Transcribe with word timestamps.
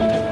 You 0.00 0.29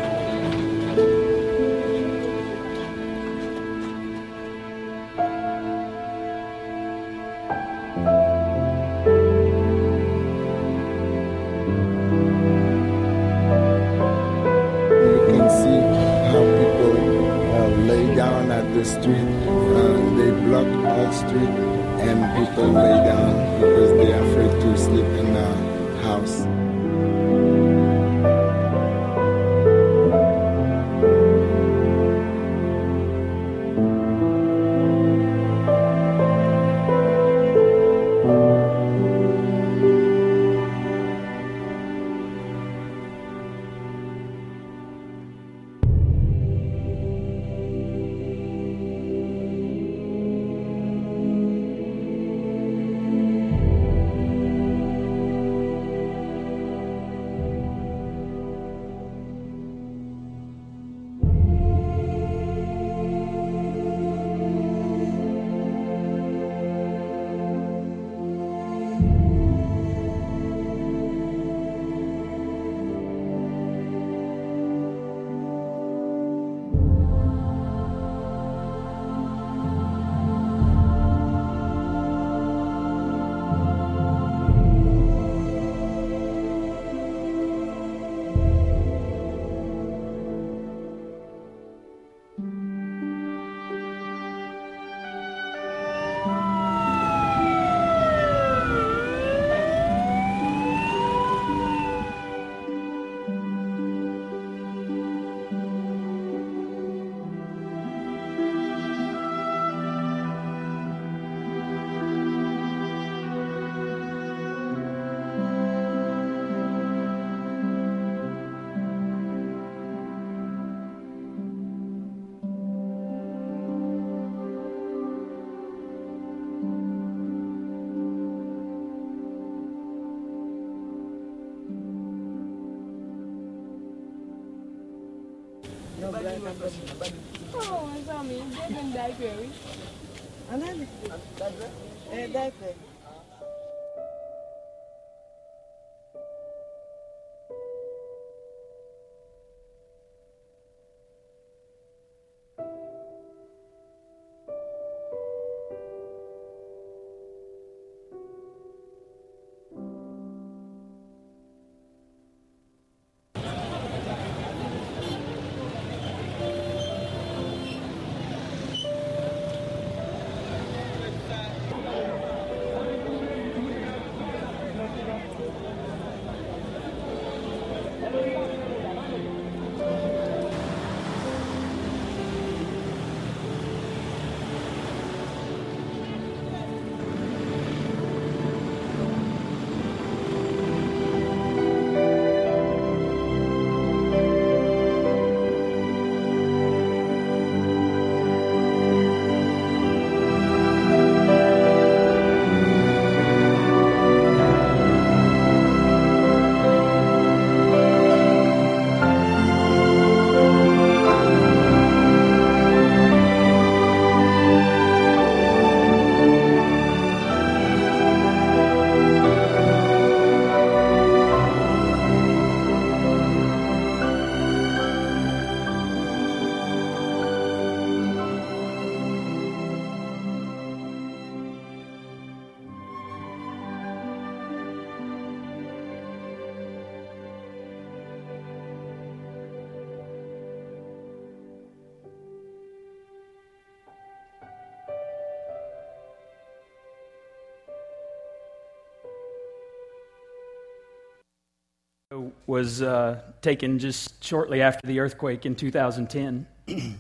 was 252.49 252.81
uh, 252.81 253.21
taken 253.43 253.79
just 253.79 254.25
shortly 254.25 254.63
after 254.63 254.87
the 254.87 255.01
earthquake 255.01 255.45
in 255.45 255.55
2010. 255.55 256.47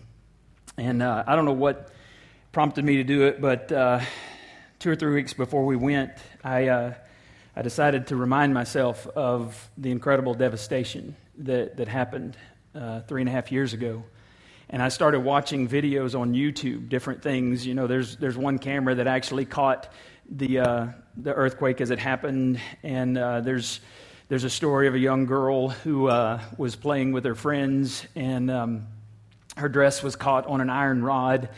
and 0.79 1.03
uh, 1.03 1.25
I 1.27 1.35
don't 1.35 1.47
know 1.47 1.53
what 1.53 1.91
prompted 2.53 2.85
me 2.85 2.97
to 2.97 3.05
do 3.05 3.23
it, 3.23 3.41
but 3.41 3.73
uh, 3.73 4.01
two 4.79 4.91
or 4.91 4.95
three 4.95 5.15
weeks 5.15 5.33
before 5.33 5.65
we 5.65 5.75
went, 5.75 6.13
I, 6.45 6.69
uh, 6.69 6.95
I 7.57 7.63
decided 7.63 8.09
to 8.09 8.17
remind 8.17 8.53
myself 8.53 9.07
of 9.07 9.71
the 9.79 9.91
incredible 9.91 10.35
devastation 10.35 11.17
that, 11.39 11.79
that 11.79 11.89
happened 11.89 12.37
uh, 12.75 13.01
three 13.09 13.23
and 13.23 13.29
a 13.29 13.33
half 13.33 13.51
years 13.51 13.73
ago. 13.73 14.05
And 14.69 14.83
I 14.83 14.91
started 14.91 15.21
watching 15.21 15.67
videos 15.67 16.15
on 16.15 16.35
YouTube, 16.35 16.91
different 16.91 17.23
things. 17.23 17.67
You 17.67 17.73
know, 17.73 17.87
there's, 17.87 18.19
there's 18.19 18.37
one 18.37 18.59
camera 18.59 18.97
that 18.97 19.07
actually 19.07 19.47
caught 19.47 19.91
the, 20.31 20.59
uh, 20.59 20.87
the 21.17 21.33
earthquake 21.33 21.81
as 21.81 21.91
it 21.91 21.99
happened, 21.99 22.61
and 22.83 23.17
there's 23.17 23.81
there's 24.29 24.45
a 24.45 24.51
story 24.51 24.89
of 24.89 24.95
a 24.95 24.99
young 24.99 25.25
girl 25.25 25.71
who 25.71 26.07
uh, 26.09 26.43
was 26.59 26.77
playing 26.77 27.13
with 27.13 27.25
her 27.25 27.35
friends, 27.35 28.07
and 28.15 28.51
um, 28.51 28.87
her 29.57 29.71
dress 29.71 30.03
was 30.03 30.17
caught 30.17 30.47
on 30.47 30.61
an 30.61 30.69
iron 30.69 31.03
rod, 31.03 31.49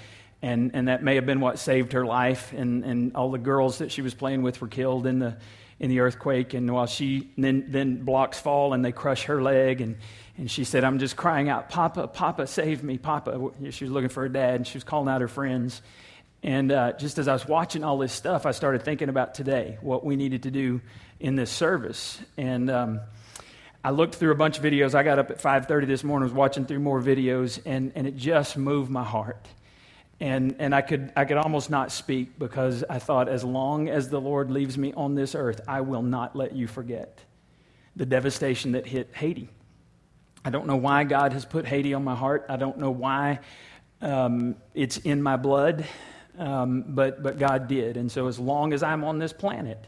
and, 0.41 0.71
and 0.75 0.87
that 0.87 1.03
may 1.03 1.17
have 1.17 1.27
been 1.27 1.41
what 1.41 1.59
saved 1.59 1.95
her 1.95 2.07
life. 2.07 2.53
And, 2.53 2.85
and 2.85 3.17
all 3.17 3.33
the 3.33 3.39
girls 3.39 3.79
that 3.79 3.91
she 3.91 4.03
was 4.03 4.15
playing 4.15 4.43
with 4.43 4.61
were 4.61 4.69
killed 4.69 5.07
in 5.07 5.19
the, 5.19 5.37
in 5.81 5.91
the 5.91 5.99
earthquake. 5.99 6.55
And 6.55 6.73
while 6.73 6.87
she, 6.87 7.33
then, 7.37 7.67
then 7.69 8.05
blocks 8.05 8.39
fall 8.39 8.73
and 8.73 8.85
they 8.85 8.93
crush 8.93 9.25
her 9.25 9.43
leg. 9.43 9.81
And, 9.81 9.97
and 10.39 10.49
she 10.49 10.63
said, 10.63 10.85
I'm 10.85 11.01
just 11.01 11.17
crying 11.17 11.49
out, 11.49 11.71
Papa, 11.71 12.07
Papa, 12.07 12.47
save 12.47 12.85
me, 12.85 12.99
Papa. 12.99 13.51
She 13.71 13.85
was 13.85 13.93
looking 13.93 14.09
for 14.09 14.23
her 14.23 14.29
dad 14.29 14.55
and 14.55 14.67
she 14.67 14.77
was 14.77 14.85
calling 14.85 15.09
out 15.09 15.21
her 15.21 15.29
friends. 15.29 15.83
And 16.43 16.73
uh, 16.73 16.93
just 16.93 17.19
as 17.19 17.29
I 17.29 17.35
was 17.35 17.47
watching 17.47 17.85
all 17.85 17.99
this 17.99 18.15
stuff, 18.15 18.47
I 18.47 18.53
started 18.53 18.83
thinking 18.83 19.11
about 19.11 19.35
today, 19.35 19.77
what 19.83 20.05
we 20.07 20.17
needed 20.17 20.45
to 20.45 20.51
do 20.51 20.81
in 21.21 21.37
this 21.37 21.51
service. 21.51 22.19
And 22.37 22.71
um, 22.71 23.01
I 23.85 23.91
looked 23.91 24.17
through 24.17 24.33
a 24.33 24.37
bunch 24.37 24.59
of 24.59 24.65
videos. 24.65 24.95
I 24.95 25.03
got 25.03 25.19
up 25.19 25.31
at 25.31 25.41
5:30 25.41 25.87
this 25.87 26.03
morning, 26.03 26.25
was 26.25 26.33
watching 26.33 26.67
through 26.67 26.81
more 26.81 27.01
videos, 27.01 27.61
and, 27.65 27.93
and 27.95 28.07
it 28.07 28.17
just 28.17 28.57
moved 28.57 28.91
my 28.91 29.05
heart. 29.05 29.47
And, 30.23 30.57
and 30.59 30.75
I, 30.75 30.83
could, 30.83 31.13
I 31.17 31.25
could 31.25 31.39
almost 31.39 31.71
not 31.71 31.91
speak 31.91 32.39
because 32.39 32.85
I 32.91 32.99
thought, 32.99 33.27
as 33.27 33.43
long 33.43 33.89
as 33.89 34.11
the 34.11 34.21
Lord 34.21 34.51
leaves 34.51 34.77
me 34.77 34.93
on 34.93 35.15
this 35.15 35.35
earth, 35.35 35.63
I 35.67 35.81
will 35.81 36.03
not 36.03 36.37
let 36.37 36.55
you 36.55 36.67
forget 36.67 37.25
the 37.97 38.05
devastation 38.05 38.73
that 38.73 38.87
hit 38.87 39.09
Haiti. 39.15 39.49
I 40.45 40.51
don't 40.51 40.67
know 40.67 40.77
why 40.77 41.05
God 41.05 41.33
has 41.33 41.47
put 41.47 41.65
Haiti 41.65 41.95
on 41.95 42.05
my 42.05 42.15
heart. 42.15 42.45
I 42.51 42.57
don't 42.57 42.79
know 42.79 42.91
why 42.91 43.41
um, 44.03 44.57
it's 44.75 44.99
in 44.99 45.23
my 45.23 45.37
blood, 45.37 45.87
um, 46.39 46.85
but, 46.89 47.23
but 47.23 47.39
God 47.39 47.67
did. 47.67 47.97
And 47.97 48.13
so, 48.13 48.27
as 48.27 48.39
long 48.39 48.75
as 48.75 48.83
I'm 48.83 49.05
on 49.05 49.19
this 49.19 49.33
planet, 49.33 49.87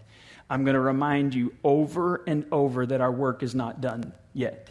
I'm 0.52 0.64
going 0.64 0.74
to 0.74 0.80
remind 0.80 1.34
you 1.34 1.54
over 1.64 2.22
and 2.26 2.44
over 2.52 2.84
that 2.84 3.00
our 3.00 3.10
work 3.10 3.42
is 3.42 3.54
not 3.54 3.80
done 3.80 4.12
yet. 4.34 4.68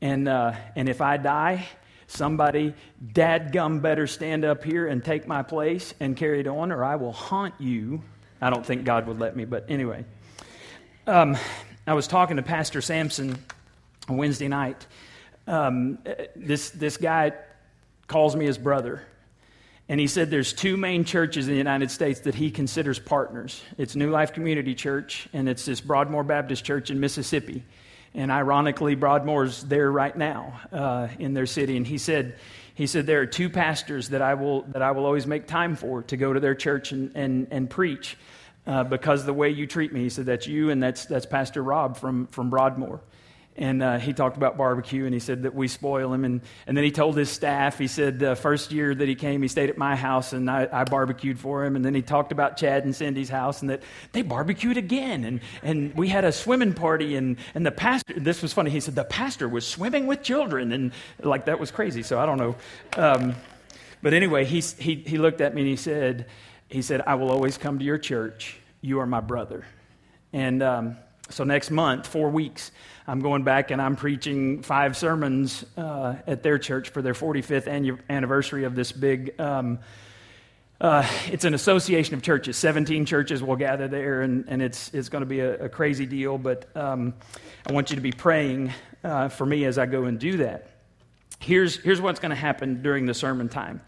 And, 0.00 0.28
uh, 0.28 0.52
and 0.76 0.88
if 0.88 1.00
I 1.00 1.16
die, 1.16 1.66
somebody, 2.06 2.72
dadgum, 3.04 3.82
better 3.82 4.06
stand 4.06 4.44
up 4.44 4.62
here 4.62 4.86
and 4.86 5.04
take 5.04 5.26
my 5.26 5.42
place 5.42 5.92
and 5.98 6.16
carry 6.16 6.38
it 6.38 6.46
on, 6.46 6.70
or 6.70 6.84
I 6.84 6.94
will 6.94 7.10
haunt 7.10 7.54
you. 7.58 8.00
I 8.40 8.50
don't 8.50 8.64
think 8.64 8.84
God 8.84 9.08
would 9.08 9.18
let 9.18 9.34
me, 9.34 9.44
but 9.44 9.68
anyway. 9.68 10.04
Um, 11.08 11.36
I 11.84 11.94
was 11.94 12.06
talking 12.06 12.36
to 12.36 12.44
Pastor 12.44 12.80
Sampson 12.80 13.36
on 14.08 14.18
Wednesday 14.18 14.46
night. 14.46 14.86
Um, 15.48 15.98
this, 16.36 16.70
this 16.70 16.96
guy 16.96 17.32
calls 18.06 18.36
me 18.36 18.44
his 18.44 18.56
brother. 18.56 19.02
And 19.88 19.98
he 20.00 20.06
said 20.06 20.30
there's 20.30 20.52
two 20.52 20.76
main 20.76 21.04
churches 21.04 21.48
in 21.48 21.52
the 21.52 21.58
United 21.58 21.90
States 21.90 22.20
that 22.20 22.34
he 22.34 22.50
considers 22.50 22.98
partners. 22.98 23.60
It's 23.78 23.96
New 23.96 24.10
Life 24.10 24.32
Community 24.32 24.74
Church, 24.74 25.28
and 25.32 25.48
it's 25.48 25.64
this 25.64 25.80
Broadmoor 25.80 26.24
Baptist 26.24 26.64
Church 26.64 26.90
in 26.90 27.00
Mississippi. 27.00 27.64
And 28.14 28.30
ironically, 28.30 28.94
Broadmoor's 28.94 29.64
there 29.64 29.90
right 29.90 30.16
now 30.16 30.60
uh, 30.70 31.08
in 31.18 31.34
their 31.34 31.46
city. 31.46 31.76
And 31.76 31.86
he 31.86 31.98
said, 31.98 32.36
he 32.74 32.86
said 32.86 33.06
there 33.06 33.20
are 33.20 33.26
two 33.26 33.50
pastors 33.50 34.10
that 34.10 34.22
I 34.22 34.34
will 34.34 34.62
that 34.68 34.82
I 34.82 34.92
will 34.92 35.04
always 35.04 35.26
make 35.26 35.46
time 35.46 35.76
for 35.76 36.02
to 36.04 36.16
go 36.16 36.32
to 36.32 36.40
their 36.40 36.54
church 36.54 36.92
and 36.92 37.14
and, 37.14 37.48
and 37.50 37.68
preach 37.68 38.16
uh, 38.66 38.84
because 38.84 39.24
the 39.24 39.32
way 39.32 39.50
you 39.50 39.66
treat 39.66 39.92
me. 39.92 40.00
He 40.00 40.08
said 40.08 40.26
that's 40.26 40.46
you 40.46 40.70
and 40.70 40.82
that's 40.82 41.04
that's 41.06 41.26
Pastor 41.26 41.62
Rob 41.62 41.96
from 41.96 42.26
from 42.28 42.50
Broadmoor. 42.50 43.00
And 43.54 43.82
uh, 43.82 43.98
he 43.98 44.14
talked 44.14 44.38
about 44.38 44.56
barbecue, 44.56 45.04
and 45.04 45.12
he 45.12 45.20
said 45.20 45.42
that 45.42 45.54
we 45.54 45.68
spoil 45.68 46.12
him. 46.12 46.24
And, 46.24 46.40
and 46.66 46.74
then 46.74 46.84
he 46.84 46.90
told 46.90 47.18
his 47.18 47.28
staff, 47.28 47.78
he 47.78 47.86
said, 47.86 48.18
the 48.18 48.34
first 48.34 48.72
year 48.72 48.94
that 48.94 49.06
he 49.06 49.14
came, 49.14 49.42
he 49.42 49.48
stayed 49.48 49.68
at 49.68 49.76
my 49.76 49.94
house, 49.94 50.32
and 50.32 50.50
I, 50.50 50.66
I, 50.72 50.84
barbecued 50.84 51.38
for 51.38 51.62
him. 51.62 51.76
And 51.76 51.84
then 51.84 51.94
he 51.94 52.00
talked 52.00 52.32
about 52.32 52.56
Chad 52.56 52.84
and 52.84 52.96
Cindy's 52.96 53.28
house, 53.28 53.60
and 53.60 53.68
that 53.68 53.82
they 54.12 54.22
barbecued 54.22 54.78
again. 54.78 55.24
And, 55.24 55.40
and 55.62 55.94
we 55.94 56.08
had 56.08 56.24
a 56.24 56.32
swimming 56.32 56.72
party, 56.72 57.14
and, 57.14 57.36
and 57.54 57.66
the 57.66 57.70
pastor, 57.70 58.18
this 58.18 58.40
was 58.40 58.54
funny, 58.54 58.70
he 58.70 58.80
said, 58.80 58.94
the 58.94 59.04
pastor 59.04 59.50
was 59.50 59.66
swimming 59.66 60.06
with 60.06 60.22
children. 60.22 60.72
And 60.72 60.92
like, 61.20 61.44
that 61.44 61.60
was 61.60 61.70
crazy. 61.70 62.02
So 62.02 62.18
I 62.18 62.24
don't 62.24 62.38
know. 62.38 62.56
Um, 62.96 63.34
but 64.00 64.14
anyway, 64.14 64.46
he, 64.46 64.60
he, 64.60 64.94
he 64.94 65.18
looked 65.18 65.42
at 65.42 65.54
me 65.54 65.60
and 65.60 65.68
he 65.68 65.76
said, 65.76 66.26
he 66.68 66.80
said, 66.80 67.02
I 67.06 67.16
will 67.16 67.30
always 67.30 67.58
come 67.58 67.78
to 67.78 67.84
your 67.84 67.98
church. 67.98 68.58
You 68.80 69.00
are 69.00 69.06
my 69.06 69.20
brother. 69.20 69.66
And 70.32 70.62
um, 70.62 70.96
so 71.32 71.44
next 71.44 71.70
month, 71.70 72.06
four 72.06 72.30
weeks, 72.30 72.70
I'm 73.06 73.20
going 73.20 73.42
back 73.42 73.70
and 73.70 73.80
I'm 73.80 73.96
preaching 73.96 74.62
five 74.62 74.96
sermons 74.96 75.64
uh, 75.76 76.16
at 76.26 76.42
their 76.42 76.58
church 76.58 76.90
for 76.90 77.02
their 77.02 77.14
45th 77.14 78.00
anniversary 78.08 78.64
of 78.64 78.74
this 78.74 78.92
big. 78.92 79.40
Um, 79.40 79.78
uh, 80.80 81.06
it's 81.28 81.44
an 81.44 81.54
association 81.54 82.14
of 82.14 82.22
churches. 82.22 82.56
17 82.56 83.06
churches 83.06 83.42
will 83.42 83.56
gather 83.56 83.88
there, 83.88 84.20
and, 84.22 84.44
and 84.48 84.60
it's, 84.60 84.92
it's 84.92 85.08
going 85.08 85.22
to 85.22 85.26
be 85.26 85.40
a, 85.40 85.66
a, 85.66 85.68
crazy 85.68 86.06
deal. 86.06 86.38
But 86.38 86.76
um, 86.76 87.14
I 87.66 87.72
want 87.72 87.90
you 87.90 87.96
to 87.96 88.02
be 88.02 88.12
praying 88.12 88.72
uh, 89.04 89.28
for 89.28 89.46
me 89.46 89.64
as 89.64 89.78
I 89.78 89.86
go 89.86 90.04
and 90.04 90.18
do 90.18 90.38
that. 90.38 90.70
Here's, 91.38 91.76
here's 91.76 92.00
what's 92.00 92.20
going 92.20 92.30
to 92.30 92.36
happen 92.36 92.82
during 92.82 93.06
the 93.06 93.14
sermon 93.14 93.48
time. 93.48 93.80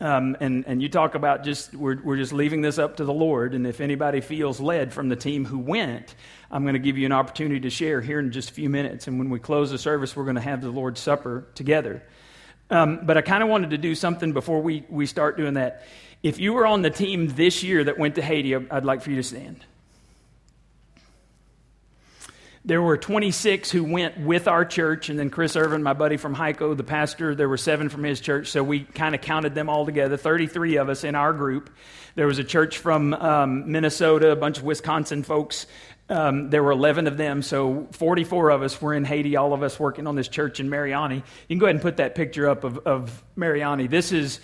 Um, 0.00 0.34
and, 0.40 0.64
and 0.66 0.80
you 0.80 0.88
talk 0.88 1.14
about 1.14 1.44
just, 1.44 1.74
we're, 1.74 2.00
we're 2.02 2.16
just 2.16 2.32
leaving 2.32 2.62
this 2.62 2.78
up 2.78 2.96
to 2.96 3.04
the 3.04 3.12
Lord. 3.12 3.52
And 3.54 3.66
if 3.66 3.82
anybody 3.82 4.22
feels 4.22 4.58
led 4.58 4.94
from 4.94 5.10
the 5.10 5.16
team 5.16 5.44
who 5.44 5.58
went, 5.58 6.14
I'm 6.50 6.62
going 6.62 6.72
to 6.72 6.80
give 6.80 6.96
you 6.96 7.04
an 7.04 7.12
opportunity 7.12 7.60
to 7.60 7.70
share 7.70 8.00
here 8.00 8.18
in 8.18 8.32
just 8.32 8.50
a 8.50 8.54
few 8.54 8.70
minutes. 8.70 9.08
And 9.08 9.18
when 9.18 9.28
we 9.28 9.38
close 9.38 9.70
the 9.70 9.78
service, 9.78 10.16
we're 10.16 10.24
going 10.24 10.36
to 10.36 10.42
have 10.42 10.62
the 10.62 10.70
Lord's 10.70 11.00
Supper 11.00 11.46
together. 11.54 12.02
Um, 12.70 13.00
but 13.02 13.18
I 13.18 13.20
kind 13.20 13.42
of 13.42 13.50
wanted 13.50 13.70
to 13.70 13.78
do 13.78 13.94
something 13.94 14.32
before 14.32 14.62
we, 14.62 14.86
we 14.88 15.04
start 15.04 15.36
doing 15.36 15.54
that. 15.54 15.84
If 16.22 16.38
you 16.38 16.54
were 16.54 16.66
on 16.66 16.80
the 16.80 16.90
team 16.90 17.28
this 17.28 17.62
year 17.62 17.84
that 17.84 17.98
went 17.98 18.14
to 18.14 18.22
Haiti, 18.22 18.54
I'd 18.54 18.84
like 18.84 19.02
for 19.02 19.10
you 19.10 19.16
to 19.16 19.22
stand. 19.22 19.64
There 22.62 22.82
were 22.82 22.98
26 22.98 23.70
who 23.70 23.84
went 23.84 24.20
with 24.20 24.46
our 24.46 24.66
church, 24.66 25.08
and 25.08 25.18
then 25.18 25.30
Chris 25.30 25.56
Irvin, 25.56 25.82
my 25.82 25.94
buddy 25.94 26.18
from 26.18 26.34
HICO, 26.34 26.74
the 26.74 26.84
pastor, 26.84 27.34
there 27.34 27.48
were 27.48 27.56
seven 27.56 27.88
from 27.88 28.04
his 28.04 28.20
church, 28.20 28.48
so 28.48 28.62
we 28.62 28.80
kind 28.80 29.14
of 29.14 29.22
counted 29.22 29.54
them 29.54 29.70
all 29.70 29.86
together, 29.86 30.18
33 30.18 30.76
of 30.76 30.90
us 30.90 31.02
in 31.02 31.14
our 31.14 31.32
group. 31.32 31.70
There 32.16 32.26
was 32.26 32.38
a 32.38 32.44
church 32.44 32.76
from 32.76 33.14
um, 33.14 33.72
Minnesota, 33.72 34.30
a 34.30 34.36
bunch 34.36 34.58
of 34.58 34.64
Wisconsin 34.64 35.22
folks. 35.22 35.66
Um, 36.10 36.50
there 36.50 36.62
were 36.62 36.72
11 36.72 37.06
of 37.06 37.16
them, 37.16 37.40
so 37.40 37.88
44 37.92 38.50
of 38.50 38.62
us 38.62 38.82
were 38.82 38.92
in 38.92 39.06
Haiti, 39.06 39.36
all 39.36 39.54
of 39.54 39.62
us 39.62 39.80
working 39.80 40.06
on 40.06 40.14
this 40.14 40.28
church 40.28 40.60
in 40.60 40.68
Mariani. 40.68 41.16
You 41.16 41.22
can 41.48 41.58
go 41.60 41.64
ahead 41.64 41.76
and 41.76 41.82
put 41.82 41.96
that 41.96 42.14
picture 42.14 42.46
up 42.46 42.64
of, 42.64 42.76
of 42.80 43.24
Mariani. 43.36 43.86
This 43.86 44.12
is, 44.12 44.38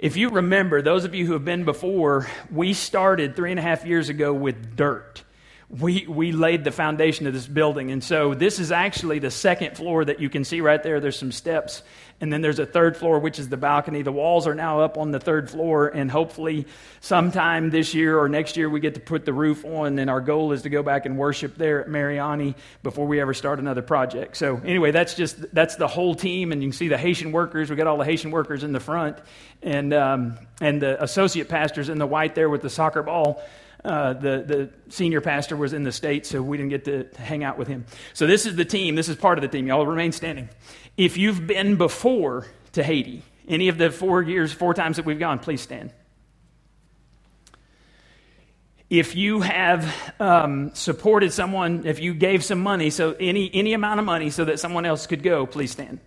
if 0.00 0.16
you 0.16 0.30
remember, 0.30 0.82
those 0.82 1.04
of 1.04 1.14
you 1.14 1.24
who 1.24 1.34
have 1.34 1.44
been 1.44 1.64
before, 1.64 2.26
we 2.50 2.74
started 2.74 3.36
three 3.36 3.52
and 3.52 3.60
a 3.60 3.62
half 3.62 3.86
years 3.86 4.08
ago 4.08 4.34
with 4.34 4.74
dirt 4.74 5.22
we, 5.70 6.04
we 6.08 6.32
laid 6.32 6.64
the 6.64 6.72
foundation 6.72 7.28
of 7.28 7.32
this 7.32 7.46
building. 7.46 7.92
And 7.92 8.02
so 8.02 8.34
this 8.34 8.58
is 8.58 8.72
actually 8.72 9.20
the 9.20 9.30
second 9.30 9.76
floor 9.76 10.04
that 10.04 10.18
you 10.18 10.28
can 10.28 10.44
see 10.44 10.60
right 10.60 10.82
there. 10.82 10.98
There's 10.98 11.18
some 11.18 11.30
steps. 11.30 11.82
And 12.20 12.30
then 12.30 12.42
there's 12.42 12.58
a 12.58 12.66
third 12.66 12.96
floor, 12.96 13.20
which 13.20 13.38
is 13.38 13.48
the 13.48 13.56
balcony. 13.56 14.02
The 14.02 14.12
walls 14.12 14.48
are 14.48 14.54
now 14.54 14.80
up 14.80 14.98
on 14.98 15.12
the 15.12 15.20
third 15.20 15.48
floor. 15.48 15.88
And 15.88 16.10
hopefully, 16.10 16.66
sometime 17.00 17.70
this 17.70 17.94
year 17.94 18.18
or 18.18 18.28
next 18.28 18.56
year, 18.56 18.68
we 18.68 18.80
get 18.80 18.94
to 18.94 19.00
put 19.00 19.24
the 19.24 19.32
roof 19.32 19.64
on. 19.64 19.98
And 20.00 20.10
our 20.10 20.20
goal 20.20 20.52
is 20.52 20.62
to 20.62 20.68
go 20.70 20.82
back 20.82 21.06
and 21.06 21.16
worship 21.16 21.56
there 21.56 21.80
at 21.80 21.88
Mariani 21.88 22.56
before 22.82 23.06
we 23.06 23.20
ever 23.20 23.32
start 23.32 23.60
another 23.60 23.80
project. 23.80 24.36
So, 24.36 24.60
anyway, 24.64 24.90
that's 24.90 25.14
just 25.14 25.54
that's 25.54 25.76
the 25.76 25.88
whole 25.88 26.16
team. 26.16 26.50
And 26.52 26.62
you 26.62 26.70
can 26.70 26.76
see 26.76 26.88
the 26.88 26.98
Haitian 26.98 27.30
workers. 27.32 27.70
We 27.70 27.76
got 27.76 27.86
all 27.86 27.96
the 27.96 28.04
Haitian 28.04 28.32
workers 28.32 28.64
in 28.64 28.72
the 28.72 28.80
front. 28.80 29.18
And, 29.62 29.94
um, 29.94 30.36
and 30.60 30.82
the 30.82 31.02
associate 31.02 31.48
pastors 31.48 31.88
in 31.88 31.98
the 31.98 32.06
white 32.06 32.34
there 32.34 32.50
with 32.50 32.60
the 32.60 32.70
soccer 32.70 33.02
ball. 33.02 33.42
Uh, 33.84 34.12
the, 34.12 34.44
the 34.46 34.70
senior 34.92 35.20
pastor 35.20 35.56
was 35.56 35.72
in 35.72 35.84
the 35.84 35.92
state, 35.92 36.26
so 36.26 36.42
we 36.42 36.56
didn't 36.58 36.70
get 36.70 36.84
to, 36.84 37.04
to 37.04 37.22
hang 37.22 37.42
out 37.42 37.56
with 37.56 37.66
him. 37.66 37.86
So 38.12 38.26
this 38.26 38.44
is 38.44 38.56
the 38.56 38.64
team. 38.64 38.94
This 38.94 39.08
is 39.08 39.16
part 39.16 39.38
of 39.38 39.42
the 39.42 39.48
team. 39.48 39.66
Y'all 39.66 39.86
remain 39.86 40.12
standing. 40.12 40.50
If 40.96 41.16
you've 41.16 41.46
been 41.46 41.76
before 41.76 42.46
to 42.72 42.82
Haiti, 42.82 43.22
any 43.48 43.68
of 43.68 43.78
the 43.78 43.90
four 43.90 44.22
years, 44.22 44.52
four 44.52 44.74
times 44.74 44.96
that 44.96 45.06
we've 45.06 45.18
gone, 45.18 45.38
please 45.38 45.62
stand. 45.62 45.92
If 48.90 49.14
you 49.14 49.40
have 49.40 49.94
um, 50.18 50.74
supported 50.74 51.32
someone, 51.32 51.86
if 51.86 52.00
you 52.00 52.12
gave 52.12 52.44
some 52.44 52.60
money, 52.60 52.90
so 52.90 53.14
any, 53.18 53.50
any 53.54 53.72
amount 53.72 54.00
of 54.00 54.04
money 54.04 54.30
so 54.30 54.44
that 54.44 54.58
someone 54.58 54.84
else 54.84 55.06
could 55.06 55.22
go, 55.22 55.46
please 55.46 55.70
stand. 55.70 56.00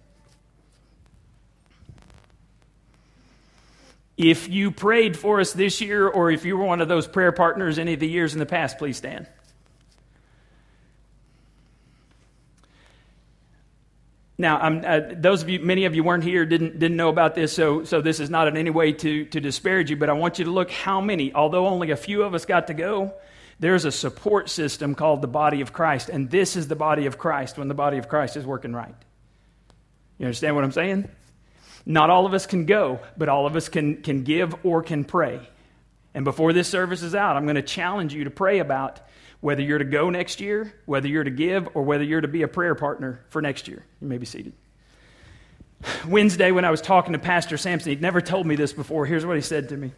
If 4.18 4.48
you 4.48 4.72
prayed 4.72 5.18
for 5.18 5.40
us 5.40 5.54
this 5.54 5.82
year, 5.82 6.08
or 6.08 6.30
if 6.30 6.46
you 6.46 6.58
were 6.58 6.66
one 6.66 6.82
of 6.82 6.88
those 6.88 7.08
prayer 7.08 7.32
partners 7.32 7.80
any 7.80 7.94
of 7.94 8.00
the 8.00 8.08
years 8.08 8.34
in 8.34 8.40
the 8.40 8.46
past, 8.46 8.78
please 8.78 8.98
stand. 8.98 9.28
Now, 14.38 14.58
uh, 14.58 15.14
those 15.14 15.42
of 15.44 15.50
you, 15.50 15.60
many 15.60 15.86
of 15.86 15.96
you 15.96 16.04
weren't 16.04 16.24
here, 16.24 16.46
didn't, 16.46 16.80
didn't 16.80 16.98
know 16.98 17.10
about 17.10 17.36
this, 17.36 17.54
so, 17.54 17.84
so 17.84 18.02
this 18.02 18.20
is 18.20 18.30
not 18.30 18.48
in 18.48 18.58
any 18.58 18.72
way 18.72 18.92
to, 18.92 19.26
to 19.26 19.40
disparage 19.40 19.90
you, 19.90 19.96
but 19.96 20.10
I 20.10 20.14
want 20.14 20.40
you 20.40 20.46
to 20.46 20.52
look 20.52 20.72
how 20.72 21.02
many, 21.02 21.34
although 21.34 21.68
only 21.68 21.92
a 21.92 21.96
few 21.96 22.24
of 22.24 22.34
us 22.34 22.46
got 22.46 22.68
to 22.68 22.74
go, 22.74 23.14
there's 23.60 23.86
a 23.86 23.92
support 23.92 24.50
system 24.50 24.96
called 24.96 25.22
the 25.22 25.28
body 25.28 25.62
of 25.62 25.72
Christ, 25.72 26.10
and 26.10 26.30
this 26.30 26.56
is 26.56 26.68
the 26.68 26.76
body 26.76 27.06
of 27.06 27.18
Christ 27.18 27.58
when 27.58 27.68
the 27.68 27.74
body 27.74 27.98
of 27.98 28.10
Christ 28.10 28.36
is 28.36 28.46
working 28.46 28.74
right. 28.74 28.96
You 30.18 30.26
understand 30.26 30.56
what 30.56 30.64
I'm 30.64 30.72
saying? 30.72 31.10
Not 31.86 32.10
all 32.10 32.26
of 32.26 32.34
us 32.34 32.46
can 32.46 32.66
go, 32.66 33.00
but 33.18 33.30
all 33.30 33.46
of 33.46 33.56
us 33.56 33.70
can, 33.70 34.02
can 34.02 34.24
give 34.24 34.56
or 34.66 34.84
can 34.84 35.04
pray. 35.04 35.42
And 36.14 36.24
before 36.24 36.54
this 36.54 36.68
service 36.68 37.02
is 37.02 37.16
out, 37.16 37.36
I'm 37.36 37.44
going 37.46 37.56
to 37.56 37.62
challenge 37.62 38.14
you 38.14 38.24
to 38.26 38.30
pray 38.30 38.60
about 38.60 39.00
whether 39.42 39.62
you're 39.62 39.80
to 39.80 39.86
go 39.86 40.10
next 40.10 40.40
year, 40.40 40.74
whether 40.86 41.08
you're 41.08 41.24
to 41.24 41.32
give, 41.32 41.68
or 41.74 41.84
whether 41.84 42.04
you're 42.04 42.22
to 42.22 42.28
be 42.28 42.44
a 42.44 42.48
prayer 42.48 42.76
partner 42.76 43.20
for 43.30 43.42
next 43.42 43.68
year. 43.68 43.84
You 44.00 44.08
may 44.08 44.18
be 44.18 44.26
seated. 44.26 44.54
Wednesday, 46.08 46.52
when 46.52 46.64
I 46.64 46.72
was 46.72 46.80
talking 46.82 47.12
to 47.14 47.20
Pastor 47.20 47.58
Sampson, 47.58 47.90
he'd 47.90 48.02
never 48.02 48.22
told 48.22 48.48
me 48.48 48.56
this 48.56 48.72
before. 48.72 49.06
Here's 49.06 49.26
what 49.26 49.36
he 49.36 49.42
said 49.42 49.70
to 49.70 49.78
me 49.78 49.92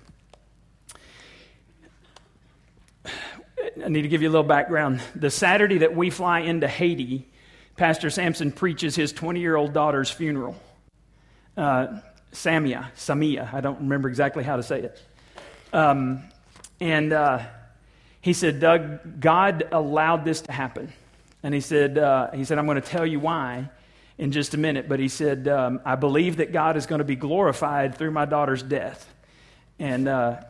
I 3.84 3.89
need 3.89 4.04
to 4.04 4.08
give 4.08 4.22
you 4.22 4.30
a 4.30 4.32
little 4.32 4.48
background. 4.48 5.01
The 5.15 5.30
Saturday 5.30 5.80
that 5.80 5.96
we 5.96 6.10
fly 6.10 6.39
into 6.39 6.68
Haiti, 6.68 7.27
Pastor 7.75 8.10
Sampson 8.10 8.51
preaches 8.51 8.96
his 8.96 9.12
20 9.12 9.39
year 9.39 9.56
old 9.56 9.74
daughter's 9.74 10.10
funeral. 10.10 10.56
Uh, 11.57 12.00
Samia, 12.31 12.91
Samia, 12.95 13.53
I 13.53 13.62
don't 13.62 13.79
remember 13.79 14.09
exactly 14.09 14.43
how 14.43 14.57
to 14.57 14.63
say 14.63 14.81
it. 14.81 15.01
Um, 15.71 16.24
and 16.79 17.13
uh, 17.13 17.43
he 18.21 18.33
said, 18.33 18.59
Doug, 18.59 19.19
God 19.19 19.67
allowed 19.71 20.25
this 20.25 20.41
to 20.41 20.51
happen. 20.51 20.91
And 21.43 21.53
he 21.53 21.62
said, 21.62 21.97
uh, 21.97 22.31
he 22.31 22.43
said 22.43 22.57
I'm 22.57 22.65
going 22.65 22.81
to 22.81 22.88
tell 22.88 23.05
you 23.05 23.19
why 23.19 23.69
in 24.17 24.31
just 24.31 24.53
a 24.53 24.57
minute. 24.57 24.89
But 24.89 25.00
he 25.00 25.07
said, 25.07 25.47
um, 25.47 25.81
I 25.85 25.95
believe 25.95 26.38
that 26.38 26.51
God 26.51 26.77
is 26.77 26.85
going 26.85 27.00
to 27.00 27.05
be 27.05 27.15
glorified 27.15 27.95
through 27.95 28.12
my 28.12 28.25
daughter's 28.25 28.63
death. 28.63 29.13
And, 29.79 30.07
uh, 30.07 30.41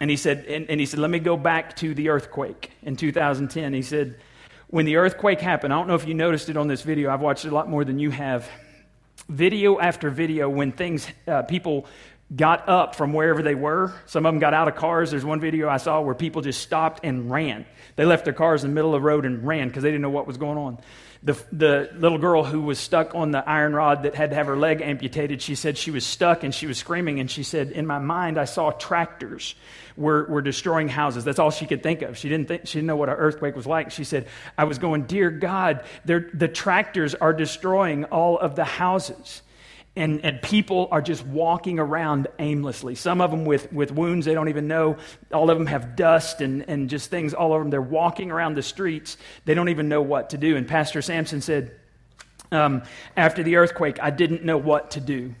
and 0.00 0.10
he 0.10 0.16
said, 0.16 0.46
and, 0.46 0.68
and 0.70 0.80
he 0.80 0.86
said, 0.86 1.00
let 1.00 1.10
me 1.10 1.18
go 1.18 1.36
back 1.36 1.76
to 1.76 1.94
the 1.94 2.08
earthquake 2.10 2.72
in 2.82 2.96
2010. 2.96 3.72
He 3.72 3.82
said, 3.82 4.18
when 4.68 4.84
the 4.84 4.96
earthquake 4.96 5.40
happened, 5.40 5.72
I 5.72 5.76
don't 5.76 5.88
know 5.88 5.94
if 5.94 6.06
you 6.06 6.14
noticed 6.14 6.48
it 6.48 6.56
on 6.56 6.68
this 6.68 6.82
video. 6.82 7.10
I've 7.10 7.20
watched 7.20 7.44
it 7.44 7.52
a 7.52 7.54
lot 7.54 7.68
more 7.68 7.84
than 7.84 7.98
you 7.98 8.10
have. 8.10 8.48
Video 9.28 9.78
after 9.78 10.10
video, 10.10 10.48
when 10.48 10.72
things, 10.72 11.06
uh, 11.26 11.42
people 11.42 11.86
got 12.34 12.68
up 12.68 12.94
from 12.94 13.12
wherever 13.12 13.42
they 13.42 13.54
were. 13.54 13.92
Some 14.06 14.26
of 14.26 14.32
them 14.32 14.38
got 14.38 14.54
out 14.54 14.68
of 14.68 14.76
cars. 14.76 15.10
There's 15.10 15.24
one 15.24 15.40
video 15.40 15.68
I 15.68 15.78
saw 15.78 16.00
where 16.00 16.14
people 16.14 16.42
just 16.42 16.60
stopped 16.60 17.00
and 17.04 17.30
ran. 17.30 17.64
They 17.96 18.04
left 18.04 18.24
their 18.24 18.34
cars 18.34 18.64
in 18.64 18.70
the 18.70 18.74
middle 18.74 18.94
of 18.94 19.00
the 19.00 19.06
road 19.06 19.24
and 19.24 19.46
ran 19.46 19.68
because 19.68 19.82
they 19.82 19.88
didn't 19.88 20.02
know 20.02 20.10
what 20.10 20.26
was 20.26 20.36
going 20.36 20.58
on. 20.58 20.78
The, 21.22 21.36
the 21.50 21.90
little 21.94 22.18
girl 22.18 22.44
who 22.44 22.60
was 22.60 22.78
stuck 22.78 23.14
on 23.14 23.32
the 23.32 23.46
iron 23.48 23.74
rod 23.74 24.04
that 24.04 24.14
had 24.14 24.30
to 24.30 24.36
have 24.36 24.46
her 24.46 24.56
leg 24.56 24.80
amputated, 24.80 25.42
she 25.42 25.56
said 25.56 25.76
she 25.76 25.90
was 25.90 26.06
stuck 26.06 26.44
and 26.44 26.54
she 26.54 26.66
was 26.66 26.78
screaming. 26.78 27.18
And 27.18 27.28
she 27.28 27.42
said, 27.42 27.72
In 27.72 27.86
my 27.86 27.98
mind, 27.98 28.38
I 28.38 28.44
saw 28.44 28.70
tractors 28.70 29.56
were, 29.96 30.26
were 30.26 30.42
destroying 30.42 30.88
houses. 30.88 31.24
That's 31.24 31.40
all 31.40 31.50
she 31.50 31.66
could 31.66 31.82
think 31.82 32.02
of. 32.02 32.16
She 32.16 32.28
didn't, 32.28 32.46
think, 32.46 32.66
she 32.66 32.78
didn't 32.78 32.86
know 32.86 32.96
what 32.96 33.08
an 33.08 33.16
earthquake 33.16 33.56
was 33.56 33.66
like. 33.66 33.90
She 33.90 34.04
said, 34.04 34.28
I 34.56 34.64
was 34.64 34.78
going, 34.78 35.04
Dear 35.04 35.30
God, 35.30 35.82
the 36.04 36.48
tractors 36.48 37.14
are 37.16 37.32
destroying 37.32 38.04
all 38.04 38.38
of 38.38 38.54
the 38.54 38.64
houses 38.64 39.42
and, 39.98 40.24
and 40.24 40.40
people 40.40 40.88
are 40.92 41.02
just 41.02 41.26
walking 41.26 41.78
around 41.78 42.28
aimlessly. 42.38 42.94
Some 42.94 43.20
of 43.20 43.30
them 43.30 43.44
with, 43.44 43.72
with 43.72 43.90
wounds 43.90 44.24
they 44.24 44.32
don't 44.32 44.48
even 44.48 44.68
know. 44.68 44.96
All 45.32 45.50
of 45.50 45.58
them 45.58 45.66
have 45.66 45.96
dust 45.96 46.40
and, 46.40 46.64
and 46.68 46.88
just 46.88 47.10
things 47.10 47.34
all 47.34 47.52
over 47.52 47.64
them. 47.64 47.70
They're 47.70 47.82
walking 47.82 48.30
around 48.30 48.54
the 48.54 48.62
streets. 48.62 49.16
They 49.44 49.54
don't 49.54 49.68
even 49.68 49.88
know 49.88 50.00
what 50.00 50.30
to 50.30 50.38
do. 50.38 50.56
And 50.56 50.66
Pastor 50.68 51.02
Sampson 51.02 51.40
said, 51.40 51.72
um, 52.52 52.82
after 53.16 53.42
the 53.42 53.56
earthquake, 53.56 53.98
I 54.00 54.10
didn't 54.10 54.44
know 54.44 54.56
what 54.56 54.92
to 54.92 55.00
do. 55.00 55.34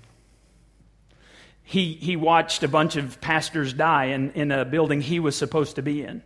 He, 1.62 1.94
he 1.94 2.16
watched 2.16 2.62
a 2.62 2.68
bunch 2.68 2.96
of 2.96 3.20
pastors 3.20 3.72
die 3.72 4.06
in, 4.06 4.32
in 4.32 4.50
a 4.50 4.64
building 4.64 5.00
he 5.00 5.20
was 5.20 5.36
supposed 5.36 5.76
to 5.76 5.82
be 5.82 6.02
in. 6.02 6.22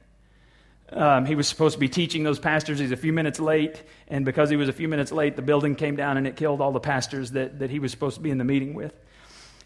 Um, 0.92 1.24
he 1.24 1.34
was 1.34 1.48
supposed 1.48 1.74
to 1.74 1.80
be 1.80 1.88
teaching 1.88 2.22
those 2.22 2.38
pastors. 2.38 2.78
He's 2.78 2.92
a 2.92 2.96
few 2.96 3.12
minutes 3.12 3.40
late, 3.40 3.82
and 4.08 4.24
because 4.24 4.50
he 4.50 4.56
was 4.56 4.68
a 4.68 4.72
few 4.72 4.88
minutes 4.88 5.10
late, 5.10 5.36
the 5.36 5.42
building 5.42 5.74
came 5.74 5.96
down 5.96 6.16
and 6.16 6.26
it 6.26 6.36
killed 6.36 6.60
all 6.60 6.72
the 6.72 6.80
pastors 6.80 7.30
that, 7.32 7.60
that 7.60 7.70
he 7.70 7.78
was 7.78 7.90
supposed 7.90 8.16
to 8.16 8.22
be 8.22 8.30
in 8.30 8.38
the 8.38 8.44
meeting 8.44 8.74
with. 8.74 8.94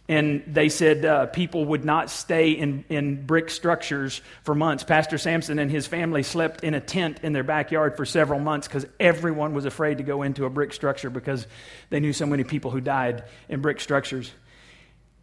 And 0.09 0.45
they 0.47 0.69
said 0.69 1.05
uh, 1.05 1.27
people 1.27 1.65
would 1.65 1.85
not 1.85 2.11
stay 2.11 2.53
in, 2.53 2.85
in 2.89 3.27
brick 3.27 3.51
structures 3.51 4.23
for 4.45 4.55
months. 4.55 4.85
Pastor 4.85 5.19
Sampson 5.19 5.59
and 5.59 5.69
his 5.69 5.89
family 5.89 6.23
slept 6.23 6.63
in 6.63 6.75
a 6.75 6.81
tent 6.81 7.21
in 7.25 7.33
their 7.33 7.43
backyard 7.43 7.97
for 7.97 8.05
several 8.05 8.39
months 8.39 8.69
because 8.69 8.87
everyone 9.01 9.53
was 9.53 9.65
afraid 9.65 9.99
to 9.99 10.05
go 10.05 10.23
into 10.23 10.45
a 10.45 10.51
brick 10.51 10.73
structure 10.73 11.11
because 11.11 11.49
they 11.91 11.99
knew 11.99 12.13
so 12.13 12.25
many 12.25 12.45
people 12.45 12.71
who 12.71 12.81
died 12.81 13.25
in 13.49 13.61
brick 13.61 13.81
structures. 13.81 14.31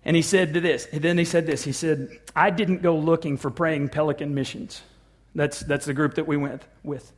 And 0.03 0.17
he 0.17 0.21
said 0.21 0.53
to 0.55 0.59
this, 0.59 0.85
then 0.91 1.17
he 1.17 1.23
said 1.23 1.45
this, 1.45 1.63
he 1.63 1.71
said, 1.71 2.09
I 2.35 2.49
didn't 2.49 2.81
go 2.81 2.97
looking 2.97 3.37
for 3.37 3.49
praying 3.49 3.87
pelican 3.87 4.35
missions. 4.35 4.81
That's, 5.35 5.61
that's 5.61 5.85
the 5.85 5.93
group 5.93 6.15
that 6.15 6.27
we 6.27 6.37
went 6.37 6.63
with. 6.83 7.11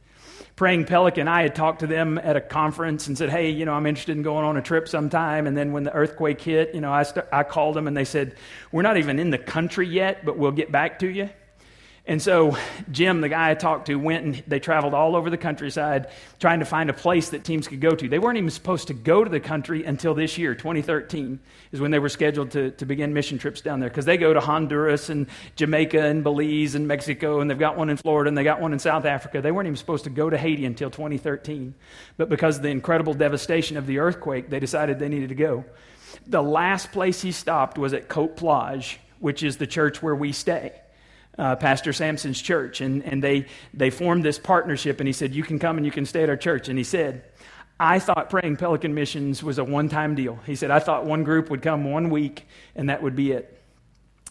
Praying 0.55 0.85
Pelican, 0.85 1.27
I 1.27 1.41
had 1.41 1.53
talked 1.53 1.79
to 1.81 1.87
them 1.87 2.17
at 2.17 2.37
a 2.37 2.41
conference 2.41 3.07
and 3.07 3.17
said, 3.17 3.29
hey, 3.29 3.49
you 3.49 3.65
know, 3.65 3.73
I'm 3.73 3.85
interested 3.85 4.15
in 4.15 4.23
going 4.23 4.45
on 4.45 4.55
a 4.55 4.61
trip 4.61 4.87
sometime. 4.87 5.47
And 5.47 5.57
then 5.57 5.73
when 5.73 5.83
the 5.83 5.93
earthquake 5.93 6.39
hit, 6.39 6.73
you 6.73 6.79
know, 6.79 6.93
I, 6.93 7.03
st- 7.03 7.25
I 7.31 7.43
called 7.43 7.75
them 7.75 7.87
and 7.87 7.97
they 7.97 8.05
said, 8.05 8.35
we're 8.71 8.81
not 8.81 8.95
even 8.95 9.19
in 9.19 9.31
the 9.31 9.37
country 9.37 9.87
yet, 9.87 10.23
but 10.23 10.37
we'll 10.37 10.51
get 10.51 10.71
back 10.71 10.99
to 10.99 11.07
you. 11.07 11.29
And 12.07 12.21
so 12.21 12.55
Jim, 12.91 13.21
the 13.21 13.29
guy 13.29 13.49
I 13.49 13.55
talked 13.55 13.87
to, 13.87 13.95
went 13.95 14.25
and 14.25 14.43
they 14.47 14.59
traveled 14.59 14.93
all 14.93 15.15
over 15.15 15.31
the 15.31 15.37
countryside 15.37 16.09
trying 16.39 16.59
to 16.59 16.65
find 16.65 16.91
a 16.91 16.93
place 16.93 17.29
that 17.29 17.43
teams 17.43 17.67
could 17.67 17.81
go 17.81 17.95
to. 17.95 18.07
They 18.07 18.19
weren't 18.19 18.37
even 18.37 18.51
supposed 18.51 18.87
to 18.87 18.93
go 18.93 19.23
to 19.23 19.29
the 19.29 19.39
country 19.39 19.83
until 19.85 20.13
this 20.13 20.37
year, 20.37 20.53
2013, 20.53 21.39
is 21.71 21.81
when 21.81 21.89
they 21.89 21.97
were 21.97 22.09
scheduled 22.09 22.51
to, 22.51 22.69
to 22.71 22.85
begin 22.85 23.11
mission 23.11 23.39
trips 23.39 23.61
down 23.61 23.79
there. 23.79 23.89
Because 23.89 24.05
they 24.05 24.17
go 24.17 24.35
to 24.35 24.39
Honduras 24.39 25.09
and 25.09 25.25
Jamaica 25.55 25.99
and 25.99 26.23
Belize 26.23 26.75
and 26.75 26.87
Mexico, 26.87 27.39
and 27.39 27.49
they've 27.49 27.57
got 27.57 27.75
one 27.75 27.89
in 27.89 27.97
Florida 27.97 28.27
and 28.27 28.37
they 28.37 28.43
got 28.43 28.61
one 28.61 28.71
in 28.71 28.77
South 28.77 29.05
Africa. 29.05 29.41
They 29.41 29.51
weren't 29.51 29.65
even 29.65 29.77
supposed 29.77 30.03
to 30.03 30.11
go 30.11 30.29
to 30.29 30.37
Haiti 30.37 30.65
until 30.65 30.91
2013. 30.91 31.73
But 32.17 32.29
because 32.29 32.57
of 32.57 32.61
the 32.61 32.69
incredible 32.69 33.15
devastation 33.15 33.77
of 33.77 33.87
the 33.87 33.97
earthquake, 33.97 34.51
they 34.51 34.59
decided 34.59 34.99
they 34.99 35.09
needed 35.09 35.29
to 35.29 35.35
go. 35.35 35.65
The 36.27 36.43
last 36.43 36.91
place 36.91 37.23
he 37.23 37.31
stopped 37.31 37.79
was 37.79 37.93
at 37.93 38.09
Cote 38.09 38.37
Plage, 38.37 38.99
which 39.19 39.41
is 39.41 39.57
the 39.57 39.67
church 39.67 40.03
where 40.03 40.15
we 40.15 40.31
stay 40.31 40.71
uh, 41.37 41.55
Pastor 41.55 41.93
Sampson's 41.93 42.41
church, 42.41 42.81
and, 42.81 43.03
and 43.03 43.23
they, 43.23 43.45
they 43.73 43.89
formed 43.89 44.23
this 44.23 44.39
partnership, 44.39 44.99
and 44.99 45.07
he 45.07 45.13
said, 45.13 45.33
You 45.33 45.43
can 45.43 45.59
come 45.59 45.77
and 45.77 45.85
you 45.85 45.91
can 45.91 46.05
stay 46.05 46.23
at 46.23 46.29
our 46.29 46.37
church. 46.37 46.69
And 46.69 46.77
he 46.77 46.83
said, 46.83 47.23
I 47.79 47.99
thought 47.99 48.29
praying 48.29 48.55
Pelican 48.57 48.93
Missions 48.93 49.43
was 49.43 49.57
a 49.57 49.63
one 49.63 49.89
time 49.89 50.15
deal. 50.15 50.39
He 50.45 50.55
said, 50.55 50.71
I 50.71 50.79
thought 50.79 51.05
one 51.05 51.23
group 51.23 51.49
would 51.49 51.61
come 51.61 51.91
one 51.91 52.09
week, 52.09 52.47
and 52.75 52.89
that 52.89 53.03
would 53.03 53.15
be 53.15 53.31
it. 53.31 53.61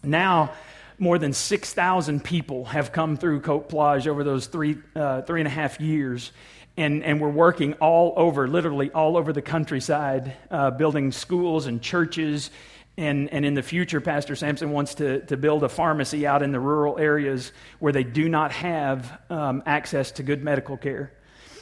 Now, 0.02 0.52
more 0.98 1.18
than 1.18 1.32
6,000 1.32 2.22
people 2.22 2.66
have 2.66 2.92
come 2.92 3.16
through 3.16 3.40
Cote 3.40 3.68
Plage 3.68 4.06
over 4.06 4.24
those 4.24 4.46
three, 4.46 4.76
uh, 4.94 5.22
three 5.22 5.40
and 5.40 5.48
a 5.48 5.50
half 5.50 5.80
years. 5.80 6.32
And, 6.76 7.04
and 7.04 7.20
we're 7.20 7.28
working 7.28 7.74
all 7.74 8.14
over, 8.16 8.48
literally 8.48 8.90
all 8.90 9.16
over 9.16 9.32
the 9.32 9.42
countryside, 9.42 10.36
uh, 10.50 10.70
building 10.70 11.12
schools 11.12 11.66
and 11.66 11.80
churches 11.80 12.50
and, 12.96 13.32
and 13.32 13.44
in 13.44 13.54
the 13.54 13.62
future, 13.62 14.00
Pastor 14.00 14.36
Sampson 14.36 14.70
wants 14.70 14.94
to, 14.96 15.20
to 15.26 15.36
build 15.36 15.64
a 15.64 15.68
pharmacy 15.68 16.26
out 16.26 16.42
in 16.42 16.52
the 16.52 16.60
rural 16.60 16.98
areas 16.98 17.52
where 17.80 17.92
they 17.92 18.04
do 18.04 18.28
not 18.28 18.52
have 18.52 19.20
um, 19.30 19.62
access 19.66 20.12
to 20.12 20.22
good 20.22 20.44
medical 20.44 20.76
care. 20.76 21.12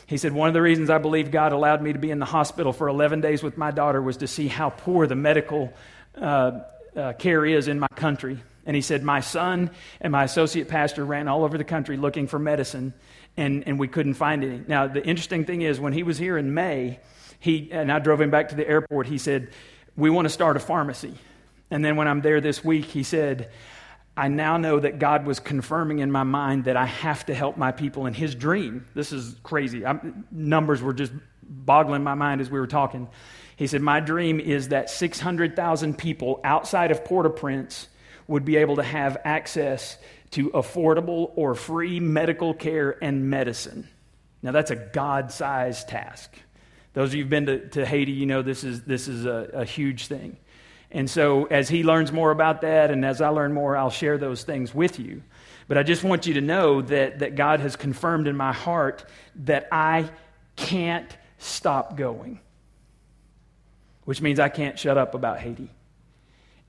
He 0.06 0.18
said, 0.18 0.32
One 0.32 0.48
of 0.48 0.54
the 0.54 0.60
reasons 0.60 0.90
I 0.90 0.98
believe 0.98 1.30
God 1.30 1.52
allowed 1.52 1.80
me 1.80 1.94
to 1.94 1.98
be 1.98 2.10
in 2.10 2.18
the 2.18 2.26
hospital 2.26 2.74
for 2.74 2.88
11 2.88 3.22
days 3.22 3.42
with 3.42 3.56
my 3.56 3.70
daughter 3.70 4.02
was 4.02 4.18
to 4.18 4.26
see 4.26 4.46
how 4.46 4.68
poor 4.68 5.06
the 5.06 5.14
medical 5.14 5.72
uh, 6.16 6.60
uh, 6.94 7.14
care 7.14 7.46
is 7.46 7.66
in 7.66 7.80
my 7.80 7.88
country. 7.94 8.38
And 8.66 8.76
he 8.76 8.82
said, 8.82 9.02
My 9.02 9.20
son 9.20 9.70
and 10.02 10.12
my 10.12 10.24
associate 10.24 10.68
pastor 10.68 11.02
ran 11.02 11.28
all 11.28 11.44
over 11.44 11.56
the 11.56 11.64
country 11.64 11.96
looking 11.96 12.26
for 12.26 12.38
medicine, 12.38 12.92
and, 13.38 13.66
and 13.66 13.78
we 13.78 13.88
couldn't 13.88 14.14
find 14.14 14.44
any. 14.44 14.62
Now, 14.68 14.86
the 14.86 15.02
interesting 15.02 15.46
thing 15.46 15.62
is, 15.62 15.80
when 15.80 15.94
he 15.94 16.02
was 16.02 16.18
here 16.18 16.36
in 16.36 16.52
May, 16.52 17.00
he, 17.40 17.70
and 17.72 17.90
I 17.90 17.98
drove 17.98 18.20
him 18.20 18.30
back 18.30 18.50
to 18.50 18.54
the 18.54 18.68
airport, 18.68 19.06
he 19.06 19.16
said, 19.16 19.48
we 19.96 20.10
want 20.10 20.26
to 20.26 20.30
start 20.30 20.56
a 20.56 20.60
pharmacy. 20.60 21.14
And 21.70 21.84
then 21.84 21.96
when 21.96 22.08
I'm 22.08 22.20
there 22.20 22.40
this 22.40 22.64
week, 22.64 22.86
he 22.86 23.02
said, 23.02 23.50
I 24.16 24.28
now 24.28 24.58
know 24.58 24.78
that 24.78 24.98
God 24.98 25.26
was 25.26 25.40
confirming 25.40 26.00
in 26.00 26.10
my 26.10 26.22
mind 26.22 26.64
that 26.64 26.76
I 26.76 26.84
have 26.84 27.24
to 27.26 27.34
help 27.34 27.56
my 27.56 27.72
people 27.72 28.06
in 28.06 28.12
his 28.12 28.34
dream. 28.34 28.86
This 28.94 29.12
is 29.12 29.36
crazy. 29.42 29.86
I'm, 29.86 30.26
numbers 30.30 30.82
were 30.82 30.92
just 30.92 31.12
boggling 31.42 32.02
my 32.02 32.14
mind 32.14 32.40
as 32.40 32.50
we 32.50 32.60
were 32.60 32.66
talking. 32.66 33.08
He 33.56 33.66
said, 33.66 33.80
My 33.80 34.00
dream 34.00 34.38
is 34.38 34.68
that 34.68 34.90
600,000 34.90 35.96
people 35.96 36.40
outside 36.44 36.90
of 36.90 37.04
Port 37.04 37.24
au 37.26 37.30
Prince 37.30 37.88
would 38.26 38.44
be 38.44 38.56
able 38.56 38.76
to 38.76 38.82
have 38.82 39.16
access 39.24 39.96
to 40.32 40.50
affordable 40.50 41.32
or 41.36 41.54
free 41.54 42.00
medical 42.00 42.54
care 42.54 43.02
and 43.02 43.30
medicine. 43.30 43.88
Now, 44.42 44.52
that's 44.52 44.70
a 44.70 44.76
God 44.76 45.30
sized 45.30 45.88
task. 45.88 46.34
Those 46.94 47.10
of 47.10 47.14
you 47.14 47.22
who've 47.22 47.30
been 47.30 47.46
to, 47.46 47.68
to 47.70 47.86
Haiti, 47.86 48.12
you 48.12 48.26
know 48.26 48.42
this 48.42 48.64
is, 48.64 48.82
this 48.82 49.08
is 49.08 49.24
a, 49.24 49.50
a 49.54 49.64
huge 49.64 50.06
thing. 50.06 50.36
And 50.90 51.08
so, 51.08 51.46
as 51.46 51.70
he 51.70 51.84
learns 51.84 52.12
more 52.12 52.30
about 52.30 52.60
that, 52.60 52.90
and 52.90 53.02
as 53.02 53.22
I 53.22 53.28
learn 53.28 53.54
more, 53.54 53.76
I'll 53.76 53.90
share 53.90 54.18
those 54.18 54.44
things 54.44 54.74
with 54.74 55.00
you. 55.00 55.22
But 55.66 55.78
I 55.78 55.82
just 55.82 56.04
want 56.04 56.26
you 56.26 56.34
to 56.34 56.42
know 56.42 56.82
that, 56.82 57.20
that 57.20 57.34
God 57.34 57.60
has 57.60 57.76
confirmed 57.76 58.28
in 58.28 58.36
my 58.36 58.52
heart 58.52 59.06
that 59.36 59.68
I 59.72 60.10
can't 60.54 61.16
stop 61.38 61.96
going, 61.96 62.40
which 64.04 64.20
means 64.20 64.38
I 64.38 64.50
can't 64.50 64.78
shut 64.78 64.98
up 64.98 65.14
about 65.14 65.38
Haiti. 65.38 65.70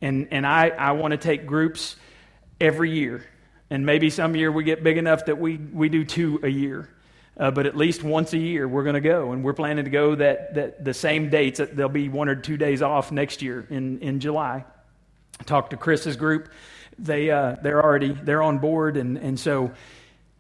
And, 0.02 0.30
and 0.32 0.48
I, 0.48 0.70
I 0.70 0.92
want 0.94 1.12
to 1.12 1.18
take 1.18 1.46
groups 1.46 1.98
every 2.62 2.92
year. 2.92 3.26
And 3.70 3.86
maybe 3.86 4.10
some 4.10 4.36
year 4.38 4.52
we 4.52 4.64
get 4.64 4.84
big 4.84 4.98
enough 4.98 5.26
that 5.26 5.38
we, 5.38 5.58
we 5.58 5.90
do 5.90 6.06
two 6.06 6.40
a 6.44 6.50
year. 6.50 6.90
Uh, 7.36 7.50
but 7.50 7.66
at 7.66 7.76
least 7.76 8.04
once 8.04 8.34
a 8.34 8.38
year 8.38 8.68
we're 8.68 8.84
going 8.84 8.94
to 8.94 9.02
go 9.02 9.32
and 9.32 9.44
we're 9.44 9.54
planning 9.54 9.86
to 9.86 9.90
go 9.90 10.14
that, 10.14 10.54
that 10.54 10.84
the 10.84 10.94
same 10.94 11.30
dates. 11.30 11.60
There'll 11.60 11.90
be 11.90 12.10
one 12.10 12.30
or 12.30 12.36
two 12.36 12.58
days 12.58 12.82
off 12.82 13.12
next 13.12 13.42
year 13.42 13.66
in, 13.70 14.00
in 14.00 14.20
july. 14.20 14.64
I 15.40 15.44
talked 15.44 15.72
to 15.72 15.78
chris's 15.78 16.16
group. 16.16 16.50
They, 17.00 17.32
uh, 17.32 17.56
they're 17.62 17.84
already 17.84 18.12
they're 18.12 18.44
on 18.44 18.60
board 18.60 18.98
and, 18.98 19.18
and 19.18 19.40
so 19.40 19.72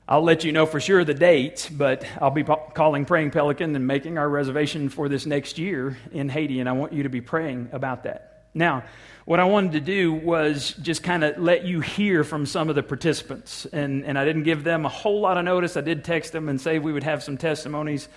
i'll 0.08 0.22
let 0.22 0.44
you 0.44 0.52
know 0.52 0.66
for 0.66 0.80
sure 0.80 1.04
the 1.04 1.14
dates 1.14 1.68
but 1.70 2.06
i'll 2.22 2.30
be 2.30 2.44
po- 2.44 2.72
calling 2.76 3.06
praying 3.06 3.32
pelican 3.32 3.76
and 3.76 3.88
making 3.88 4.18
our 4.18 4.28
reservation 4.30 4.90
for 4.90 5.08
this 5.10 5.26
next 5.26 5.58
year 5.58 5.98
in 6.12 6.28
haiti 6.30 6.60
and 6.60 6.68
i 6.68 6.74
want 6.74 6.94
you 6.94 7.04
to 7.04 7.10
be 7.10 7.22
praying 7.22 7.70
about 7.72 8.04
that 8.04 8.33
Now, 8.54 8.84
what 9.26 9.40
I 9.40 9.46
wanted 9.46 9.74
to 9.74 9.80
do 9.80 10.14
was 10.14 10.74
just 10.82 11.02
kind 11.02 11.24
of 11.24 11.38
let 11.38 11.64
you 11.64 11.80
hear 11.80 12.24
from 12.24 12.46
some 12.46 12.70
of 12.70 12.76
the 12.76 12.84
participants. 12.84 13.66
And, 13.72 14.06
and 14.06 14.18
I 14.18 14.26
didn't 14.26 14.44
give 14.44 14.64
them 14.64 14.86
a 14.86 14.90
whole 14.90 15.22
lot 15.22 15.38
of 15.38 15.46
notice. 15.46 15.78
I 15.78 15.82
did 15.82 16.04
text 16.04 16.34
them 16.34 16.50
and 16.50 16.60
say 16.60 16.78
we 16.80 16.92
would 16.92 17.04
have 17.04 17.24
some 17.24 17.38
testimonies. 17.38 18.10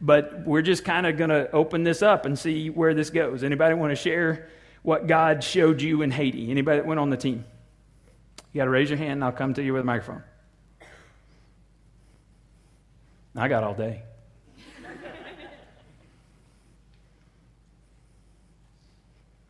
But 0.00 0.44
we're 0.44 0.62
just 0.62 0.84
kind 0.84 1.06
of 1.06 1.16
going 1.16 1.30
to 1.30 1.50
open 1.52 1.84
this 1.84 2.02
up 2.02 2.24
and 2.24 2.38
see 2.38 2.70
where 2.70 2.94
this 2.94 3.10
goes. 3.10 3.44
Anybody 3.44 3.74
want 3.74 3.90
to 3.90 3.96
share 3.96 4.48
what 4.82 5.06
God 5.06 5.44
showed 5.44 5.82
you 5.82 6.02
in 6.02 6.10
Haiti? 6.10 6.50
Anybody 6.50 6.78
that 6.78 6.86
went 6.86 6.98
on 6.98 7.10
the 7.10 7.16
team? 7.16 7.44
You 8.52 8.58
got 8.58 8.64
to 8.64 8.70
raise 8.70 8.88
your 8.88 8.98
hand 8.98 9.12
and 9.12 9.24
I'll 9.24 9.32
come 9.32 9.54
to 9.54 9.62
you 9.62 9.72
with 9.72 9.82
a 9.82 9.84
microphone. 9.84 10.22
I 13.36 13.48
got 13.48 13.64
all 13.64 13.74
day. 13.74 14.02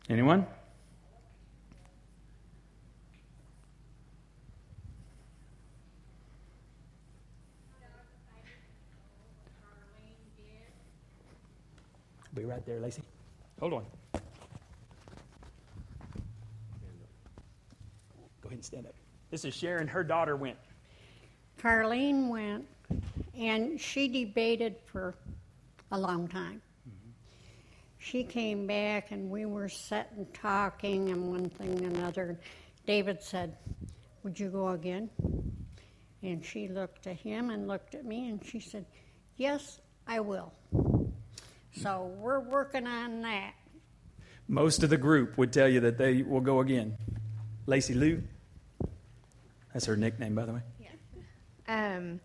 Anyone? 0.07 0.45
Be 12.35 12.43
right 12.43 12.63
there, 12.65 12.79
Lacey. 12.79 13.01
Hold 13.59 13.73
on. 13.73 13.85
Go 14.13 14.19
ahead 18.49 18.57
and 18.57 18.63
stand 18.65 18.85
up. 18.85 18.93
This 19.31 19.45
is 19.45 19.55
Sharon. 19.55 19.87
Her 19.87 20.03
daughter 20.03 20.35
went. 20.35 20.57
Carlene 21.59 22.29
went, 22.29 22.67
and 23.35 23.79
she 23.79 24.07
debated 24.07 24.75
for 24.85 25.15
a 25.91 25.97
long 25.97 26.27
time. 26.27 26.61
She 28.05 28.23
came 28.23 28.67
back, 28.67 29.09
and 29.09 29.31
we 29.31 29.47
were 29.47 29.67
sitting 29.67 30.27
talking, 30.31 31.09
and 31.09 31.31
one 31.31 31.49
thing 31.49 31.83
and 31.83 31.97
another. 31.97 32.39
David 32.85 33.19
said, 33.23 33.57
Would 34.21 34.39
you 34.39 34.49
go 34.49 34.69
again? 34.69 35.09
And 36.21 36.45
she 36.45 36.67
looked 36.67 37.07
at 37.07 37.15
him 37.15 37.49
and 37.49 37.67
looked 37.67 37.95
at 37.95 38.05
me, 38.05 38.29
and 38.29 38.45
she 38.45 38.59
said, 38.59 38.85
Yes, 39.37 39.79
I 40.05 40.19
will. 40.19 40.53
So 41.81 42.13
we're 42.19 42.41
working 42.41 42.85
on 42.85 43.23
that. 43.23 43.53
Most 44.47 44.83
of 44.83 44.91
the 44.91 44.97
group 44.97 45.35
would 45.39 45.51
tell 45.51 45.67
you 45.67 45.79
that 45.79 45.97
they 45.97 46.21
will 46.21 46.41
go 46.41 46.59
again. 46.59 46.95
Lacey 47.65 47.95
Lou. 47.95 48.21
That's 49.73 49.87
her 49.87 49.97
nickname, 49.97 50.35
by 50.35 50.45
the 50.45 50.53
way. 50.53 50.61
Yeah. 50.79 51.95
Um, 51.95 52.19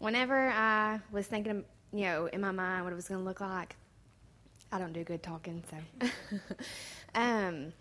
whenever 0.00 0.48
I 0.48 0.98
was 1.12 1.28
thinking, 1.28 1.64
you 1.92 2.06
know, 2.06 2.26
in 2.26 2.40
my 2.40 2.50
mind 2.50 2.82
what 2.82 2.92
it 2.92 2.96
was 2.96 3.06
going 3.06 3.20
to 3.20 3.24
look 3.24 3.40
like, 3.40 3.76
I 4.72 4.78
don't 4.78 4.92
do 4.92 5.02
good 5.04 5.22
talking, 5.22 5.62
so. 5.70 6.08
um, 7.14 7.72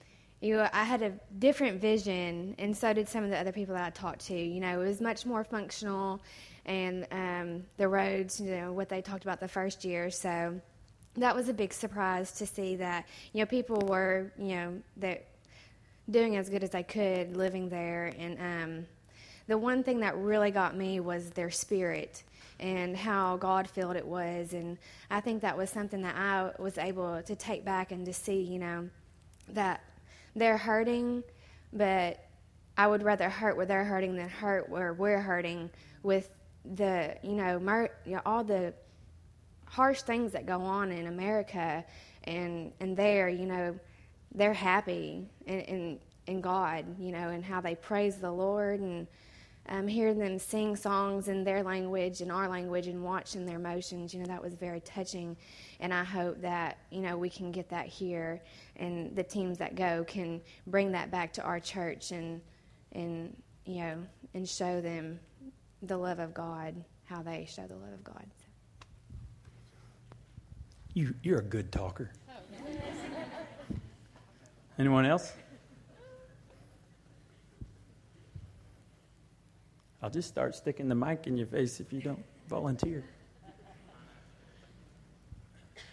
you 0.41 0.59
I 0.61 0.83
had 0.83 1.01
a 1.01 1.11
different 1.37 1.81
vision, 1.81 2.55
and 2.57 2.75
so 2.75 2.93
did 2.93 3.07
some 3.07 3.23
of 3.23 3.29
the 3.29 3.37
other 3.37 3.51
people 3.51 3.75
that 3.75 3.83
I 3.85 3.89
talked 3.89 4.25
to. 4.27 4.35
You 4.35 4.59
know, 4.59 4.81
it 4.81 4.85
was 4.85 5.01
much 5.01 5.25
more 5.25 5.43
functional, 5.43 6.21
and 6.65 7.05
um, 7.11 7.63
the 7.77 7.87
roads, 7.87 8.39
you 8.39 8.51
know, 8.51 8.71
what 8.71 8.89
they 8.89 9.01
talked 9.01 9.23
about 9.23 9.39
the 9.39 9.47
first 9.47 9.83
year. 9.83 10.09
So 10.09 10.59
that 11.15 11.35
was 11.35 11.49
a 11.49 11.53
big 11.53 11.73
surprise 11.73 12.31
to 12.33 12.45
see 12.45 12.75
that, 12.77 13.05
you 13.33 13.41
know, 13.41 13.45
people 13.45 13.81
were, 13.85 14.31
you 14.37 14.55
know, 14.55 14.81
that 14.97 15.25
doing 16.09 16.37
as 16.37 16.49
good 16.49 16.63
as 16.63 16.69
they 16.69 16.83
could 16.83 17.35
living 17.35 17.69
there, 17.69 18.13
and 18.17 18.39
um, 18.39 18.85
the 19.47 19.57
one 19.57 19.83
thing 19.83 19.99
that 19.99 20.17
really 20.17 20.51
got 20.51 20.75
me 20.75 20.99
was 20.99 21.31
their 21.31 21.51
spirit 21.51 22.23
and 22.59 22.95
how 22.95 23.37
God 23.37 23.69
filled 23.69 23.95
it 23.95 24.05
was. 24.05 24.53
And 24.53 24.77
I 25.09 25.21
think 25.21 25.41
that 25.41 25.57
was 25.57 25.69
something 25.69 26.01
that 26.01 26.15
I 26.15 26.51
was 26.61 26.77
able 26.77 27.21
to 27.21 27.35
take 27.35 27.63
back 27.63 27.91
and 27.91 28.05
to 28.05 28.13
see, 28.13 28.41
you 28.41 28.59
know, 28.59 28.89
that 29.49 29.83
they're 30.35 30.57
hurting, 30.57 31.23
but 31.73 32.25
I 32.77 32.87
would 32.87 33.03
rather 33.03 33.29
hurt 33.29 33.57
where 33.57 33.65
they're 33.65 33.83
hurting 33.83 34.15
than 34.15 34.29
hurt 34.29 34.69
where 34.69 34.93
we're 34.93 35.21
hurting 35.21 35.69
with 36.03 36.29
the, 36.75 37.15
you 37.23 37.33
know, 37.33 37.87
you 38.05 38.15
know 38.15 38.21
all 38.25 38.43
the 38.43 38.73
harsh 39.65 40.01
things 40.01 40.31
that 40.33 40.45
go 40.45 40.61
on 40.61 40.91
in 40.91 41.07
America 41.07 41.85
and, 42.25 42.71
and 42.79 42.95
there, 42.95 43.29
you 43.29 43.45
know, 43.45 43.77
they're 44.33 44.53
happy 44.53 45.27
in, 45.45 45.59
in, 45.61 45.99
in 46.27 46.41
God, 46.41 46.85
you 46.99 47.11
know, 47.11 47.29
and 47.29 47.43
how 47.43 47.61
they 47.61 47.75
praise 47.75 48.17
the 48.17 48.31
Lord 48.31 48.79
and 48.79 49.07
um, 49.69 49.87
hearing 49.87 50.17
them 50.17 50.39
sing 50.39 50.75
songs 50.75 51.27
in 51.27 51.43
their 51.43 51.63
language 51.63 52.21
and 52.21 52.31
our 52.31 52.49
language 52.49 52.87
and 52.87 53.03
watching 53.03 53.45
their 53.45 53.57
emotions, 53.57 54.13
you 54.13 54.19
know, 54.19 54.25
that 54.25 54.41
was 54.41 54.55
very 54.55 54.81
touching. 54.81 55.37
And 55.79 55.93
I 55.93 56.03
hope 56.03 56.41
that, 56.41 56.79
you 56.89 57.01
know, 57.01 57.17
we 57.17 57.29
can 57.29 57.51
get 57.51 57.69
that 57.69 57.85
here 57.85 58.41
and 58.75 59.15
the 59.15 59.23
teams 59.23 59.59
that 59.59 59.75
go 59.75 60.03
can 60.05 60.41
bring 60.67 60.91
that 60.93 61.11
back 61.11 61.31
to 61.33 61.43
our 61.43 61.59
church 61.59 62.11
and, 62.11 62.41
and 62.93 63.35
you 63.65 63.81
know, 63.81 63.97
and 64.33 64.49
show 64.49 64.81
them 64.81 65.19
the 65.83 65.95
love 65.95 66.17
of 66.17 66.33
God, 66.33 66.73
how 67.05 67.21
they 67.21 67.45
show 67.47 67.67
the 67.67 67.75
love 67.75 67.93
of 67.93 68.03
God. 68.03 68.25
You, 70.95 71.13
you're 71.21 71.39
a 71.39 71.43
good 71.43 71.71
talker. 71.71 72.11
Anyone 74.79 75.05
else? 75.05 75.33
I'll 80.01 80.09
just 80.09 80.29
start 80.29 80.55
sticking 80.55 80.87
the 80.87 80.95
mic 80.95 81.27
in 81.27 81.37
your 81.37 81.47
face 81.47 81.79
if 81.79 81.91
you 81.91 82.01
don't 82.01 82.23
volunteer. 82.47 83.03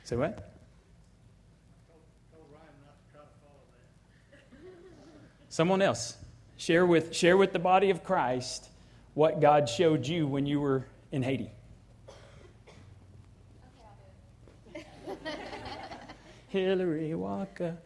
Say 0.05 0.16
what? 0.16 0.53
Someone 5.49 5.83
else. 5.83 6.16
Share 6.59 6.87
with, 6.87 7.14
share 7.14 7.37
with 7.37 7.53
the 7.53 7.59
body 7.59 7.90
of 7.90 8.05
Christ 8.05 8.69
what 9.14 9.40
God 9.40 9.69
showed 9.69 10.07
you 10.07 10.27
when 10.27 10.47
you 10.47 10.61
were 10.61 10.87
in 11.11 11.23
Haiti. 11.23 11.51
Hillary 16.49 17.14
Walker. 17.14 17.77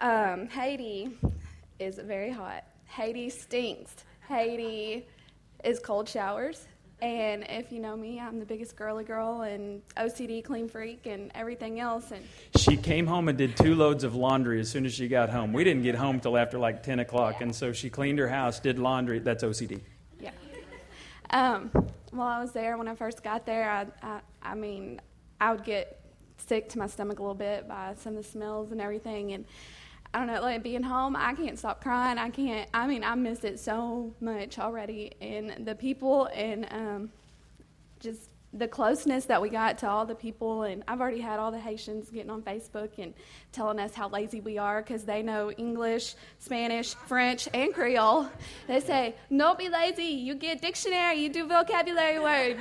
Um, 0.00 0.48
Haiti 0.48 1.10
is 1.78 1.98
very 1.98 2.30
hot. 2.30 2.64
Haiti 2.86 3.28
stinks. 3.28 3.92
Haiti 4.32 5.06
is 5.62 5.78
cold 5.78 6.08
showers. 6.08 6.66
And 7.02 7.44
if 7.48 7.72
you 7.72 7.80
know 7.80 7.96
me, 7.96 8.20
I'm 8.20 8.38
the 8.38 8.46
biggest 8.46 8.76
girly 8.76 9.02
girl 9.02 9.42
and 9.42 9.82
OCD 9.96 10.42
clean 10.42 10.68
freak 10.68 11.06
and 11.06 11.32
everything 11.34 11.80
else. 11.80 12.12
And 12.12 12.24
She 12.56 12.76
came 12.76 13.06
home 13.06 13.28
and 13.28 13.36
did 13.36 13.56
two 13.56 13.74
loads 13.74 14.04
of 14.04 14.14
laundry 14.14 14.60
as 14.60 14.70
soon 14.70 14.86
as 14.86 14.94
she 14.94 15.08
got 15.08 15.28
home. 15.28 15.52
We 15.52 15.64
didn't 15.64 15.82
get 15.82 15.96
home 15.96 16.20
till 16.20 16.38
after 16.38 16.58
like 16.58 16.82
10 16.82 17.00
o'clock, 17.00 17.40
and 17.40 17.54
so 17.54 17.72
she 17.72 17.90
cleaned 17.90 18.20
her 18.20 18.28
house, 18.28 18.60
did 18.60 18.78
laundry. 18.78 19.18
That's 19.18 19.42
OCD. 19.42 19.80
yeah. 20.20 20.30
Um, 21.30 21.70
while 22.12 22.28
I 22.28 22.40
was 22.40 22.52
there, 22.52 22.78
when 22.78 22.86
I 22.86 22.94
first 22.94 23.24
got 23.24 23.44
there, 23.44 23.68
I, 23.68 23.86
I, 24.02 24.20
I 24.42 24.54
mean, 24.54 25.00
I 25.40 25.52
would 25.52 25.64
get 25.64 26.00
sick 26.36 26.68
to 26.70 26.78
my 26.78 26.86
stomach 26.86 27.18
a 27.18 27.22
little 27.22 27.34
bit 27.34 27.66
by 27.66 27.94
some 27.98 28.16
of 28.16 28.22
the 28.22 28.28
smells 28.28 28.70
and 28.70 28.80
everything. 28.80 29.32
And 29.32 29.44
I 30.14 30.18
don't 30.18 30.26
know, 30.26 30.42
like 30.42 30.62
being 30.62 30.82
home, 30.82 31.16
I 31.16 31.34
can't 31.34 31.58
stop 31.58 31.82
crying. 31.82 32.18
I 32.18 32.28
can't, 32.28 32.68
I 32.74 32.86
mean, 32.86 33.02
I 33.02 33.14
miss 33.14 33.44
it 33.44 33.58
so 33.58 34.12
much 34.20 34.58
already. 34.58 35.12
And 35.20 35.66
the 35.66 35.74
people 35.74 36.26
and 36.26 36.66
um, 36.70 37.10
just 37.98 38.28
the 38.54 38.68
closeness 38.68 39.24
that 39.24 39.40
we 39.40 39.48
got 39.48 39.78
to 39.78 39.88
all 39.88 40.04
the 40.04 40.14
people. 40.14 40.64
And 40.64 40.82
I've 40.86 41.00
already 41.00 41.20
had 41.20 41.38
all 41.38 41.50
the 41.50 41.58
Haitians 41.58 42.10
getting 42.10 42.30
on 42.30 42.42
Facebook 42.42 42.90
and 42.98 43.14
telling 43.52 43.78
us 43.78 43.94
how 43.94 44.10
lazy 44.10 44.40
we 44.40 44.58
are 44.58 44.82
because 44.82 45.04
they 45.04 45.22
know 45.22 45.50
English, 45.52 46.14
Spanish, 46.38 46.94
French, 46.94 47.48
and 47.54 47.72
Creole. 47.72 48.28
They 48.68 48.80
say, 48.80 49.14
don't 49.34 49.58
be 49.58 49.70
lazy. 49.70 50.04
You 50.04 50.34
get 50.34 50.60
dictionary, 50.60 51.20
you 51.20 51.30
do 51.30 51.46
vocabulary 51.46 52.18
words. 52.18 52.60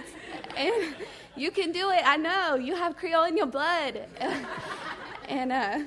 And 0.55 0.95
you 1.35 1.51
can 1.51 1.73
do 1.73 1.89
it. 1.91 2.01
I 2.05 2.15
know. 2.15 2.55
You 2.55 2.75
have 2.75 2.95
Creole 2.95 3.25
in 3.25 3.35
your 3.35 3.47
blood. 3.47 4.05
and, 5.27 5.51
uh, 5.51 5.79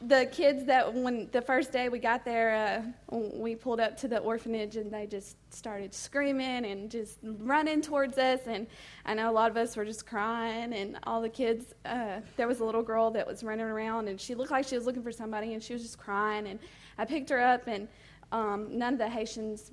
the 0.00 0.28
kids 0.30 0.64
that 0.66 0.94
when 0.94 1.28
the 1.32 1.42
first 1.42 1.72
day 1.72 1.88
we 1.88 1.98
got 1.98 2.24
there, 2.24 2.84
uh, 3.10 3.16
we 3.34 3.56
pulled 3.56 3.80
up 3.80 3.96
to 3.98 4.08
the 4.08 4.18
orphanage 4.18 4.76
and 4.76 4.92
they 4.92 5.06
just 5.06 5.36
started 5.52 5.92
screaming 5.92 6.64
and 6.66 6.88
just 6.88 7.18
running 7.22 7.82
towards 7.82 8.16
us. 8.16 8.40
And 8.46 8.68
I 9.04 9.14
know 9.14 9.28
a 9.28 9.32
lot 9.32 9.50
of 9.50 9.56
us 9.56 9.76
were 9.76 9.84
just 9.84 10.06
crying. 10.06 10.72
And 10.72 10.98
all 11.02 11.20
the 11.20 11.28
kids, 11.28 11.74
uh, 11.84 12.20
there 12.36 12.46
was 12.46 12.60
a 12.60 12.64
little 12.64 12.82
girl 12.82 13.10
that 13.10 13.26
was 13.26 13.42
running 13.42 13.66
around 13.66 14.06
and 14.08 14.20
she 14.20 14.36
looked 14.36 14.52
like 14.52 14.68
she 14.68 14.76
was 14.76 14.86
looking 14.86 15.02
for 15.02 15.12
somebody 15.12 15.54
and 15.54 15.62
she 15.62 15.72
was 15.72 15.82
just 15.82 15.98
crying. 15.98 16.46
And 16.46 16.60
I 16.96 17.04
picked 17.04 17.30
her 17.30 17.40
up 17.40 17.66
and 17.66 17.88
um, 18.30 18.76
none 18.76 18.92
of 18.92 18.98
the 18.98 19.08
Haitians, 19.08 19.72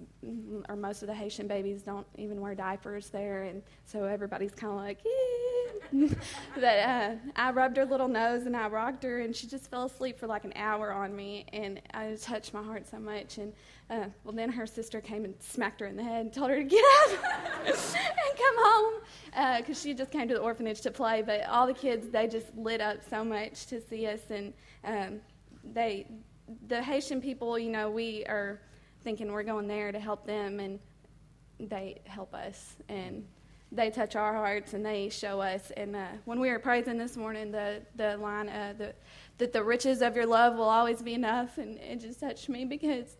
or 0.69 0.75
most 0.75 1.01
of 1.01 1.07
the 1.07 1.13
Haitian 1.13 1.47
babies, 1.47 1.81
don't 1.81 2.07
even 2.17 2.39
wear 2.39 2.55
diapers 2.55 3.09
there, 3.09 3.43
and 3.43 3.61
so 3.85 4.05
everybody's 4.05 4.55
kind 4.55 4.71
of 4.71 4.79
like, 4.79 4.99
but 6.55 6.63
uh, 6.63 7.11
I 7.35 7.51
rubbed 7.51 7.75
her 7.77 7.85
little 7.85 8.07
nose 8.07 8.45
and 8.45 8.55
I 8.55 8.67
rocked 8.67 9.03
her, 9.03 9.19
and 9.19 9.35
she 9.35 9.47
just 9.47 9.69
fell 9.69 9.85
asleep 9.85 10.17
for 10.17 10.27
like 10.27 10.45
an 10.45 10.53
hour 10.55 10.93
on 10.93 11.13
me, 11.13 11.45
and 11.51 11.81
I 11.93 12.15
touched 12.15 12.53
my 12.53 12.63
heart 12.63 12.87
so 12.87 12.97
much. 12.97 13.39
And 13.39 13.51
uh, 13.89 14.05
well, 14.23 14.33
then 14.33 14.49
her 14.49 14.65
sister 14.65 15.01
came 15.01 15.25
and 15.25 15.35
smacked 15.39 15.81
her 15.81 15.87
in 15.87 15.97
the 15.97 16.03
head 16.03 16.21
and 16.21 16.33
told 16.33 16.49
her 16.49 16.57
to 16.57 16.63
get 16.63 16.83
up 17.03 17.09
and 17.65 17.75
come 17.75 18.55
home 18.57 18.93
because 19.57 19.77
uh, 19.77 19.81
she 19.81 19.93
just 19.93 20.11
came 20.11 20.29
to 20.29 20.33
the 20.33 20.39
orphanage 20.39 20.79
to 20.81 20.91
play. 20.91 21.21
But 21.21 21.45
all 21.47 21.67
the 21.67 21.73
kids, 21.73 22.07
they 22.09 22.27
just 22.27 22.55
lit 22.55 22.79
up 22.79 22.99
so 23.09 23.25
much 23.25 23.65
to 23.67 23.81
see 23.81 24.07
us, 24.07 24.21
and 24.29 24.53
um, 24.85 25.19
they, 25.73 26.07
the 26.67 26.81
Haitian 26.81 27.21
people, 27.21 27.57
you 27.57 27.69
know, 27.69 27.89
we 27.89 28.25
are 28.25 28.61
thinking 29.03 29.31
we're 29.31 29.43
going 29.43 29.67
there 29.67 29.91
to 29.91 29.99
help 29.99 30.25
them, 30.25 30.59
and 30.59 30.79
they 31.59 32.01
help 32.05 32.33
us, 32.33 32.75
and 32.89 33.25
they 33.71 33.89
touch 33.89 34.15
our 34.15 34.33
hearts, 34.33 34.73
and 34.73 34.85
they 34.85 35.09
show 35.09 35.41
us. 35.41 35.71
And 35.75 35.95
uh, 35.95 36.07
when 36.25 36.39
we 36.39 36.49
were 36.49 36.59
praising 36.59 36.97
this 36.97 37.17
morning, 37.17 37.51
the 37.51 37.81
the 37.95 38.17
line 38.17 38.49
uh, 38.49 38.73
the, 38.77 38.93
that 39.37 39.53
the 39.53 39.63
riches 39.63 40.01
of 40.01 40.15
your 40.15 40.25
love 40.25 40.55
will 40.55 40.69
always 40.69 41.01
be 41.01 41.13
enough, 41.13 41.57
and 41.57 41.77
it 41.79 41.99
just 41.99 42.19
touched 42.19 42.49
me 42.49 42.65
because 42.65 43.17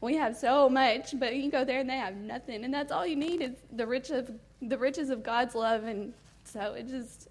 we 0.00 0.16
have 0.16 0.36
so 0.36 0.68
much, 0.68 1.14
but 1.18 1.36
you 1.36 1.50
go 1.50 1.64
there 1.64 1.80
and 1.80 1.90
they 1.90 1.98
have 1.98 2.16
nothing, 2.16 2.64
and 2.64 2.72
that's 2.72 2.90
all 2.90 3.06
you 3.06 3.16
need 3.16 3.40
is 3.40 3.56
the 3.72 3.86
rich 3.86 4.10
of 4.10 4.30
the 4.62 4.78
riches 4.78 5.10
of 5.10 5.22
God's 5.22 5.54
love, 5.54 5.84
and 5.84 6.12
so 6.44 6.72
it 6.72 6.88
just 6.88 7.28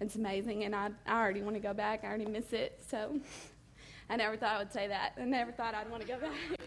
it's 0.00 0.16
amazing, 0.16 0.64
and 0.64 0.74
I 0.74 0.90
I 1.06 1.20
already 1.20 1.42
want 1.42 1.56
to 1.56 1.60
go 1.60 1.74
back. 1.74 2.04
I 2.04 2.08
already 2.08 2.26
miss 2.26 2.52
it, 2.52 2.80
so 2.88 3.20
I 4.08 4.16
never 4.16 4.36
thought 4.36 4.56
I 4.56 4.58
would 4.58 4.72
say 4.72 4.88
that. 4.88 5.12
I 5.20 5.24
never 5.24 5.52
thought 5.52 5.74
I'd 5.74 5.90
want 5.90 6.02
to 6.02 6.08
go 6.08 6.18
back. 6.18 6.58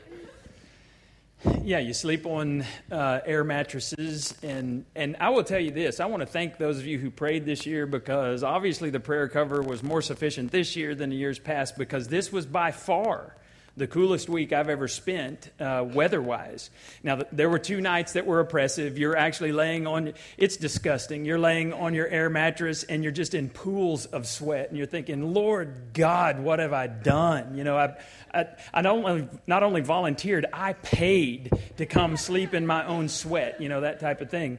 Yeah, 1.64 1.80
you 1.80 1.94
sleep 1.94 2.26
on 2.26 2.64
uh, 2.92 3.20
air 3.26 3.44
mattresses, 3.44 4.36
and 4.42 4.86
and 4.96 5.16
I 5.20 5.30
will 5.30 5.44
tell 5.44 5.60
you 5.60 5.72
this: 5.72 6.00
I 6.00 6.06
want 6.06 6.22
to 6.22 6.26
thank 6.26 6.58
those 6.58 6.80
of 6.80 6.88
you 6.88 6.98
who 6.98 7.12
prayed 7.12 7.46
this 7.46 7.66
year 7.66 7.86
because 7.86 8.44
obviously 8.44 8.90
the 8.90 9.00
prayer 9.00 9.28
cover 9.28 9.62
was 9.62 9.84
more 9.84 10.02
sufficient 10.02 10.52
this 10.52 10.76
year 10.76 10.96
than 10.96 11.10
the 11.10 11.16
years 11.16 11.38
past 11.38 11.78
because 11.78 12.08
this 12.08 12.32
was 12.32 12.46
by 12.46 12.72
far 12.72 13.36
the 13.78 13.88
coolest 13.88 14.30
week 14.30 14.54
I've 14.54 14.70
ever 14.70 14.88
spent 14.88 15.50
uh, 15.60 15.86
weather 15.86 16.22
wise. 16.22 16.70
Now, 17.04 17.22
there 17.32 17.50
were 17.50 17.60
two 17.60 17.82
nights 17.82 18.14
that 18.14 18.26
were 18.26 18.40
oppressive. 18.40 18.98
You're 18.98 19.18
actually 19.18 19.52
laying 19.52 19.86
on, 19.86 20.14
it's 20.38 20.56
disgusting. 20.56 21.26
You're 21.26 21.40
laying 21.40 21.74
on 21.74 21.94
your 21.94 22.08
air 22.08 22.30
mattress 22.30 22.84
and 22.84 23.04
you're 23.04 23.12
just 23.12 23.34
in 23.34 23.50
pools 23.50 24.06
of 24.06 24.28
sweat 24.28 24.70
and 24.70 24.78
you're 24.78 24.88
thinking, 24.88 25.34
Lord 25.34 25.94
God, 25.94 26.40
what 26.40 26.60
have 26.60 26.72
I 26.72 26.88
done? 26.88 27.58
You 27.58 27.66
know, 27.66 27.78
I, 27.78 27.98
I, 28.34 28.48
I 28.74 28.82
not, 28.82 28.96
only, 28.96 29.28
not 29.46 29.64
only 29.64 29.82
volunteered, 29.82 30.46
I 30.54 30.74
paid 30.74 31.52
to 31.78 31.86
come 31.86 32.16
sleep 32.16 32.54
in 32.54 32.66
my 32.66 32.86
own 32.86 33.10
sweat, 33.10 33.62
you 33.62 33.68
know, 33.68 33.82
that 33.82 34.00
type 34.00 34.22
of 34.22 34.30
thing. 34.30 34.58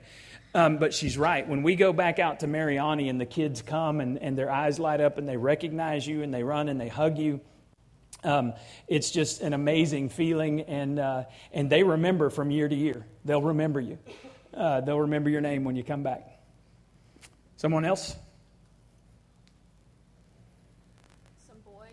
Um, 0.54 0.76
but 0.76 0.92
she's 0.92 1.18
right. 1.18 1.46
When 1.46 1.62
we 1.62 1.74
go 1.76 1.92
back 1.92 2.18
out 2.18 2.40
to 2.40 2.46
Mariani 2.46 3.08
and 3.08 3.20
the 3.20 3.26
kids 3.26 3.62
come 3.62 4.00
and, 4.00 4.18
and 4.18 4.38
their 4.38 4.50
eyes 4.50 4.78
light 4.78 5.00
up 5.00 5.18
and 5.18 5.28
they 5.28 5.36
recognize 5.36 6.06
you 6.06 6.22
and 6.22 6.32
they 6.32 6.42
run 6.42 6.68
and 6.68 6.80
they 6.80 6.88
hug 6.88 7.18
you, 7.18 7.40
um, 8.24 8.54
it's 8.88 9.10
just 9.10 9.40
an 9.40 9.52
amazing 9.52 10.08
feeling, 10.08 10.62
and, 10.62 10.98
uh, 10.98 11.24
and 11.52 11.70
they 11.70 11.82
remember 11.82 12.30
from 12.30 12.50
year 12.50 12.68
to 12.68 12.74
year. 12.74 13.06
They'll 13.24 13.42
remember 13.42 13.80
you. 13.80 13.98
Uh, 14.54 14.80
they'll 14.80 15.00
remember 15.00 15.28
your 15.30 15.42
name 15.42 15.64
when 15.64 15.76
you 15.76 15.84
come 15.84 16.02
back. 16.02 16.36
Someone 17.58 17.84
else? 17.84 18.16
Some 21.46 21.58
boys. 21.64 21.88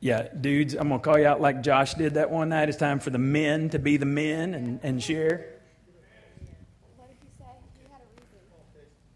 Yeah, 0.00 0.28
dudes, 0.40 0.74
I'm 0.74 0.88
going 0.88 1.00
to 1.00 1.04
call 1.04 1.18
you 1.18 1.26
out 1.26 1.40
like 1.40 1.62
Josh 1.62 1.94
did 1.94 2.14
that 2.14 2.30
one 2.30 2.48
night. 2.50 2.68
It's 2.68 2.78
time 2.78 3.00
for 3.00 3.10
the 3.10 3.18
men 3.18 3.70
to 3.70 3.78
be 3.78 3.96
the 3.96 4.06
men 4.06 4.54
and, 4.54 4.80
and 4.82 5.02
share. 5.02 5.60
What 6.96 7.08
did 7.08 7.16
he 7.20 7.28
say? 7.38 7.44
He 7.76 7.84
had 7.92 8.00
a 8.00 8.08
reason. 8.16 8.40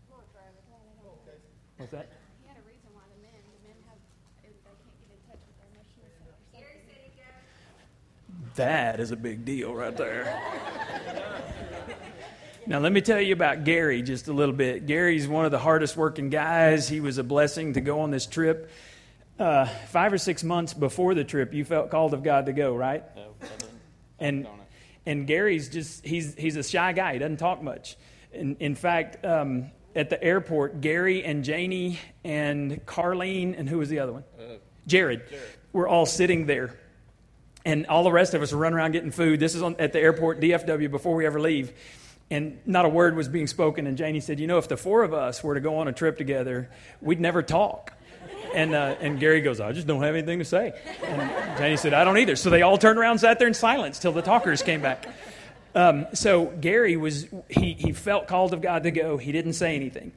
Come 0.09 0.21
on, 0.21 0.25
Trevor. 0.33 0.53
Tell 0.69 0.77
him. 0.85 1.41
What's 1.77 1.93
that? 1.93 2.09
He 2.41 2.49
had 2.49 2.57
a 2.57 2.65
reason 2.69 2.89
why 2.93 3.05
the 3.13 3.21
men, 3.25 3.33
the 3.33 3.69
men 3.69 3.77
have, 3.89 4.01
they 4.45 4.53
can't 4.61 4.77
get 5.01 5.09
in 5.09 5.21
touch 5.25 5.41
with 5.45 5.57
their 5.57 5.69
emotional 5.73 6.09
self. 6.21 6.37
or 6.37 6.65
something. 8.33 8.46
That 8.57 9.01
is 9.01 9.11
a 9.11 9.17
big 9.17 9.45
deal 9.45 9.75
right 9.75 9.95
there. 9.95 10.41
now, 12.67 12.79
let 12.79 12.91
me 12.91 13.03
tell 13.03 13.21
you 13.21 13.35
about 13.35 13.65
Gary 13.65 14.01
just 14.01 14.29
a 14.29 14.33
little 14.33 14.55
bit. 14.55 14.87
Gary's 14.87 15.29
one 15.29 15.45
of 15.45 15.51
the 15.51 15.59
hardest 15.59 15.95
working 15.95 16.31
guys. 16.31 16.89
He 16.89 17.01
was 17.01 17.19
a 17.19 17.23
blessing 17.23 17.75
to 17.75 17.83
go 17.83 18.01
on 18.01 18.11
this 18.11 18.25
trip. 18.25 18.71
Uh, 19.39 19.67
five 19.89 20.15
or 20.15 20.17
six 20.17 20.43
months 20.43 20.73
before 20.73 21.15
the 21.15 21.23
trip, 21.23 21.53
you 21.53 21.67
felt 21.67 21.91
called 21.91 22.15
of 22.15 22.23
God 22.23 22.47
to 22.47 22.55
go, 22.55 22.75
right? 22.75 23.05
And 24.19 24.47
and 25.05 25.27
Gary's 25.27 25.69
just 25.69 26.07
he's 26.07 26.35
he's 26.35 26.57
a 26.57 26.63
shy 26.63 26.95
guy. 26.95 27.13
He 27.13 27.19
doesn't 27.19 27.37
talk 27.37 27.63
much. 27.63 27.97
In, 28.33 28.57
in 28.59 28.75
fact, 28.75 29.23
um, 29.23 29.71
at 29.95 30.09
the 30.09 30.23
airport, 30.25 30.81
Gary 30.81 31.23
and 31.23 31.45
Janie 31.45 31.99
and 32.25 32.85
Carlene 32.87 33.59
and 33.59 33.69
who 33.69 33.77
was 33.77 33.91
the 33.91 33.99
other 33.99 34.13
one? 34.15 34.25
Jared. 34.87 35.25
We're 35.75 35.89
all 35.89 36.07
sitting 36.07 36.47
there 36.47 36.75
and 37.67 37.85
all 37.89 38.05
the 38.05 38.13
rest 38.13 38.33
of 38.33 38.43
us 38.43 38.53
are 38.53 38.57
running 38.57 38.79
around 38.79 38.93
getting 38.93 39.11
food. 39.11 39.41
This 39.41 39.57
is 39.57 39.63
on, 39.63 39.75
at 39.81 39.93
the 39.93 39.99
airport, 39.99 40.41
DFW, 40.41 40.89
before 40.89 41.17
we 41.17 41.27
ever 41.27 41.41
leave. 41.41 41.73
And 42.31 42.59
not 42.65 42.85
a 42.85 42.89
word 42.89 43.17
was 43.17 43.29
being 43.29 43.49
spoken. 43.49 43.89
And 43.89 43.99
Janie 43.99 44.21
said, 44.21 44.39
You 44.39 44.47
know, 44.47 44.59
if 44.59 44.69
the 44.69 44.77
four 44.77 45.03
of 45.03 45.13
us 45.13 45.43
were 45.43 45.55
to 45.55 45.61
go 45.61 45.79
on 45.79 45.89
a 45.89 45.93
trip 45.93 46.17
together, 46.17 46.71
we'd 47.01 47.21
never 47.21 47.43
talk. 47.43 47.93
And, 48.55 48.73
uh, 48.73 48.95
and 49.01 49.19
Gary 49.19 49.41
goes, 49.41 49.61
I 49.61 49.73
just 49.73 49.89
don't 49.89 50.01
have 50.03 50.15
anything 50.15 50.39
to 50.39 50.45
say. 50.45 50.81
And 51.05 51.59
Janie 51.59 51.77
said, 51.77 51.93
I 51.93 52.05
don't 52.05 52.19
either. 52.19 52.37
So 52.37 52.51
they 52.51 52.63
all 52.63 52.79
turned 52.79 53.01
around 53.01 53.19
sat 53.19 53.41
there 53.41 53.49
in 53.49 53.55
silence 53.55 53.99
till 53.99 54.13
the 54.13 54.23
talkers 54.23 54.63
came 54.63 54.81
back. 54.81 55.05
Um, 55.75 56.07
so 56.15 56.47
Gary 56.47 56.97
was, 56.97 57.27
he, 57.49 57.73
he 57.73 57.93
felt 57.93 58.29
called 58.29 58.55
of 58.55 58.63
God 58.63 58.85
to 58.85 58.93
go. 58.93 59.17
He 59.17 59.33
didn't 59.33 59.55
say 59.55 59.75
anything. 59.75 60.13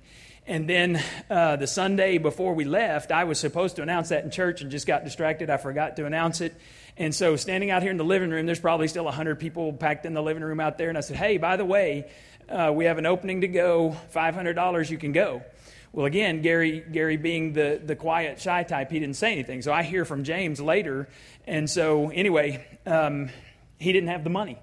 And 0.50 0.68
then 0.68 1.04
uh, 1.30 1.58
the 1.58 1.68
Sunday 1.68 2.18
before 2.18 2.56
we 2.56 2.64
left, 2.64 3.12
I 3.12 3.24
was 3.26 3.40
supposed 3.40 3.76
to 3.76 3.84
announce 3.84 4.10
that 4.10 4.24
in 4.24 4.32
church 4.32 4.62
and 4.62 4.72
just 4.72 4.88
got 4.88 5.04
distracted. 5.04 5.50
I 5.50 5.58
forgot 5.58 5.96
to 5.98 6.06
announce 6.06 6.42
it. 6.42 6.56
And 7.00 7.16
so, 7.16 7.38
standing 7.38 7.72
out 7.72 7.82
here 7.82 7.92
in 7.92 7.98
the 7.98 8.04
living 8.04 8.30
room, 8.30 8.46
there's 8.46 8.60
probably 8.60 8.90
still 8.90 9.06
100 9.06 9.40
people 9.40 9.72
packed 9.72 10.06
in 10.06 10.14
the 10.14 10.22
living 10.22 10.44
room 10.44 10.60
out 10.60 10.78
there. 10.78 10.90
And 10.90 10.98
I 10.98 11.02
said, 11.02 11.16
Hey, 11.16 11.38
by 11.38 11.56
the 11.56 11.64
way, 11.64 12.12
uh, 12.50 12.74
we 12.76 12.86
have 12.86 12.98
an 12.98 13.06
opening 13.06 13.42
to 13.42 13.48
go, 13.48 13.96
$500, 14.14 14.90
you 14.90 14.98
can 14.98 15.14
go. 15.14 15.42
Well, 15.94 16.06
again, 16.06 16.42
Gary, 16.42 16.82
Gary 16.82 17.16
being 17.16 17.54
the, 17.54 17.82
the 17.84 17.96
quiet, 17.96 18.40
shy 18.42 18.64
type, 18.64 18.92
he 18.92 19.00
didn't 19.00 19.16
say 19.16 19.32
anything. 19.32 19.62
So 19.62 19.72
I 19.72 19.84
hear 19.84 20.04
from 20.04 20.26
James 20.26 20.60
later. 20.60 21.08
And 21.48 21.70
so, 21.70 22.10
anyway, 22.10 22.68
um, 22.86 23.30
he 23.78 23.94
didn't 23.94 24.10
have 24.10 24.26
the 24.26 24.30
money. 24.30 24.60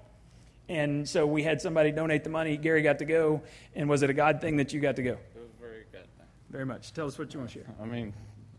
And 0.69 1.09
so 1.09 1.25
we 1.25 1.41
had 1.41 1.59
somebody 1.59 1.91
donate 1.91 2.23
the 2.23 2.29
money. 2.29 2.55
Gary 2.55 2.83
got 2.83 2.99
to 2.99 3.05
go. 3.05 3.41
And 3.73 3.89
was 3.89 4.03
it 4.03 4.11
a 4.11 4.13
God 4.13 4.41
thing 4.41 4.57
that 4.57 4.73
you 4.73 4.79
got 4.79 4.97
to 4.97 5.03
go? 5.03 5.11
It 5.11 5.19
was 5.35 5.49
a 5.57 5.61
very 5.61 5.85
good 5.91 6.01
thing. 6.01 6.27
Very 6.51 6.65
much. 6.65 6.93
Tell 6.93 7.07
us 7.07 7.17
what 7.17 7.33
you 7.33 7.39
want 7.39 7.51
to 7.51 7.59
share. 7.59 7.73
I 7.81 7.85
mean, 7.85 8.13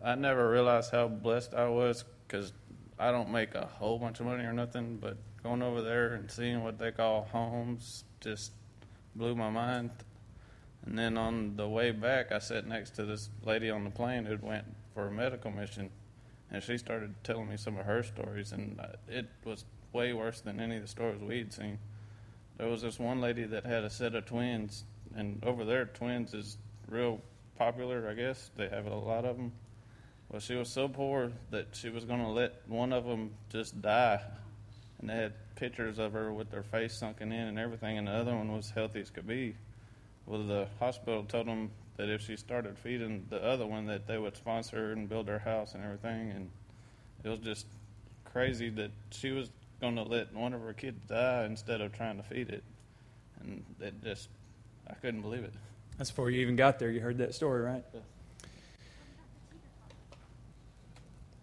I 0.04 0.16
never 0.16 0.50
realized 0.50 0.90
how 0.90 1.06
blessed 1.06 1.54
I 1.54 1.68
was 1.68 2.04
because 2.26 2.52
I 2.98 3.12
don't 3.12 3.30
make 3.30 3.54
a 3.54 3.66
whole 3.66 3.98
bunch 3.98 4.20
of 4.20 4.26
money 4.26 4.44
or 4.44 4.52
nothing, 4.52 4.98
but 5.00 5.16
going 5.42 5.62
over 5.62 5.82
there 5.82 6.14
and 6.14 6.30
seeing 6.30 6.64
what 6.64 6.78
they 6.78 6.90
call 6.90 7.28
homes 7.30 8.04
just 8.20 8.52
blew 9.14 9.34
my 9.36 9.50
mind. 9.50 9.90
And 10.84 10.98
then 10.98 11.16
on 11.16 11.56
the 11.56 11.68
way 11.68 11.90
back, 11.90 12.32
I 12.32 12.38
sat 12.38 12.66
next 12.66 12.90
to 12.96 13.04
this 13.04 13.30
lady 13.44 13.70
on 13.70 13.84
the 13.84 13.90
plane 13.90 14.24
who 14.24 14.36
went 14.40 14.64
for 14.94 15.06
a 15.06 15.12
medical 15.12 15.50
mission, 15.50 15.90
and 16.50 16.62
she 16.62 16.78
started 16.78 17.14
telling 17.22 17.48
me 17.48 17.56
some 17.56 17.76
of 17.76 17.86
her 17.86 18.02
stories, 18.02 18.52
and 18.52 18.80
it 19.08 19.26
was 19.44 19.64
way 19.92 20.12
worse 20.12 20.40
than 20.40 20.60
any 20.60 20.76
of 20.76 20.82
the 20.82 20.88
stories 20.88 21.20
we'd 21.20 21.52
seen. 21.52 21.78
There 22.56 22.68
was 22.68 22.82
this 22.82 22.98
one 22.98 23.20
lady 23.20 23.44
that 23.44 23.64
had 23.64 23.84
a 23.84 23.90
set 23.90 24.14
of 24.14 24.26
twins, 24.26 24.84
and 25.14 25.42
over 25.44 25.64
there, 25.64 25.84
twins 25.86 26.34
is 26.34 26.58
real 26.88 27.20
popular, 27.56 28.08
I 28.08 28.14
guess. 28.14 28.50
They 28.56 28.68
have 28.68 28.86
a 28.86 28.94
lot 28.94 29.24
of 29.24 29.36
them. 29.36 29.52
Well, 30.30 30.40
she 30.40 30.54
was 30.54 30.68
so 30.68 30.88
poor 30.88 31.32
that 31.50 31.68
she 31.72 31.88
was 31.88 32.04
going 32.04 32.20
to 32.20 32.28
let 32.28 32.62
one 32.68 32.92
of 32.92 33.04
them 33.04 33.30
just 33.50 33.80
die. 33.80 34.20
And 35.00 35.08
they 35.08 35.14
had 35.14 35.32
pictures 35.56 35.98
of 35.98 36.12
her 36.12 36.32
with 36.32 36.52
her 36.52 36.62
face 36.62 36.94
sunken 36.94 37.32
in 37.32 37.48
and 37.48 37.58
everything, 37.58 37.98
and 37.98 38.08
the 38.08 38.12
other 38.12 38.34
one 38.34 38.52
was 38.52 38.70
healthy 38.70 39.00
as 39.00 39.10
could 39.10 39.26
be. 39.26 39.54
Well, 40.26 40.46
the 40.46 40.68
hospital 40.78 41.24
told 41.24 41.46
them 41.46 41.70
that 41.96 42.08
if 42.10 42.20
she 42.20 42.36
started 42.36 42.78
feeding 42.78 43.26
the 43.30 43.42
other 43.42 43.66
one, 43.66 43.86
that 43.86 44.06
they 44.06 44.18
would 44.18 44.36
sponsor 44.36 44.76
her 44.76 44.92
and 44.92 45.08
build 45.08 45.28
her 45.28 45.38
house 45.38 45.74
and 45.74 45.82
everything. 45.82 46.30
And 46.30 46.50
it 47.24 47.28
was 47.28 47.38
just 47.40 47.66
crazy 48.24 48.68
that 48.70 48.90
she 49.10 49.30
was 49.30 49.50
going 49.80 49.96
to 49.96 50.02
let 50.02 50.34
one 50.34 50.52
of 50.52 50.60
her 50.60 50.74
kids 50.74 51.00
die 51.08 51.44
instead 51.44 51.80
of 51.80 51.92
trying 51.92 52.18
to 52.18 52.22
feed 52.22 52.50
it. 52.50 52.62
And 53.40 53.64
it 53.80 53.94
just, 54.02 54.28
I 54.88 54.94
couldn't 54.94 55.22
believe 55.22 55.44
it. 55.44 55.54
That's 55.96 56.10
before 56.10 56.30
you 56.30 56.40
even 56.42 56.56
got 56.56 56.78
there. 56.78 56.90
You 56.90 57.00
heard 57.00 57.18
that 57.18 57.34
story, 57.34 57.62
right? 57.62 57.84
Yeah. 57.94 58.00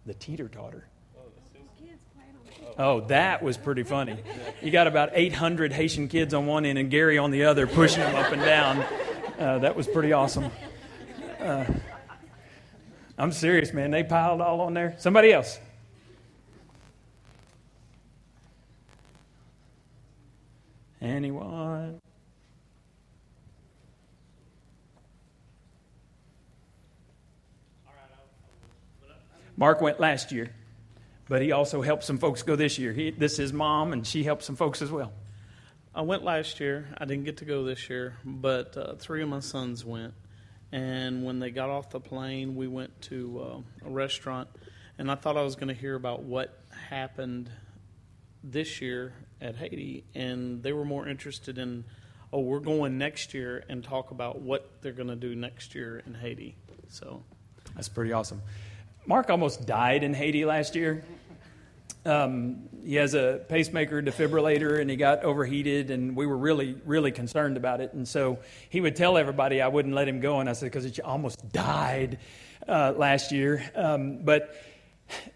The 0.06 0.14
teeter 0.14 0.48
totter. 0.48 0.86
Oh, 2.78 3.00
that 3.02 3.42
was 3.42 3.56
pretty 3.56 3.82
funny. 3.82 4.16
You 4.62 4.70
got 4.70 4.86
about 4.86 5.10
800 5.12 5.72
Haitian 5.72 6.08
kids 6.08 6.34
on 6.34 6.46
one 6.46 6.64
end 6.66 6.78
and 6.78 6.90
Gary 6.90 7.18
on 7.18 7.30
the 7.30 7.44
other 7.44 7.66
pushing 7.66 8.00
them 8.00 8.14
up 8.14 8.32
and 8.32 8.42
down. 8.42 8.84
Uh, 9.38 9.58
that 9.60 9.74
was 9.74 9.86
pretty 9.86 10.12
awesome. 10.12 10.50
Uh, 11.40 11.64
I'm 13.18 13.32
serious, 13.32 13.72
man. 13.72 13.90
They 13.90 14.04
piled 14.04 14.40
all 14.40 14.60
on 14.60 14.74
there. 14.74 14.94
Somebody 14.98 15.32
else. 15.32 15.58
Anyone? 21.00 22.00
Mark 29.56 29.80
went 29.80 29.98
last 29.98 30.32
year, 30.32 30.50
but 31.28 31.40
he 31.42 31.52
also 31.52 31.82
helped 31.82 32.04
some 32.04 32.18
folks 32.18 32.42
go 32.42 32.56
this 32.56 32.78
year. 32.78 32.92
He, 32.92 33.10
this 33.10 33.32
is 33.32 33.38
his 33.38 33.52
mom, 33.52 33.92
and 33.92 34.06
she 34.06 34.22
helped 34.22 34.42
some 34.42 34.56
folks 34.56 34.82
as 34.82 34.90
well. 34.90 35.12
I 35.94 36.02
went 36.02 36.24
last 36.24 36.60
year. 36.60 36.88
I 36.98 37.06
didn't 37.06 37.24
get 37.24 37.38
to 37.38 37.46
go 37.46 37.64
this 37.64 37.88
year, 37.88 38.18
but 38.22 38.76
uh, 38.76 38.94
three 38.96 39.22
of 39.22 39.28
my 39.28 39.40
sons 39.40 39.84
went. 39.84 40.12
And 40.72 41.24
when 41.24 41.38
they 41.38 41.50
got 41.50 41.70
off 41.70 41.88
the 41.90 42.00
plane, 42.00 42.54
we 42.54 42.68
went 42.68 43.00
to 43.02 43.64
uh, 43.84 43.88
a 43.88 43.90
restaurant. 43.90 44.48
and 44.98 45.10
I 45.10 45.14
thought 45.14 45.36
I 45.38 45.42
was 45.42 45.56
going 45.56 45.68
to 45.68 45.74
hear 45.74 45.94
about 45.94 46.22
what 46.22 46.58
happened 46.90 47.50
this 48.44 48.80
year 48.80 49.14
at 49.40 49.56
Haiti, 49.56 50.04
and 50.14 50.62
they 50.62 50.72
were 50.72 50.84
more 50.84 51.08
interested 51.08 51.56
in, 51.56 51.84
oh, 52.32 52.40
we're 52.40 52.60
going 52.60 52.98
next 52.98 53.32
year 53.32 53.64
and 53.68 53.82
talk 53.82 54.10
about 54.10 54.40
what 54.40 54.82
they're 54.82 54.92
going 54.92 55.08
to 55.08 55.16
do 55.16 55.34
next 55.34 55.74
year 55.74 56.02
in 56.06 56.14
Haiti. 56.14 56.56
So 56.88 57.22
That's 57.74 57.88
pretty 57.88 58.12
awesome. 58.12 58.42
Mark 59.06 59.30
almost 59.30 59.66
died 59.66 60.02
in 60.02 60.12
Haiti 60.14 60.44
last 60.44 60.74
year. 60.74 61.04
Um, 62.04 62.68
he 62.84 62.96
has 62.96 63.14
a 63.14 63.40
pacemaker 63.48 64.02
defibrillator 64.02 64.80
and 64.80 64.90
he 64.90 64.96
got 64.96 65.22
overheated, 65.22 65.90
and 65.92 66.16
we 66.16 66.26
were 66.26 66.36
really, 66.36 66.76
really 66.84 67.12
concerned 67.12 67.56
about 67.56 67.80
it. 67.80 67.92
And 67.92 68.06
so 68.06 68.38
he 68.68 68.80
would 68.80 68.96
tell 68.96 69.16
everybody 69.16 69.62
I 69.62 69.68
wouldn't 69.68 69.94
let 69.94 70.08
him 70.08 70.20
go, 70.20 70.40
and 70.40 70.48
I 70.48 70.54
said, 70.54 70.66
because 70.66 70.84
he 70.84 71.02
almost 71.02 71.52
died 71.52 72.18
uh, 72.66 72.94
last 72.96 73.30
year. 73.30 73.62
Um, 73.76 74.18
but 74.18 74.56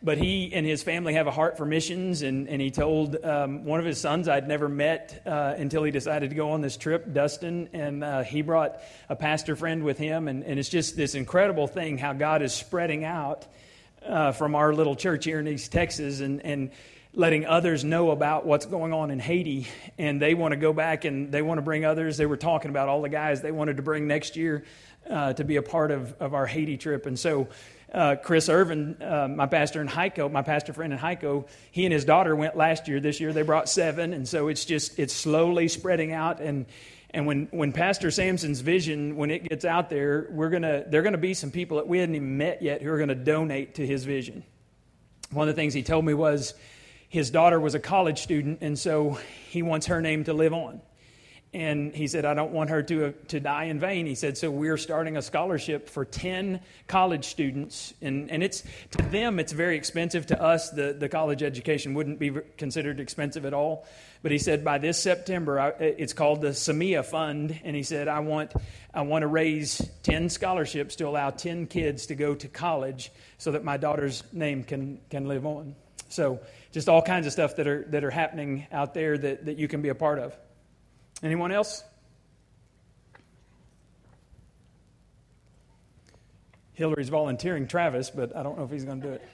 but 0.03 0.19
he 0.19 0.53
and 0.53 0.67
his 0.67 0.83
family 0.83 1.15
have 1.15 1.27
a 1.27 1.31
heart 1.31 1.57
for 1.57 1.65
missions, 1.65 2.23
and, 2.23 2.49
and 2.49 2.61
he 2.61 2.71
told 2.71 3.23
um, 3.25 3.65
one 3.65 3.81
of 3.81 3.87
his 3.87 4.01
sons 4.01 4.29
I'd 4.29 4.49
never 4.49 4.69
met 4.69 5.23
uh, 5.27 5.55
until 5.57 5.85
he 5.85 5.91
decided 5.91 6.31
to 6.31 6.37
go 6.37 6.53
on 6.53 6.61
this 6.61 6.77
trip, 6.77 7.13
Dustin, 7.13 7.69
and 7.73 8.03
uh, 8.03 8.23
he 8.23 8.43
brought 8.43 8.81
a 9.09 9.17
pastor 9.17 9.57
friend 9.57 9.85
with 9.85 9.99
him, 9.99 10.29
and, 10.29 10.43
and 10.43 10.59
it's 10.59 10.69
just 10.69 10.97
this 10.97 11.15
incredible 11.15 11.67
thing 11.67 11.99
how 11.99 12.13
God 12.13 12.43
is 12.43 12.53
spreading 12.53 13.05
out 13.05 13.47
uh, 14.07 14.33
from 14.33 14.55
our 14.55 14.73
little 14.73 14.97
church 14.97 15.25
here 15.25 15.39
in 15.39 15.49
East 15.49 15.73
Texas 15.73 16.21
and, 16.21 16.45
and 16.45 16.71
letting 17.13 17.45
others 17.45 17.85
know 17.85 18.13
about 18.13 18.47
what's 18.47 18.67
going 18.67 18.93
on 18.93 19.11
in 19.11 19.19
Haiti. 19.19 19.67
And 19.99 20.23
they 20.23 20.35
want 20.35 20.53
to 20.53 20.57
go 20.57 20.73
back 20.73 21.05
and 21.05 21.33
they 21.33 21.43
want 21.43 21.59
to 21.59 21.63
bring 21.63 21.85
others. 21.85 22.17
They 22.17 22.27
were 22.27 22.37
talking 22.37 22.71
about 22.71 22.89
all 22.89 23.03
the 23.03 23.09
guys 23.09 23.43
they 23.43 23.53
wanted 23.53 23.77
to 23.79 23.83
bring 23.83 24.07
next 24.07 24.37
year 24.37 24.65
uh, 25.09 25.33
to 25.33 25.45
be 25.45 25.57
a 25.57 25.63
part 25.63 25.91
of, 25.91 26.15
of 26.21 26.35
our 26.35 26.47
Haiti 26.47 26.77
trip. 26.77 27.07
And 27.07 27.19
so 27.19 27.49
uh, 27.93 28.17
Chris 28.23 28.49
Irvin, 28.49 28.97
uh, 29.03 29.29
my 29.29 29.47
pastor 29.47 29.81
in 29.81 29.89
Hico, 29.89 30.31
my 30.31 30.43
pastor 30.43 30.73
friend 30.73 30.93
in 30.93 30.99
Hico, 30.99 31.47
he 31.73 31.85
and 31.85 31.93
his 31.93 32.05
daughter 32.05 32.37
went 32.37 32.57
last 32.57 32.89
year. 32.89 33.01
This 33.01 33.21
year 33.21 33.33
they 33.33 33.43
brought 33.43 33.69
seven. 33.69 34.13
And 34.13 34.29
so 34.29 34.49
it's 34.49 34.65
just, 34.65 34.99
it's 34.99 35.15
slowly 35.15 35.69
spreading 35.69 36.13
out. 36.13 36.41
And 36.41 36.67
and 37.13 37.27
when, 37.27 37.49
when 37.51 37.73
Pastor 37.73 38.11
Sampson's 38.11 38.61
vision, 38.61 39.17
when 39.17 39.31
it 39.31 39.49
gets 39.49 39.65
out 39.65 39.91
there, 39.91 40.29
we're 40.31 40.51
gonna, 40.51 40.85
there 40.87 41.01
are 41.01 41.11
to 41.11 41.19
be 41.19 41.35
some 41.35 41.51
people 41.51 41.79
that 41.79 41.89
we 41.89 41.99
hadn't 41.99 42.15
even 42.15 42.37
met 42.37 42.63
yet 42.63 42.83
who 42.83 42.91
are 42.91 42.99
to 43.09 43.15
donate 43.17 43.75
to 43.77 43.87
his 43.87 44.05
vision. 44.05 44.45
One 45.33 45.49
of 45.49 45.55
the 45.55 45.61
things 45.61 45.75
he 45.75 45.83
told 45.83 46.05
me 46.05 46.15
was 46.15 46.55
his 47.09 47.31
daughter 47.31 47.59
was 47.59 47.75
a 47.75 47.81
college 47.81 48.21
student, 48.21 48.59
and 48.61 48.79
so 48.79 49.19
he 49.49 49.63
wants 49.63 49.87
her 49.87 50.01
name 50.01 50.25
to 50.25 50.33
live 50.33 50.53
on. 50.53 50.81
And 51.53 51.93
he 51.93 52.07
said, 52.07 52.25
I 52.25 52.35
don't 52.35 52.53
want 52.53 52.71
her 52.71 52.81
to, 52.85 53.13
to 53.29 53.41
die 53.41 53.65
in 53.65 53.81
vain. 53.81 54.07
He 54.07 54.15
said, 54.15 54.39
so 54.39 54.53
we're 54.53 54.77
starting 54.77 55.17
a 55.17 55.23
scholarship 55.23 55.89
for 55.89 56.05
10 56.05 56.61
college 56.87 57.25
students. 57.25 57.93
And, 58.01 58.31
and 58.31 58.45
it's, 58.45 58.63
to 58.93 59.03
them, 59.03 59.41
it's 59.41 59.51
very 59.51 59.77
expensive. 59.77 60.27
To 60.27 60.41
us, 60.41 60.71
the, 60.71 60.93
the 60.97 61.09
college 61.09 61.43
education 61.43 61.95
wouldn't 61.95 62.21
be 62.21 62.31
considered 62.57 63.01
expensive 63.01 63.45
at 63.45 63.53
all. 63.53 63.85
But 64.23 64.31
he 64.31 64.39
said, 64.39 64.65
by 64.65 64.79
this 64.79 65.03
September, 65.03 65.59
I, 65.59 65.69
it's 65.81 66.13
called 66.13 66.41
the 66.41 66.51
Samia 66.51 67.05
Fund. 67.05 67.59
And 67.65 67.75
he 67.75 67.83
said, 67.83 68.07
I 68.07 68.21
want, 68.21 68.53
I 68.95 69.03
want 69.03 69.23
to 69.23 69.27
raise 69.27 69.79
10 70.05 70.29
scholarships 70.29 70.95
to 70.97 71.09
allow 71.09 71.31
10 71.31 71.67
kids 71.67 72.07
to 72.07 72.15
go 72.15 72.37
to 72.37 72.47
college 72.47 73.11
so 73.39 73.51
that 73.53 73.65
my 73.65 73.77
daughter's 73.77 74.23
name 74.33 74.63
can, 74.63 75.01
can 75.11 75.27
live 75.27 75.45
on. 75.45 75.75
So 76.11 76.39
just 76.71 76.89
all 76.89 77.03
kinds 77.03 77.27
of 77.27 77.33
stuff 77.33 77.57
that 77.57 77.67
are, 77.67 77.85
that 77.89 78.05
are 78.05 78.11
happening 78.11 78.69
out 78.71 78.95
there 78.95 79.19
that, 79.19 79.47
that 79.47 79.59
you 79.59 79.67
can 79.67 79.83
be 79.83 79.89
a 79.89 79.97
part 79.97 80.21
of. 80.21 80.37
Anyone 81.23 81.53
else? 81.53 81.85
Hillary's 86.73 87.11
volunteering 87.11 87.69
Travis, 87.69 88.09
but 88.09 88.35
I 88.35 88.43
don't 88.43 88.57
know 88.57 88.65
if 88.65 88.71
he's 88.71 88.85
going 88.85 89.03
to 89.03 89.07
do 89.07 89.13
it. 89.13 89.29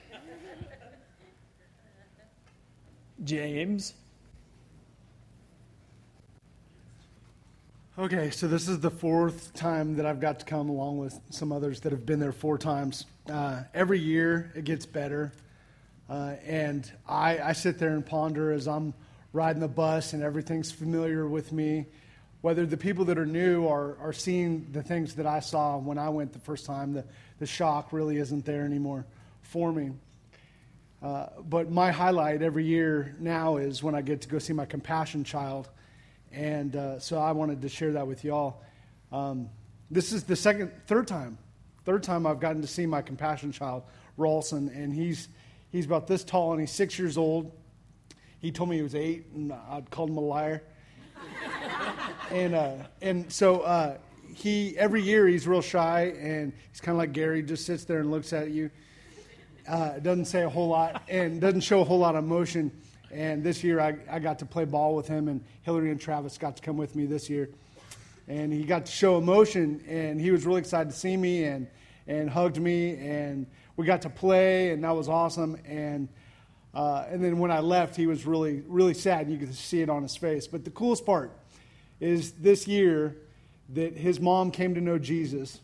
James. 3.23 3.93
Okay, 7.97 8.29
so 8.29 8.47
this 8.47 8.67
is 8.67 8.79
the 8.79 8.91
fourth 8.91 9.53
time 9.53 9.95
that 9.95 10.05
I've 10.05 10.19
got 10.19 10.39
to 10.41 10.45
come 10.45 10.69
along 10.69 10.99
with 10.99 11.19
some 11.29 11.51
others 11.51 11.79
that 11.81 11.91
have 11.91 12.05
been 12.05 12.19
there 12.19 12.31
four 12.31 12.57
times. 12.57 13.05
Uh, 13.27 13.63
every 13.73 13.97
year 13.97 14.51
it 14.55 14.65
gets 14.65 14.85
better. 14.85 15.31
Uh, 16.09 16.35
and 16.45 16.91
I, 17.07 17.39
I 17.39 17.53
sit 17.53 17.79
there 17.79 17.93
and 17.93 18.05
ponder 18.05 18.51
as 18.51 18.67
I'm 18.67 18.93
riding 19.33 19.61
the 19.61 19.67
bus 19.67 20.13
and 20.13 20.23
everything's 20.23 20.71
familiar 20.71 21.27
with 21.27 21.51
me. 21.51 21.85
Whether 22.41 22.65
the 22.65 22.77
people 22.77 23.05
that 23.05 23.17
are 23.17 23.25
new 23.25 23.67
are, 23.67 23.97
are 23.97 24.13
seeing 24.13 24.67
the 24.71 24.83
things 24.83 25.15
that 25.15 25.25
I 25.25 25.39
saw 25.39 25.77
when 25.77 25.97
I 25.97 26.09
went 26.09 26.33
the 26.33 26.39
first 26.39 26.65
time, 26.65 26.93
the, 26.93 27.03
the 27.39 27.45
shock 27.45 27.91
really 27.91 28.17
isn't 28.17 28.45
there 28.45 28.63
anymore 28.63 29.05
for 29.41 29.71
me. 29.71 29.91
Uh, 31.01 31.27
but 31.47 31.69
my 31.71 31.91
highlight 31.91 32.41
every 32.41 32.65
year 32.65 33.15
now 33.19 33.57
is 33.57 33.83
when 33.83 33.95
I 33.95 34.01
get 34.01 34.21
to 34.21 34.27
go 34.27 34.39
see 34.39 34.53
my 34.53 34.65
compassion 34.65 35.23
child. 35.23 35.69
And 36.31 36.75
uh, 36.75 36.99
so 36.99 37.19
I 37.19 37.31
wanted 37.31 37.61
to 37.61 37.69
share 37.69 37.93
that 37.93 38.07
with 38.07 38.23
y'all. 38.23 38.61
Um, 39.11 39.49
this 39.89 40.11
is 40.11 40.23
the 40.23 40.35
second, 40.35 40.71
third 40.87 41.07
time, 41.07 41.37
third 41.85 42.03
time 42.03 42.27
I've 42.27 42.39
gotten 42.39 42.61
to 42.61 42.67
see 42.67 42.85
my 42.85 43.01
compassion 43.01 43.51
child, 43.51 43.83
Rawlson, 44.17 44.69
and 44.69 44.93
he's 44.93 45.29
he's 45.69 45.85
about 45.85 46.07
this 46.07 46.23
tall 46.23 46.51
and 46.51 46.59
he's 46.59 46.71
six 46.71 46.99
years 46.99 47.17
old. 47.17 47.51
He 48.39 48.51
told 48.51 48.69
me 48.69 48.77
he 48.77 48.83
was 48.83 48.95
eight, 48.95 49.25
and 49.33 49.51
I 49.51 49.81
called 49.89 50.09
him 50.09 50.17
a 50.17 50.21
liar. 50.21 50.63
and 52.31 52.53
uh, 52.53 52.73
and 53.01 53.31
so 53.31 53.61
uh, 53.61 53.97
he 54.33 54.77
every 54.77 55.01
year 55.01 55.27
he's 55.27 55.47
real 55.47 55.61
shy, 55.61 56.13
and 56.19 56.53
he's 56.71 56.79
kind 56.79 56.95
of 56.95 56.99
like 56.99 57.13
Gary, 57.13 57.41
just 57.41 57.65
sits 57.65 57.83
there 57.85 57.99
and 57.99 58.11
looks 58.11 58.33
at 58.33 58.51
you. 58.51 58.69
Uh, 59.67 59.99
doesn't 59.99 60.25
say 60.25 60.43
a 60.43 60.49
whole 60.49 60.69
lot 60.69 61.03
and 61.09 61.41
doesn't 61.41 61.61
show 61.61 61.81
a 61.81 61.83
whole 61.83 61.99
lot 61.99 62.15
of 62.15 62.23
emotion. 62.23 62.71
And 63.11 63.43
this 63.43 63.63
year 63.63 63.79
I, 63.79 63.97
I 64.09 64.19
got 64.19 64.39
to 64.39 64.45
play 64.45 64.65
ball 64.65 64.95
with 64.95 65.07
him, 65.07 65.27
and 65.27 65.43
Hillary 65.63 65.91
and 65.91 65.99
Travis 65.99 66.37
got 66.37 66.57
to 66.57 66.61
come 66.61 66.77
with 66.77 66.95
me 66.95 67.05
this 67.05 67.29
year. 67.29 67.49
And 68.27 68.53
he 68.53 68.63
got 68.63 68.85
to 68.85 68.91
show 68.91 69.17
emotion, 69.17 69.83
and 69.87 70.21
he 70.21 70.31
was 70.31 70.45
really 70.45 70.59
excited 70.59 70.89
to 70.91 70.95
see 70.95 71.17
me 71.17 71.45
and, 71.45 71.67
and 72.05 72.29
hugged 72.29 72.59
me, 72.59 72.97
and 72.97 73.47
we 73.77 73.85
got 73.85 74.01
to 74.03 74.09
play, 74.09 74.71
and 74.71 74.83
that 74.83 74.91
was 74.91 75.09
awesome. 75.09 75.57
And 75.65 76.09
uh, 76.73 77.05
and 77.09 77.23
then 77.23 77.39
when 77.39 77.51
I 77.51 77.59
left, 77.59 77.95
he 77.95 78.07
was 78.07 78.25
really, 78.25 78.61
really 78.67 78.93
sad, 78.93 79.21
and 79.27 79.31
you 79.31 79.37
could 79.37 79.53
see 79.55 79.81
it 79.81 79.89
on 79.89 80.03
his 80.03 80.15
face. 80.15 80.47
But 80.47 80.63
the 80.63 80.71
coolest 80.71 81.05
part 81.05 81.31
is 81.99 82.33
this 82.33 82.67
year 82.67 83.15
that 83.69 83.97
his 83.97 84.19
mom 84.19 84.51
came 84.51 84.75
to 84.75 84.81
know 84.81 84.97
Jesus. 84.97 85.59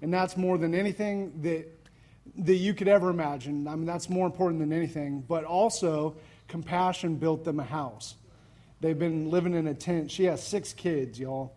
And 0.00 0.12
that's 0.12 0.36
more 0.36 0.58
than 0.58 0.74
anything 0.74 1.40
that, 1.42 1.66
that 2.36 2.56
you 2.56 2.74
could 2.74 2.88
ever 2.88 3.10
imagine. 3.10 3.66
I 3.66 3.74
mean, 3.74 3.86
that's 3.86 4.08
more 4.08 4.26
important 4.26 4.60
than 4.60 4.72
anything. 4.72 5.24
But 5.26 5.44
also, 5.44 6.16
compassion 6.48 7.16
built 7.16 7.44
them 7.44 7.58
a 7.58 7.64
house. 7.64 8.14
They've 8.80 8.98
been 8.98 9.30
living 9.30 9.54
in 9.54 9.66
a 9.66 9.74
tent. 9.74 10.10
She 10.10 10.24
has 10.24 10.42
six 10.42 10.72
kids, 10.72 11.18
y'all. 11.18 11.54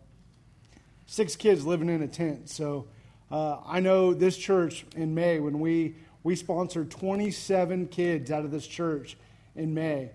Six 1.07 1.35
kids 1.35 1.65
living 1.65 1.89
in 1.89 2.01
a 2.01 2.07
tent. 2.07 2.49
So 2.49 2.87
uh, 3.29 3.57
I 3.65 3.79
know 3.81 4.13
this 4.13 4.37
church 4.37 4.85
in 4.95 5.13
May, 5.13 5.39
when 5.39 5.59
we 5.59 5.95
we 6.23 6.35
sponsored 6.35 6.91
27 6.91 7.87
kids 7.87 8.31
out 8.31 8.43
of 8.45 8.51
this 8.51 8.67
church 8.67 9.17
in 9.55 9.73
May. 9.73 10.11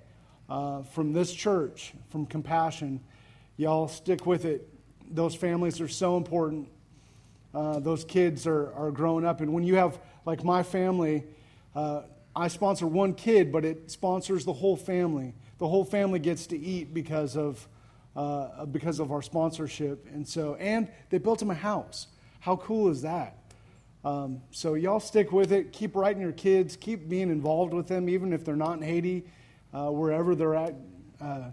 Uh, 0.48 0.82
from 0.82 1.12
this 1.12 1.32
church, 1.32 1.94
from 2.10 2.26
Compassion. 2.26 3.00
Y'all 3.56 3.88
stick 3.88 4.26
with 4.26 4.44
it. 4.44 4.68
Those 5.10 5.34
families 5.34 5.80
are 5.80 5.88
so 5.88 6.16
important. 6.16 6.68
Uh, 7.54 7.80
those 7.80 8.04
kids 8.04 8.46
are, 8.46 8.72
are 8.74 8.90
growing 8.90 9.24
up. 9.24 9.40
And 9.40 9.52
when 9.52 9.64
you 9.64 9.76
have, 9.76 9.98
like 10.24 10.44
my 10.44 10.62
family, 10.62 11.24
uh, 11.74 12.02
I 12.34 12.48
sponsor 12.48 12.86
one 12.86 13.14
kid, 13.14 13.52
but 13.52 13.64
it 13.64 13.90
sponsors 13.90 14.44
the 14.44 14.52
whole 14.52 14.76
family. 14.76 15.34
The 15.58 15.68
whole 15.68 15.84
family 15.84 16.18
gets 16.18 16.46
to 16.48 16.58
eat 16.58 16.92
because 16.94 17.36
of, 17.36 17.66
uh, 18.16 18.64
because 18.66 19.00
of 19.00 19.12
our 19.12 19.22
sponsorship. 19.22 20.06
And 20.12 20.26
so, 20.26 20.54
and 20.56 20.88
they 21.10 21.18
built 21.18 21.38
them 21.38 21.50
a 21.50 21.54
house. 21.54 22.08
How 22.40 22.56
cool 22.56 22.88
is 22.90 23.02
that? 23.02 23.41
Um, 24.04 24.42
so 24.50 24.74
y'all 24.74 25.00
stick 25.00 25.32
with 25.32 25.52
it. 25.52 25.72
Keep 25.72 25.94
writing 25.94 26.20
your 26.20 26.32
kids. 26.32 26.76
Keep 26.76 27.08
being 27.08 27.30
involved 27.30 27.72
with 27.72 27.86
them, 27.86 28.08
even 28.08 28.32
if 28.32 28.44
they're 28.44 28.56
not 28.56 28.76
in 28.78 28.82
Haiti, 28.82 29.24
uh, 29.72 29.90
wherever 29.90 30.34
they're 30.34 30.54
at. 30.54 30.74
Uh, 31.20 31.50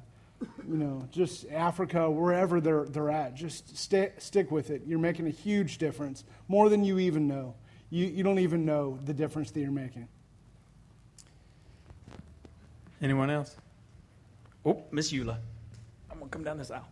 you 0.68 0.78
know, 0.78 1.08
just 1.12 1.46
Africa, 1.52 2.10
wherever 2.10 2.62
they're 2.62 2.86
they're 2.86 3.10
at. 3.10 3.36
Just 3.36 3.78
stay, 3.78 4.14
stick 4.18 4.52
with 4.52 4.70
it. 4.70 4.84
You're 4.86 5.00
making 5.00 5.28
a 5.28 5.32
huge 5.32 5.78
difference, 5.78 6.24
more 6.48 6.70
than 6.70 6.84
you 6.84 6.98
even 7.00 7.28
know. 7.28 7.56
You 7.90 8.06
you 8.06 8.24
don't 8.24 8.40
even 8.40 8.66
know 8.66 9.00
the 9.06 9.14
difference 9.14 9.52
that 9.52 9.60
you're 9.60 9.72
making. 9.72 10.08
Anyone 13.02 13.30
else? 13.30 13.56
Oh, 14.66 14.84
Miss 14.92 15.12
Eula. 15.12 15.38
I'm 16.12 16.20
gonna 16.20 16.30
come 16.30 16.44
down 16.44 16.58
this 16.58 16.72
aisle. 16.72 16.88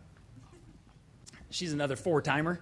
She's 1.50 1.72
another 1.72 1.96
four 1.96 2.20
timer. 2.22 2.60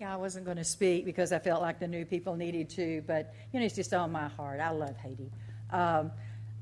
Yeah, 0.00 0.14
I 0.14 0.16
wasn't 0.16 0.46
going 0.46 0.56
to 0.56 0.64
speak 0.64 1.04
because 1.04 1.30
I 1.30 1.38
felt 1.38 1.60
like 1.60 1.78
the 1.78 1.86
new 1.86 2.06
people 2.06 2.34
needed 2.34 2.70
to, 2.70 3.02
but 3.06 3.34
you 3.52 3.60
know, 3.60 3.66
it's 3.66 3.74
just 3.74 3.92
on 3.92 4.10
my 4.10 4.28
heart. 4.28 4.58
I 4.58 4.70
love 4.70 4.96
Haiti. 4.96 5.30
Um, 5.70 6.10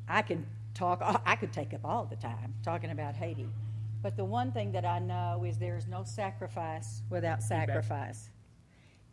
I 0.08 0.22
can 0.22 0.44
talk. 0.74 1.00
I 1.24 1.36
could 1.36 1.52
take 1.52 1.72
up 1.72 1.82
all 1.84 2.04
the 2.04 2.16
time 2.16 2.54
talking 2.64 2.90
about 2.90 3.14
Haiti, 3.14 3.46
but 4.02 4.16
the 4.16 4.24
one 4.24 4.50
thing 4.50 4.72
that 4.72 4.84
I 4.84 4.98
know 4.98 5.44
is 5.46 5.56
there 5.56 5.76
is 5.76 5.86
no 5.86 6.02
sacrifice 6.02 7.02
without 7.10 7.40
sacrifice, 7.40 8.28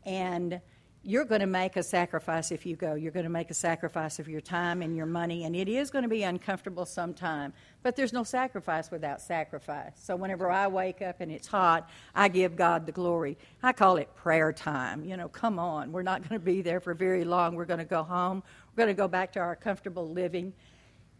and 0.06 0.60
you're 1.04 1.26
going 1.26 1.42
to 1.42 1.48
make 1.48 1.76
a 1.76 1.84
sacrifice 1.84 2.52
if 2.52 2.66
you 2.66 2.76
go. 2.76 2.96
You're 2.96 3.12
going 3.12 3.26
to 3.26 3.30
make 3.30 3.52
a 3.52 3.56
sacrifice 3.56 4.18
of 4.18 4.28
your 4.28 4.42
time 4.42 4.82
and 4.82 4.98
your 4.98 5.06
money, 5.06 5.44
and 5.44 5.56
it 5.56 5.68
is 5.70 5.92
going 5.92 6.02
to 6.02 6.10
be 6.10 6.24
uncomfortable 6.24 6.88
sometime. 6.88 7.54
But 7.86 7.96
there's 7.96 8.14
no 8.14 8.24
sacrifice 8.24 8.90
without 8.90 9.22
sacrifice. 9.22 9.92
So 10.02 10.16
whenever 10.16 10.50
I 10.50 10.66
wake 10.66 11.04
up 11.04 11.18
and 11.20 11.32
it's 11.32 11.46
hot, 11.46 11.88
I 12.16 12.30
give 12.30 12.56
God 12.56 12.88
the 12.88 12.92
glory. 12.92 13.38
I 13.62 13.74
call 13.74 13.98
it 13.98 14.10
prayer 14.16 14.52
time. 14.52 15.06
You 15.06 15.18
know, 15.18 15.28
come 15.28 15.60
on. 15.60 15.92
We're 15.92 16.02
not 16.02 16.28
going 16.28 16.42
to 16.42 16.44
be 16.44 16.64
there 16.64 16.80
for 16.80 16.96
very 16.96 17.24
long. 17.24 17.54
We're 17.54 17.66
going 17.66 17.78
to 17.78 17.86
go 17.86 18.02
home. 18.02 18.42
We're 18.72 18.86
going 18.86 18.96
to 18.96 19.00
go 19.00 19.08
back 19.08 19.34
to 19.34 19.40
our 19.40 19.56
comfortable 19.56 20.10
living. 20.10 20.52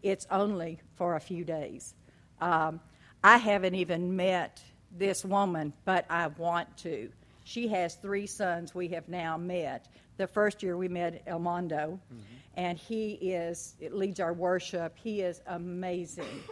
It's 0.02 0.26
only 0.28 0.80
for 0.96 1.14
a 1.14 1.20
few 1.20 1.44
days. 1.44 1.94
Um, 2.40 2.80
I 3.22 3.36
haven't 3.36 3.76
even 3.76 4.16
met 4.16 4.60
this 4.90 5.24
woman, 5.24 5.72
but 5.84 6.04
I 6.10 6.26
want 6.26 6.76
to. 6.78 7.10
She 7.46 7.68
has 7.68 7.94
three 7.94 8.26
sons 8.26 8.74
we 8.74 8.88
have 8.88 9.08
now 9.08 9.36
met. 9.36 9.86
The 10.16 10.26
first 10.26 10.64
year 10.64 10.76
we 10.76 10.88
met 10.88 11.24
Elmondo, 11.26 11.92
mm-hmm. 11.92 12.18
and 12.54 12.76
he 12.76 13.12
is 13.12 13.76
it 13.78 13.94
leads 13.94 14.18
our 14.18 14.32
worship. 14.32 14.96
He 14.96 15.20
is 15.20 15.40
amazing. 15.46 16.42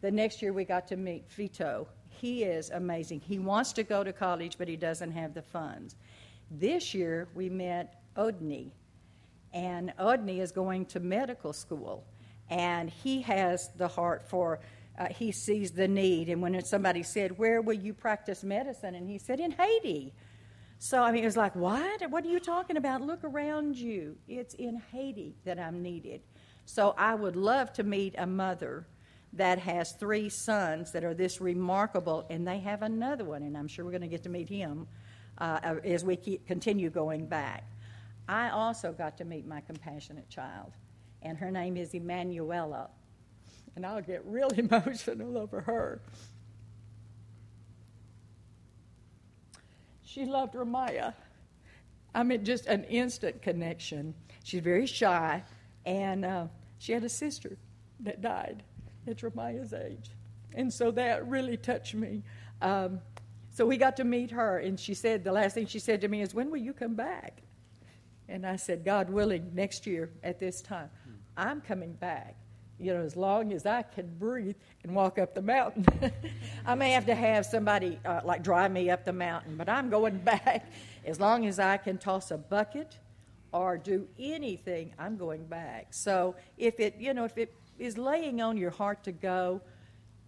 the 0.00 0.12
next 0.12 0.40
year 0.40 0.52
we 0.52 0.64
got 0.64 0.86
to 0.88 0.96
meet 0.96 1.28
Vito. 1.32 1.88
He 2.08 2.44
is 2.44 2.70
amazing. 2.70 3.18
He 3.18 3.40
wants 3.40 3.72
to 3.72 3.82
go 3.82 4.04
to 4.04 4.12
college, 4.12 4.58
but 4.58 4.68
he 4.68 4.76
doesn't 4.76 5.10
have 5.10 5.34
the 5.34 5.42
funds. 5.42 5.96
This 6.52 6.94
year 6.94 7.26
we 7.34 7.48
met 7.48 8.00
Odney, 8.16 8.70
and 9.52 9.92
Odney 9.98 10.38
is 10.38 10.52
going 10.52 10.86
to 10.86 11.00
medical 11.00 11.52
school, 11.52 12.04
and 12.48 12.88
he 12.88 13.22
has 13.22 13.70
the 13.76 13.88
heart 13.88 14.28
for. 14.28 14.60
Uh, 14.96 15.06
he 15.06 15.32
sees 15.32 15.72
the 15.72 15.88
need, 15.88 16.28
and 16.28 16.40
when 16.40 16.64
somebody 16.64 17.02
said, 17.02 17.36
"Where 17.38 17.60
will 17.60 17.74
you 17.74 17.92
practice 17.92 18.44
medicine?" 18.44 18.94
and 18.94 19.08
he 19.08 19.18
said, 19.18 19.40
"In 19.40 19.50
Haiti." 19.50 20.12
So, 20.80 21.02
I 21.02 21.10
mean, 21.10 21.24
it 21.24 21.26
was 21.26 21.36
like, 21.36 21.56
what? 21.56 22.08
What 22.10 22.24
are 22.24 22.28
you 22.28 22.38
talking 22.38 22.76
about? 22.76 23.00
Look 23.00 23.24
around 23.24 23.76
you. 23.76 24.16
It's 24.28 24.54
in 24.54 24.80
Haiti 24.92 25.34
that 25.44 25.58
I'm 25.58 25.82
needed. 25.82 26.20
So, 26.66 26.94
I 26.96 27.14
would 27.14 27.34
love 27.34 27.72
to 27.74 27.82
meet 27.82 28.14
a 28.16 28.26
mother 28.26 28.86
that 29.32 29.58
has 29.58 29.92
three 29.92 30.28
sons 30.28 30.92
that 30.92 31.04
are 31.04 31.14
this 31.14 31.40
remarkable, 31.40 32.26
and 32.30 32.46
they 32.46 32.60
have 32.60 32.82
another 32.82 33.24
one, 33.24 33.42
and 33.42 33.56
I'm 33.56 33.68
sure 33.68 33.84
we're 33.84 33.90
going 33.90 34.02
to 34.02 34.08
get 34.08 34.22
to 34.22 34.28
meet 34.28 34.48
him 34.48 34.86
uh, 35.38 35.58
uh, 35.62 35.74
as 35.84 36.04
we 36.04 36.16
keep, 36.16 36.46
continue 36.46 36.90
going 36.90 37.26
back. 37.26 37.64
I 38.28 38.50
also 38.50 38.92
got 38.92 39.18
to 39.18 39.24
meet 39.24 39.46
my 39.46 39.60
compassionate 39.60 40.28
child, 40.28 40.72
and 41.22 41.36
her 41.38 41.50
name 41.50 41.76
is 41.76 41.94
Emanuela. 41.94 42.88
And 43.76 43.84
I'll 43.84 44.02
get 44.02 44.24
real 44.24 44.48
emotional 44.56 45.36
over 45.36 45.60
her. 45.60 46.02
She 50.18 50.24
loved 50.24 50.54
Ramaya. 50.54 51.14
I 52.12 52.24
mean, 52.24 52.44
just 52.44 52.66
an 52.66 52.82
instant 52.84 53.40
connection. 53.40 54.14
She's 54.42 54.62
very 54.62 54.84
shy, 54.84 55.44
and 55.86 56.24
uh, 56.24 56.46
she 56.78 56.90
had 56.90 57.04
a 57.04 57.08
sister 57.08 57.56
that 58.00 58.20
died 58.20 58.64
at 59.06 59.18
Ramaya's 59.18 59.72
age. 59.72 60.10
And 60.56 60.72
so 60.72 60.90
that 60.90 61.28
really 61.28 61.56
touched 61.56 61.94
me. 61.94 62.24
Um, 62.60 62.98
so 63.52 63.64
we 63.64 63.76
got 63.76 63.96
to 63.98 64.04
meet 64.04 64.32
her, 64.32 64.58
and 64.58 64.80
she 64.80 64.92
said, 64.92 65.22
the 65.22 65.30
last 65.30 65.54
thing 65.54 65.66
she 65.66 65.78
said 65.78 66.00
to 66.00 66.08
me 66.08 66.20
is, 66.20 66.34
When 66.34 66.50
will 66.50 66.58
you 66.58 66.72
come 66.72 66.96
back? 66.96 67.40
And 68.28 68.44
I 68.44 68.56
said, 68.56 68.84
God 68.84 69.10
willing, 69.10 69.52
next 69.54 69.86
year 69.86 70.10
at 70.24 70.40
this 70.40 70.60
time, 70.60 70.90
I'm 71.36 71.60
coming 71.60 71.92
back 71.92 72.34
you 72.78 72.94
know, 72.94 73.00
as 73.02 73.16
long 73.16 73.52
as 73.52 73.66
I 73.66 73.82
can 73.82 74.06
breathe 74.18 74.56
and 74.82 74.94
walk 74.94 75.18
up 75.18 75.34
the 75.34 75.42
mountain. 75.42 75.86
I 76.66 76.74
may 76.74 76.92
have 76.92 77.06
to 77.06 77.14
have 77.14 77.44
somebody 77.44 77.98
uh, 78.04 78.20
like 78.24 78.42
drive 78.42 78.70
me 78.70 78.90
up 78.90 79.04
the 79.04 79.12
mountain, 79.12 79.56
but 79.56 79.68
I'm 79.68 79.90
going 79.90 80.18
back. 80.24 80.70
As 81.04 81.20
long 81.20 81.46
as 81.46 81.58
I 81.58 81.76
can 81.76 81.98
toss 81.98 82.30
a 82.30 82.38
bucket 82.38 82.98
or 83.52 83.78
do 83.78 84.06
anything, 84.18 84.92
I'm 84.98 85.16
going 85.16 85.44
back. 85.46 85.88
So 85.90 86.36
if 86.56 86.80
it, 86.80 86.96
you 86.98 87.14
know, 87.14 87.24
if 87.24 87.38
it 87.38 87.52
is 87.78 87.98
laying 87.98 88.40
on 88.40 88.56
your 88.56 88.70
heart 88.70 89.04
to 89.04 89.12
go, 89.12 89.60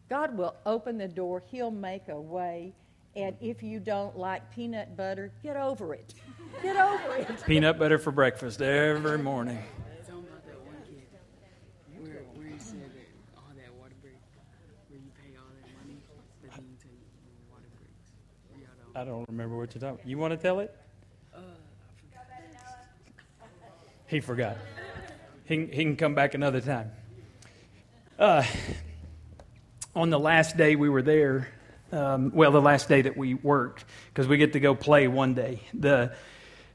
God 0.09 0.37
will 0.37 0.57
open 0.67 0.99
the 0.99 1.09
door. 1.09 1.43
He'll 1.51 1.71
make 1.71 2.09
a 2.09 2.21
way. 2.21 2.75
And 3.17 3.37
if 3.41 3.63
you 3.63 3.81
don't 3.81 4.17
like 4.17 4.51
peanut 4.53 4.97
butter, 4.97 5.33
get 5.43 5.57
over 5.57 5.95
it. 5.95 6.15
Get 6.63 6.77
over 6.77 7.17
it. 7.17 7.45
Peanut 7.47 7.79
butter 7.79 7.99
for 7.99 8.13
breakfast 8.13 8.63
every 8.63 9.19
morning. 9.19 9.59
I 19.01 19.05
don't 19.05 19.27
remember 19.31 19.57
what 19.57 19.75
you're 19.75 19.81
talking. 19.81 20.07
You 20.11 20.19
want 20.19 20.33
to 20.33 20.37
tell 20.37 20.61
it? 20.61 20.77
He 24.09 24.21
forgot. 24.21 24.59
He, 25.47 25.65
he 25.65 25.85
can 25.85 25.97
come 25.97 26.15
back 26.15 26.35
another 26.35 26.61
time. 26.61 26.91
Uh, 28.19 28.45
on 29.97 30.11
the 30.11 30.19
last 30.19 30.59
day 30.59 30.77
we 30.77 30.91
were 30.91 31.01
there, 31.01 31.49
um, 31.93 32.31
well, 32.35 32.53
the 32.53 32.61
last 32.61 32.91
day 32.91 33.01
that 33.01 33.17
we 33.17 33.33
worked, 33.33 33.87
because 34.09 34.29
we 34.29 34.37
get 34.37 34.53
to 34.53 34.61
go 34.61 34.75
play 34.75 35.09
one 35.09 35.33
day. 35.33 35.63
The 35.73 36.15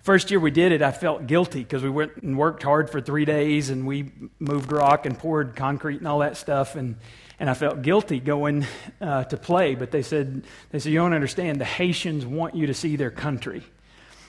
first 0.01 0.31
year 0.31 0.39
we 0.39 0.49
did 0.49 0.71
it, 0.71 0.81
I 0.81 0.91
felt 0.91 1.27
guilty 1.27 1.59
because 1.59 1.83
we 1.83 1.91
went 1.91 2.15
and 2.23 2.39
worked 2.39 2.63
hard 2.63 2.89
for 2.89 3.01
three 3.01 3.25
days 3.25 3.69
and 3.69 3.85
we 3.85 4.11
moved 4.39 4.71
rock 4.71 5.05
and 5.05 5.15
poured 5.15 5.55
concrete 5.55 5.99
and 5.99 6.07
all 6.07 6.19
that 6.19 6.37
stuff. 6.37 6.75
And 6.75 6.95
and 7.39 7.49
I 7.49 7.53
felt 7.53 7.81
guilty 7.81 8.19
going 8.19 8.65
uh, 9.01 9.25
to 9.25 9.37
play. 9.37 9.75
But 9.75 9.91
they 9.91 10.01
said, 10.01 10.43
they 10.71 10.79
said, 10.79 10.91
you 10.91 10.99
don't 10.99 11.13
understand. 11.13 11.59
The 11.59 11.65
Haitians 11.65 12.25
want 12.25 12.55
you 12.55 12.67
to 12.67 12.73
see 12.73 12.95
their 12.95 13.11
country. 13.11 13.63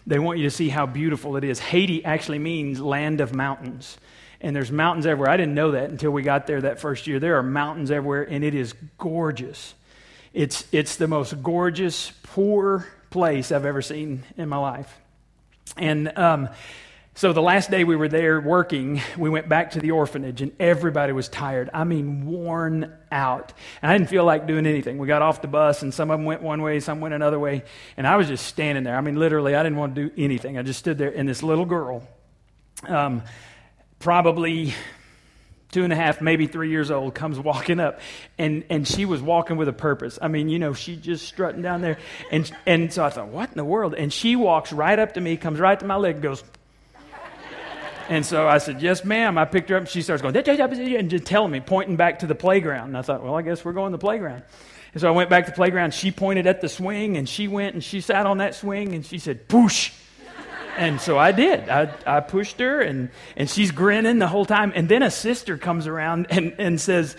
They 0.06 0.18
want 0.18 0.38
you 0.38 0.44
to 0.44 0.50
see 0.50 0.68
how 0.68 0.86
beautiful 0.86 1.36
it 1.36 1.44
is. 1.44 1.58
Haiti 1.58 2.04
actually 2.04 2.38
means 2.38 2.80
land 2.80 3.20
of 3.20 3.34
mountains. 3.34 3.98
And 4.40 4.54
there's 4.54 4.70
mountains 4.70 5.06
everywhere. 5.06 5.30
I 5.30 5.36
didn't 5.36 5.54
know 5.54 5.72
that 5.72 5.90
until 5.90 6.10
we 6.10 6.22
got 6.22 6.46
there 6.46 6.60
that 6.60 6.80
first 6.80 7.06
year. 7.06 7.18
There 7.18 7.36
are 7.36 7.42
mountains 7.42 7.90
everywhere, 7.90 8.22
and 8.22 8.44
it 8.44 8.54
is 8.54 8.74
gorgeous. 8.98 9.74
It's, 10.32 10.66
it's 10.70 10.96
the 10.96 11.08
most 11.08 11.42
gorgeous, 11.42 12.12
poor 12.22 12.86
place 13.10 13.50
I've 13.50 13.64
ever 13.64 13.82
seen 13.82 14.22
in 14.36 14.48
my 14.48 14.58
life. 14.58 14.94
And 15.76 16.16
um, 16.16 16.48
so 17.16 17.32
the 17.32 17.42
last 17.42 17.70
day 17.70 17.82
we 17.82 17.96
were 17.96 18.08
there 18.08 18.40
working, 18.40 19.00
we 19.16 19.30
went 19.30 19.48
back 19.48 19.72
to 19.72 19.80
the 19.80 19.90
orphanage 19.92 20.42
and 20.42 20.52
everybody 20.60 21.12
was 21.12 21.28
tired. 21.28 21.70
I 21.72 21.84
mean, 21.84 22.26
worn 22.26 22.94
out. 23.10 23.54
And 23.80 23.90
I 23.90 23.96
didn't 23.96 24.10
feel 24.10 24.24
like 24.24 24.46
doing 24.46 24.66
anything. 24.66 24.98
We 24.98 25.06
got 25.06 25.22
off 25.22 25.40
the 25.40 25.48
bus 25.48 25.80
and 25.82 25.94
some 25.94 26.10
of 26.10 26.18
them 26.18 26.26
went 26.26 26.42
one 26.42 26.60
way, 26.60 26.78
some 26.78 27.00
went 27.00 27.14
another 27.14 27.38
way. 27.38 27.64
And 27.96 28.06
I 28.06 28.16
was 28.16 28.28
just 28.28 28.46
standing 28.46 28.84
there. 28.84 28.96
I 28.96 29.00
mean, 29.00 29.16
literally, 29.16 29.54
I 29.54 29.62
didn't 29.62 29.78
want 29.78 29.94
to 29.94 30.08
do 30.08 30.14
anything. 30.22 30.58
I 30.58 30.62
just 30.62 30.78
stood 30.78 30.98
there. 30.98 31.10
And 31.10 31.26
this 31.26 31.42
little 31.42 31.64
girl, 31.64 32.06
um, 32.86 33.22
probably 33.98 34.74
two 35.72 35.84
and 35.84 35.92
a 35.92 35.96
half, 35.96 36.20
maybe 36.20 36.46
three 36.46 36.70
years 36.70 36.90
old, 36.90 37.14
comes 37.14 37.38
walking 37.38 37.80
up, 37.80 38.00
and 38.38 38.64
and 38.70 38.86
she 38.86 39.04
was 39.04 39.20
walking 39.20 39.56
with 39.56 39.68
a 39.68 39.72
purpose. 39.72 40.18
I 40.20 40.28
mean, 40.28 40.48
you 40.48 40.58
know, 40.58 40.72
she 40.72 40.96
just 40.96 41.26
strutting 41.26 41.62
down 41.62 41.80
there, 41.80 41.98
and 42.30 42.50
and 42.66 42.92
so 42.92 43.04
I 43.04 43.10
thought, 43.10 43.28
what 43.28 43.50
in 43.50 43.56
the 43.56 43.64
world? 43.64 43.94
And 43.94 44.12
she 44.12 44.36
walks 44.36 44.72
right 44.72 44.98
up 44.98 45.14
to 45.14 45.20
me, 45.20 45.36
comes 45.36 45.58
right 45.58 45.78
to 45.78 45.86
my 45.86 45.96
leg, 45.96 46.22
goes, 46.22 46.42
and 48.08 48.24
so 48.24 48.48
I 48.48 48.58
said, 48.58 48.82
Yes, 48.82 49.04
ma'am. 49.04 49.38
I 49.38 49.44
picked 49.44 49.70
her 49.70 49.76
up 49.76 49.82
and 49.82 49.88
she 49.88 50.02
starts 50.02 50.22
going, 50.22 50.36
and 50.36 51.10
just 51.10 51.24
telling 51.24 51.50
me, 51.50 51.60
pointing 51.60 51.96
back 51.96 52.20
to 52.20 52.26
the 52.26 52.34
playground. 52.34 52.88
And 52.88 52.98
I 52.98 53.02
thought, 53.02 53.22
Well, 53.22 53.34
I 53.34 53.42
guess 53.42 53.64
we're 53.64 53.72
going 53.72 53.92
to 53.92 53.96
the 53.96 54.00
playground. 54.00 54.42
And 54.92 55.00
so 55.00 55.08
I 55.08 55.10
went 55.10 55.28
back 55.28 55.44
to 55.44 55.50
the 55.50 55.56
playground. 55.56 55.92
She 55.92 56.10
pointed 56.10 56.46
at 56.46 56.60
the 56.60 56.68
swing 56.68 57.16
and 57.16 57.28
she 57.28 57.48
went 57.48 57.74
and 57.74 57.84
she 57.84 58.00
sat 58.00 58.24
on 58.24 58.38
that 58.38 58.54
swing 58.54 58.94
and 58.94 59.04
she 59.04 59.18
said, 59.18 59.48
Push. 59.48 59.92
And 60.78 61.00
so 61.00 61.18
I 61.18 61.32
did. 61.32 61.68
I, 61.68 61.90
I 62.06 62.20
pushed 62.20 62.60
her 62.60 62.80
and, 62.80 63.10
and 63.36 63.48
she's 63.48 63.72
grinning 63.72 64.18
the 64.18 64.28
whole 64.28 64.44
time. 64.44 64.72
And 64.74 64.88
then 64.88 65.02
a 65.02 65.10
sister 65.10 65.56
comes 65.56 65.86
around 65.86 66.26
and, 66.30 66.54
and 66.58 66.80
says, 66.80 67.16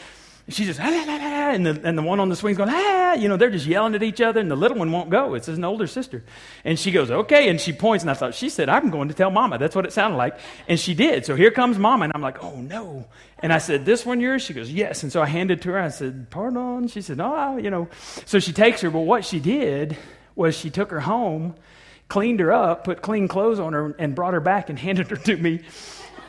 she 0.49 0.63
just, 0.63 0.79
ah, 0.79 0.86
ah, 0.86 1.05
ah, 1.10 1.51
and, 1.51 1.65
the, 1.65 1.81
and 1.83 1.97
the 1.97 2.01
one 2.01 2.21
on 2.21 2.29
the 2.29 2.36
swing's 2.36 2.57
going, 2.57 2.69
ah, 2.71 3.13
you 3.15 3.27
know, 3.27 3.36
they're 3.36 3.49
just 3.49 3.65
yelling 3.65 3.95
at 3.95 4.03
each 4.03 4.21
other, 4.21 4.39
and 4.39 4.49
the 4.49 4.55
little 4.55 4.77
one 4.77 4.93
won't 4.93 5.10
go. 5.10 5.33
It's 5.33 5.49
an 5.49 5.63
older 5.65 5.88
sister. 5.88 6.23
And 6.63 6.79
she 6.79 6.91
goes, 6.91 7.12
okay. 7.12 7.49
And 7.49 7.60
she 7.60 7.73
points, 7.73 8.05
and 8.05 8.12
I 8.12 8.13
thought, 8.13 8.33
she 8.33 8.47
said, 8.47 8.69
I'm 8.69 8.89
going 8.89 9.10
to 9.10 9.13
tell 9.13 9.29
mama. 9.29 9.57
That's 9.57 9.75
what 9.75 9.86
it 9.86 9.91
sounded 9.91 10.15
like. 10.15 10.39
And 10.69 10.79
she 10.79 10.93
did. 10.93 11.25
So 11.25 11.36
here 11.36 11.51
comes 11.51 11.77
mama, 11.77 12.05
and 12.05 12.13
I'm 12.15 12.21
like, 12.21 12.41
oh, 12.41 12.55
no. 12.55 13.07
And 13.39 13.51
I 13.51 13.57
said, 13.57 13.83
this 13.83 14.05
one 14.05 14.21
yours? 14.21 14.41
She 14.41 14.53
goes, 14.53 14.71
yes. 14.71 15.04
And 15.04 15.12
so 15.12 15.21
I 15.21 15.25
handed 15.25 15.62
to 15.63 15.71
her. 15.71 15.79
I 15.79 15.89
said, 15.89 16.29
pardon. 16.29 16.87
She 16.87 17.02
said, 17.02 17.19
oh, 17.19 17.58
you 17.58 17.69
know. 17.69 17.89
So 18.25 18.39
she 18.39 18.54
takes 18.54 18.79
her, 18.81 18.89
but 18.89 19.02
what 19.02 19.25
she 19.25 19.41
did 19.41 19.98
was 20.35 20.58
she 20.58 20.69
took 20.69 20.91
her 20.91 21.02
home, 21.02 21.56
cleaned 22.08 22.39
her 22.39 22.54
up, 22.54 22.85
put 22.85 23.02
clean 23.02 23.27
clothes 23.27 23.60
on 23.60 23.73
her, 23.73 23.93
and 24.00 24.15
brought 24.15 24.33
her 24.33 24.39
back 24.39 24.69
and 24.69 24.79
handed 24.87 25.10
her 25.10 25.17
to 25.17 25.35
me 25.35 25.60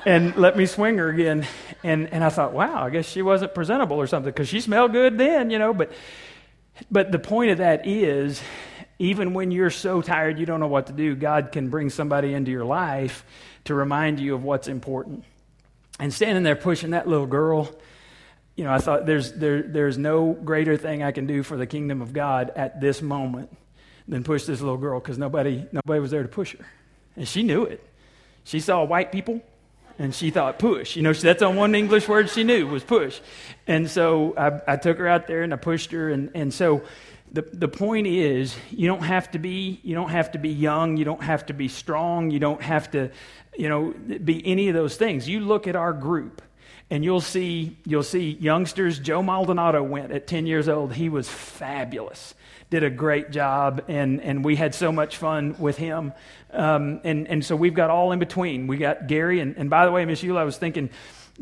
and 0.09 0.35
let 0.37 0.57
me 0.57 0.65
swing 0.65 0.97
her 0.97 1.11
again. 1.11 1.47
And, 1.85 2.11
and 2.15 2.25
I 2.25 2.31
thought, 2.31 2.55
wow, 2.55 2.83
I 2.83 2.89
guess 2.89 3.07
she 3.07 3.21
wasn't 3.21 3.55
presentable 3.55 3.99
or 3.99 4.07
something 4.07 4.33
because 4.33 4.49
she 4.49 4.63
smelled 4.63 4.93
good 4.93 5.19
then, 5.19 5.51
you 5.51 5.59
know. 5.59 5.75
But, 5.75 5.93
but 6.91 7.13
the 7.13 7.19
point 7.19 7.51
of 7.51 7.59
that 7.59 7.87
is, 7.87 8.41
even 8.99 9.35
when 9.35 9.51
you're 9.51 9.69
so 9.69 10.01
tired 10.01 10.39
you 10.39 10.47
don't 10.47 10.61
know 10.61 10.67
what 10.67 10.87
to 10.87 10.95
do, 10.95 11.15
God 11.15 11.53
can 11.53 11.69
bring 11.69 11.91
somebody 11.91 12.33
into 12.33 12.51
your 12.51 12.65
life 12.65 13.23
to 13.65 13.75
remind 13.75 14.19
you 14.19 14.35
of 14.35 14.43
what's 14.43 14.67
important. 14.67 15.25
And 16.01 16.13
standing 16.13 16.43
there 16.43 16.57
pushing 16.57 16.91
that 16.91 17.07
little 17.07 17.27
girl, 17.27 17.71
you 18.57 18.65
know, 18.65 18.73
I 18.73 18.79
thought 18.79 19.05
there's, 19.05 19.33
there, 19.33 19.63
there's 19.63 19.99
no 19.99 20.33
greater 20.33 20.79
thing 20.79 21.03
I 21.03 21.13
can 21.13 21.27
do 21.27 21.43
for 21.43 21.59
the 21.59 21.67
kingdom 21.67 22.01
of 22.01 22.15
God 22.15 22.51
at 22.57 22.81
this 22.81 23.03
moment 23.03 23.55
than 24.09 24.25
push 24.25 24.45
this 24.45 24.63
little 24.63 24.79
girl 24.79 25.01
because 25.01 25.19
nobody, 25.19 25.67
nobody 25.71 26.01
was 26.01 26.11
there 26.11 26.23
to 26.23 26.31
push 26.31 26.57
her. 26.57 26.65
And 27.15 27.29
she 27.29 27.43
knew 27.43 27.65
it. 27.65 27.85
She 28.45 28.61
saw 28.61 28.83
white 28.85 29.13
people 29.13 29.43
and 29.99 30.15
she 30.15 30.31
thought 30.31 30.59
push. 30.59 30.97
You 30.97 31.03
know, 31.03 31.13
that's 31.13 31.43
on 31.43 31.57
one 31.57 31.75
English 31.75 32.09
word 32.09 32.31
she 32.31 32.45
knew 32.45 32.67
was 32.67 32.85
push. 32.85 33.21
And 33.67 33.91
so 33.91 34.35
I, 34.37 34.75
I 34.75 34.77
took 34.77 34.99
her 34.99 35.09
out 35.09 35.27
there 35.27 35.43
and 35.43 35.53
I 35.53 35.57
pushed 35.57 35.91
her. 35.93 36.11
And, 36.11 36.31
and 36.35 36.55
so 36.55 36.83
the, 37.33 37.43
the 37.43 37.69
point 37.69 38.07
is 38.07 38.57
you 38.71 38.87
don't 38.87 39.03
have 39.03 39.31
to 39.33 39.39
be 39.39 39.81
you 39.83 39.95
don't 39.95 40.11
have 40.11 40.33
to 40.33 40.39
be 40.39 40.49
young 40.49 40.97
you 40.97 41.05
don't 41.05 41.23
have 41.23 41.47
to 41.47 41.53
be 41.53 41.69
strong 41.69 42.31
you 42.31 42.39
don't 42.39 42.63
have 42.63 42.91
to 42.93 43.11
you 43.57 43.69
know 43.69 43.95
be 44.25 44.45
any 44.47 44.69
of 44.69 44.75
those 44.75 44.97
things 44.97 45.29
you 45.29 45.41
look 45.41 45.67
at 45.67 45.77
our 45.77 45.93
group 45.93 46.43
and 46.91 47.05
you'll 47.05 47.21
see 47.21 47.77
you'll 47.85 48.03
see 48.03 48.31
youngsters 48.41 48.99
joe 48.99 49.23
maldonado 49.23 49.83
went 49.83 50.11
at 50.13 50.27
10 50.27 50.47
years 50.47 50.69
old 50.69 50.93
he 50.95 51.09
was 51.09 51.29
fabulous 51.29 52.35
did 52.71 52.85
a 52.85 52.91
great 52.91 53.31
job 53.31 53.85
and 53.89 54.21
and 54.21 54.45
we 54.45 54.57
had 54.57 54.75
so 54.75 54.93
much 54.93 55.17
fun 55.17 55.57
with 55.59 55.77
him 55.77 56.13
um, 56.53 57.01
and 57.05 57.27
and 57.29 57.45
so 57.45 57.57
we've 57.57 57.75
got 57.75 57.91
all 57.91 58.13
in 58.13 58.19
between 58.19 58.67
we 58.67 58.77
got 58.77 59.07
gary 59.07 59.41
and, 59.41 59.57
and 59.57 59.71
by 59.71 59.87
the 59.87 59.93
way 59.93 60.05
miss 60.05 60.23
Eula, 60.23 60.39
i 60.39 60.45
was 60.45 60.59
thinking 60.59 60.91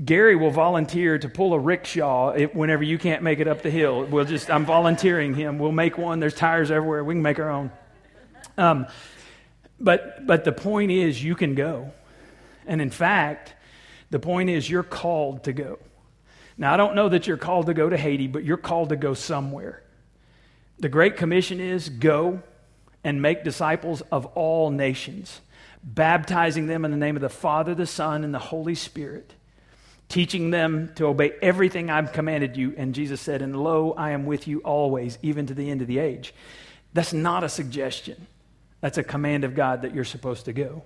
Gary 0.05 0.37
will 0.37 0.51
volunteer 0.51 1.19
to 1.19 1.29
pull 1.29 1.55
a 1.55 1.59
rickshaw 1.59 2.31
if, 2.31 2.55
whenever 2.55 2.83
you 2.83 2.99
can't 2.99 3.23
make 3.23 3.41
it 3.41 3.49
up 3.49 3.63
the 3.63 3.71
hill. 3.71 4.05
We'll 4.05 4.27
just, 4.27 4.51
I'm 4.51 4.67
volunteering 4.67 5.35
him. 5.35 5.59
We'll 5.59 5.73
make 5.73 5.97
one. 5.97 6.21
There's 6.21 6.35
tires 6.35 6.71
everywhere. 6.71 7.03
We 7.03 7.15
can 7.15 7.23
make 7.23 7.39
our 7.39 7.49
own. 7.49 7.71
Um, 8.59 8.87
but, 9.81 10.27
but 10.27 10.45
the 10.45 10.53
point 10.53 10.91
is, 10.91 11.23
you 11.23 11.35
can 11.35 11.55
go. 11.55 11.93
And 12.67 12.83
in 12.83 12.91
fact, 12.91 13.55
the 14.11 14.19
point 14.19 14.51
is, 14.51 14.69
you're 14.69 14.83
called 14.83 15.45
to 15.45 15.55
go. 15.55 15.79
Now, 16.59 16.75
I 16.75 16.77
don't 16.77 16.95
know 16.95 17.09
that 17.09 17.27
you're 17.27 17.37
called 17.37 17.67
to 17.67 17.75
go 17.75 17.89
to 17.89 17.97
Haiti, 17.97 18.27
but 18.27 18.45
you're 18.45 18.57
called 18.57 18.91
to 18.91 18.97
go 18.97 19.15
somewhere. 19.15 19.83
The 20.79 20.89
Great 20.89 21.17
Commission 21.17 21.61
is 21.61 21.89
go 21.89 22.43
and 23.03 23.23
make 23.23 23.45
disciples 23.45 24.03
of 24.13 24.27
all 24.27 24.71
nations, 24.71 25.41
baptizing 25.83 26.67
them 26.67 26.85
in 26.85 26.91
the 26.91 26.97
name 26.97 27.17
of 27.17 27.23
the 27.23 27.29
Father, 27.29 27.75
the 27.75 27.87
Son, 27.87 28.25
and 28.25 28.35
the 28.35 28.39
Holy 28.39 28.75
Spirit 28.75 29.35
teaching 30.09 30.51
them 30.51 30.93
to 30.95 31.07
obey 31.07 31.33
everything 31.43 31.91
I've 31.91 32.13
commanded 32.13 32.57
you. 32.57 32.75
And 32.77 32.95
Jesus 32.95 33.21
said, 33.21 33.43
And 33.43 33.57
lo, 33.63 33.93
I 33.97 34.11
am 34.11 34.27
with 34.27 34.47
you 34.47 34.61
always, 34.61 35.19
even 35.23 35.47
to 35.47 35.55
the 35.55 35.71
end 35.71 35.83
of 35.83 35.89
the 35.89 35.99
age. 35.99 36.35
That's 36.93 37.13
not 37.13 37.45
a 37.45 37.49
suggestion, 37.49 38.27
that's 38.81 38.99
a 38.99 39.03
command 39.03 39.45
of 39.45 39.55
God 39.55 39.83
that 39.83 39.95
you're 39.95 40.05
supposed 40.05 40.45
to 40.47 40.53
go. 40.53 40.83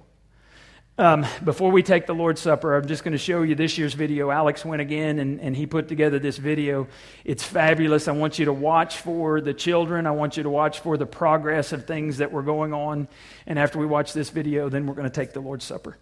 Um, 1.01 1.25
before 1.43 1.71
we 1.71 1.83
take 1.83 2.05
the 2.05 2.15
Lord's 2.15 2.43
Supper, 2.43 2.77
I'm 2.77 2.87
just 2.87 3.05
going 3.05 3.13
to 3.13 3.19
show 3.19 3.41
you 3.41 3.55
this 3.55 3.79
year's 3.79 3.95
video. 3.95 4.31
Alex 4.31 4.67
went 4.67 4.83
again 4.83 5.19
and, 5.19 5.41
and 5.41 5.57
he 5.57 5.65
put 5.65 5.89
together 5.89 6.19
this 6.19 6.37
video. 6.37 6.89
It's 7.25 7.43
fabulous. 7.43 8.07
I 8.07 8.13
want 8.13 8.39
you 8.39 8.45
to 8.45 8.53
watch 8.53 8.99
for 8.99 9.41
the 9.41 9.55
children. 9.55 10.07
I 10.07 10.11
want 10.11 10.37
you 10.37 10.43
to 10.43 10.51
watch 10.51 10.81
for 10.81 10.99
the 10.99 11.07
progress 11.07 11.73
of 11.73 11.87
things 11.87 12.19
that 12.19 12.31
were 12.33 12.43
going 12.43 12.75
on. 12.75 13.09
And 13.47 13.59
after 13.59 13.79
we 13.79 13.87
watch 13.87 14.13
this 14.13 14.29
video, 14.29 14.69
then 14.69 14.87
we're 14.87 14.93
going 14.93 15.09
to 15.09 15.15
take 15.15 15.33
the 15.33 15.41
Lord's 15.41 15.65
Supper. 15.65 15.97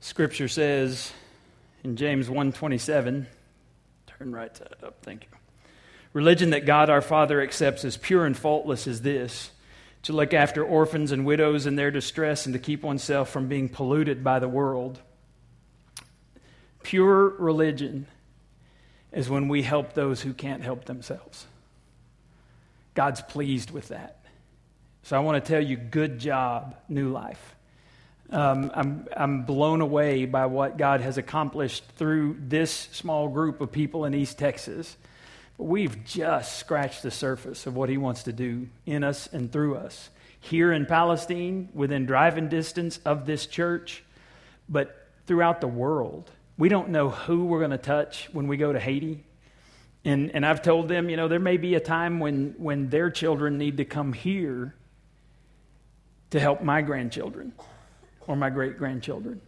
Scripture 0.00 0.48
says 0.48 1.12
in 1.88 1.96
James 1.96 2.28
1:27, 2.28 3.26
turn 4.06 4.32
right 4.32 4.54
side 4.54 4.74
up, 4.82 4.98
thank 5.00 5.24
you. 5.24 5.30
Religion 6.12 6.50
that 6.50 6.66
God 6.66 6.90
our 6.90 7.00
Father 7.00 7.40
accepts 7.40 7.82
as 7.82 7.96
pure 7.96 8.26
and 8.26 8.36
faultless 8.36 8.86
is 8.86 9.00
this 9.00 9.52
to 10.02 10.12
look 10.12 10.34
after 10.34 10.62
orphans 10.62 11.12
and 11.12 11.24
widows 11.24 11.64
in 11.66 11.76
their 11.76 11.90
distress 11.90 12.44
and 12.44 12.52
to 12.52 12.58
keep 12.58 12.82
oneself 12.82 13.30
from 13.30 13.48
being 13.48 13.70
polluted 13.70 14.22
by 14.22 14.38
the 14.38 14.48
world. 14.48 15.00
Pure 16.82 17.30
religion 17.38 18.06
is 19.10 19.30
when 19.30 19.48
we 19.48 19.62
help 19.62 19.94
those 19.94 20.20
who 20.20 20.34
can't 20.34 20.62
help 20.62 20.84
themselves. 20.84 21.46
God's 22.92 23.22
pleased 23.22 23.70
with 23.70 23.88
that. 23.88 24.18
So 25.04 25.16
I 25.16 25.20
want 25.20 25.42
to 25.42 25.48
tell 25.52 25.62
you, 25.62 25.78
good 25.78 26.18
job, 26.18 26.76
New 26.86 27.08
Life. 27.08 27.54
Um, 28.30 28.70
I'm, 28.74 29.08
I'm 29.16 29.42
blown 29.44 29.80
away 29.80 30.26
by 30.26 30.46
what 30.46 30.76
God 30.76 31.00
has 31.00 31.16
accomplished 31.16 31.82
through 31.96 32.36
this 32.40 32.70
small 32.92 33.28
group 33.28 33.60
of 33.60 33.72
people 33.72 34.04
in 34.04 34.14
East 34.14 34.38
Texas. 34.38 34.96
We've 35.56 36.04
just 36.04 36.58
scratched 36.58 37.02
the 37.02 37.10
surface 37.10 37.66
of 37.66 37.74
what 37.74 37.88
He 37.88 37.96
wants 37.96 38.24
to 38.24 38.32
do 38.32 38.68
in 38.84 39.02
us 39.02 39.28
and 39.32 39.50
through 39.50 39.76
us. 39.76 40.10
Here 40.40 40.72
in 40.72 40.84
Palestine, 40.84 41.70
within 41.72 42.04
driving 42.04 42.48
distance 42.48 43.00
of 43.04 43.24
this 43.24 43.46
church, 43.46 44.04
but 44.68 45.08
throughout 45.26 45.60
the 45.60 45.68
world. 45.68 46.30
We 46.58 46.68
don't 46.68 46.90
know 46.90 47.08
who 47.08 47.46
we're 47.46 47.58
going 47.58 47.70
to 47.70 47.78
touch 47.78 48.28
when 48.32 48.46
we 48.46 48.56
go 48.56 48.72
to 48.72 48.80
Haiti. 48.80 49.24
And, 50.04 50.30
and 50.32 50.44
I've 50.44 50.62
told 50.62 50.88
them, 50.88 51.08
you 51.08 51.16
know, 51.16 51.28
there 51.28 51.38
may 51.38 51.56
be 51.56 51.74
a 51.74 51.80
time 51.80 52.20
when, 52.20 52.54
when 52.58 52.88
their 52.88 53.10
children 53.10 53.58
need 53.58 53.78
to 53.78 53.84
come 53.84 54.12
here 54.12 54.74
to 56.30 56.40
help 56.40 56.62
my 56.62 56.82
grandchildren 56.82 57.52
or 58.28 58.36
my 58.36 58.50
great 58.50 58.78
grandchildren. 58.78 59.40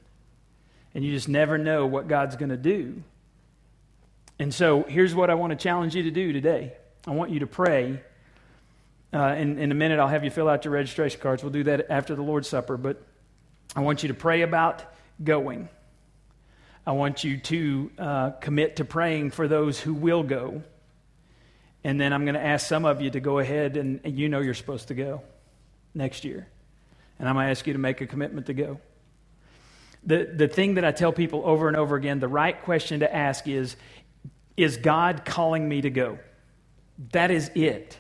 And 0.95 1.05
you 1.05 1.13
just 1.13 1.29
never 1.29 1.57
know 1.57 1.87
what 1.87 2.09
God's 2.09 2.35
going 2.35 2.49
to 2.49 2.57
do. 2.57 3.05
And 4.41 4.53
so 4.53 4.83
here's 4.83 5.15
what 5.15 5.31
I 5.31 5.35
want 5.35 5.51
to 5.51 5.57
challenge 5.57 5.95
you 5.95 6.03
to 6.05 6.11
do 6.11 6.33
today 6.33 6.73
I 7.07 7.13
want 7.13 7.31
you 7.31 7.41
to 7.41 7.47
pray. 7.47 8.03
Uh, 9.13 9.35
in, 9.37 9.59
in 9.59 9.73
a 9.73 9.75
minute, 9.75 9.99
I'll 9.99 10.09
have 10.09 10.23
you 10.23 10.31
fill 10.31 10.49
out 10.49 10.65
your 10.65 10.73
registration 10.73 11.21
cards. 11.21 11.43
We'll 11.43 11.53
do 11.53 11.65
that 11.65 11.91
after 11.91 12.15
the 12.15 12.23
Lord's 12.23 12.49
Supper. 12.49 12.77
But 12.77 13.03
I 13.75 13.81
want 13.81 14.03
you 14.03 14.09
to 14.09 14.15
pray 14.15 14.43
about 14.43 14.85
going. 15.23 15.69
I 16.87 16.93
want 16.93 17.25
you 17.25 17.39
to 17.39 17.91
uh, 17.99 18.31
commit 18.41 18.77
to 18.77 18.85
praying 18.85 19.33
for 19.33 19.49
those 19.49 19.81
who 19.81 19.95
will 19.95 20.23
go. 20.23 20.63
And 21.83 22.01
then 22.01 22.13
I'm 22.13 22.25
going 22.25 22.35
to 22.35 22.45
ask 22.45 22.67
some 22.67 22.85
of 22.85 23.03
you 23.03 23.11
to 23.11 23.21
go 23.21 23.41
ahead 23.41 23.77
and, 23.77 24.01
and 24.05 24.17
you 24.17 24.29
know 24.29 24.41
you're 24.41 24.55
supposed 24.55 24.89
to 24.89 24.95
go 24.95 25.23
next 25.93 26.25
year 26.25 26.47
and 27.21 27.29
I'm 27.29 27.35
going 27.35 27.45
to 27.45 27.51
ask 27.51 27.67
you 27.67 27.75
to 27.75 27.79
make 27.79 28.01
a 28.01 28.07
commitment 28.07 28.47
to 28.47 28.55
go. 28.55 28.81
The, 30.05 30.33
the 30.35 30.49
thing 30.49 30.75
that 30.75 30.85
I 30.87 30.91
tell 30.91 31.13
people 31.13 31.43
over 31.45 31.69
and 31.69 31.77
over 31.77 31.95
again 31.95 32.19
the 32.19 32.29
right 32.29 32.61
question 32.63 33.01
to 33.01 33.15
ask 33.15 33.47
is 33.47 33.77
Is 34.57 34.79
God 34.79 35.27
calling 35.27 35.69
me 35.69 35.83
to 35.83 35.91
go? 35.91 36.19
That 37.13 37.31
is 37.31 37.51
it. 37.55 37.99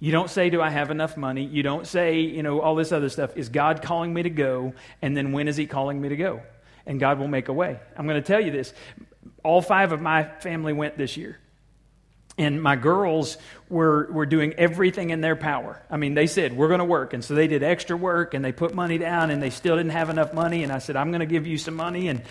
You 0.00 0.10
don't 0.10 0.30
say, 0.30 0.48
Do 0.48 0.62
I 0.62 0.70
have 0.70 0.90
enough 0.90 1.18
money? 1.18 1.44
You 1.44 1.62
don't 1.62 1.86
say, 1.86 2.20
you 2.20 2.42
know, 2.42 2.62
all 2.62 2.74
this 2.74 2.92
other 2.92 3.10
stuff. 3.10 3.36
Is 3.36 3.50
God 3.50 3.82
calling 3.82 4.14
me 4.14 4.22
to 4.22 4.30
go? 4.30 4.72
And 5.02 5.14
then 5.14 5.32
when 5.32 5.48
is 5.48 5.56
He 5.58 5.66
calling 5.66 6.00
me 6.00 6.08
to 6.08 6.16
go? 6.16 6.40
And 6.86 6.98
God 6.98 7.18
will 7.18 7.28
make 7.28 7.48
a 7.48 7.52
way. 7.52 7.78
I'm 7.96 8.06
going 8.06 8.20
to 8.20 8.26
tell 8.26 8.40
you 8.40 8.50
this. 8.50 8.72
All 9.44 9.60
five 9.60 9.92
of 9.92 10.00
my 10.00 10.24
family 10.24 10.72
went 10.72 10.96
this 10.96 11.18
year. 11.18 11.38
And 12.38 12.62
my 12.62 12.76
girls 12.76 13.36
were, 13.68 14.08
were 14.10 14.24
doing 14.24 14.54
everything 14.54 15.10
in 15.10 15.20
their 15.20 15.36
power. 15.36 15.82
I 15.90 15.98
mean, 15.98 16.14
they 16.14 16.26
said, 16.26 16.56
We're 16.56 16.68
going 16.68 16.78
to 16.78 16.84
work. 16.84 17.12
And 17.12 17.22
so 17.22 17.34
they 17.34 17.46
did 17.46 17.62
extra 17.62 17.96
work 17.96 18.32
and 18.32 18.44
they 18.44 18.52
put 18.52 18.74
money 18.74 18.96
down 18.98 19.30
and 19.30 19.42
they 19.42 19.50
still 19.50 19.76
didn't 19.76 19.92
have 19.92 20.08
enough 20.08 20.32
money. 20.32 20.62
And 20.62 20.72
I 20.72 20.78
said, 20.78 20.96
I'm 20.96 21.10
going 21.10 21.20
to 21.20 21.26
give 21.26 21.46
you 21.46 21.58
some 21.58 21.74
money. 21.74 22.08
And, 22.08 22.22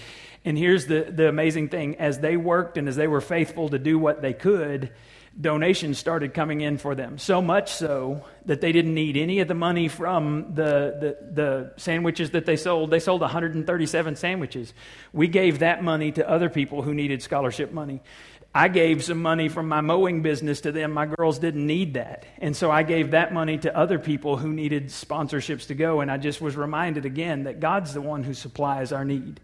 and 0.44 0.58
here's 0.58 0.88
the, 0.88 1.02
the 1.04 1.30
amazing 1.30 1.70
thing 1.70 1.98
as 1.98 2.20
they 2.20 2.36
worked 2.36 2.78
and 2.78 2.88
as 2.88 2.96
they 2.96 3.08
were 3.08 3.22
faithful 3.22 3.70
to 3.70 3.78
do 3.78 4.00
what 4.00 4.24
they 4.24 4.34
could, 4.34 4.92
donations 5.40 5.98
started 5.98 6.34
coming 6.34 6.62
in 6.62 6.78
for 6.78 6.94
them. 6.94 7.18
So 7.18 7.42
much 7.42 7.72
so 7.72 8.26
that 8.46 8.60
they 8.60 8.72
didn't 8.72 8.94
need 8.94 9.16
any 9.16 9.40
of 9.40 9.48
the 9.48 9.54
money 9.54 9.88
from 9.88 10.54
the, 10.56 10.64
the, 11.00 11.18
the, 11.32 11.74
sandwiches 11.78 12.32
that 12.32 12.46
they 12.46 12.58
sold. 12.58 12.92
They 12.92 13.00
sold 13.00 13.22
137 13.22 14.16
sandwiches. 14.18 14.74
We 15.14 15.28
gave 15.28 15.60
that 15.60 15.84
money 15.84 16.12
to 16.14 16.30
other 16.30 16.50
people 16.50 16.82
who 16.82 16.94
needed 16.94 17.22
scholarship 17.22 17.72
money. 17.72 18.02
I 18.54 18.68
gave 18.68 19.02
some 19.02 19.22
money 19.22 19.48
from 19.48 19.70
my 19.70 19.80
mowing 19.80 20.22
business 20.22 20.62
to 20.62 20.74
them. 20.74 20.92
My 20.92 21.06
girls 21.06 21.40
didn't 21.40 21.66
need 21.66 21.94
that. 21.94 22.26
And 22.40 22.56
so 22.56 22.70
I 22.70 22.84
gave 22.84 23.12
that 23.12 23.34
money 23.34 23.58
to 23.60 23.76
other 23.76 23.98
people 23.98 24.36
who 24.36 24.52
needed 24.52 24.88
sponsorships 24.88 25.68
to 25.68 25.76
go. 25.76 26.02
And 26.02 26.12
I 26.12 26.18
just 26.18 26.42
was 26.42 26.58
reminded 26.58 27.06
again 27.06 27.44
that 27.44 27.62
God's 27.62 27.94
the 27.94 28.02
one 28.02 28.24
who 28.24 28.34
supplies 28.34 28.92
our 28.92 29.06
need. 29.06 29.40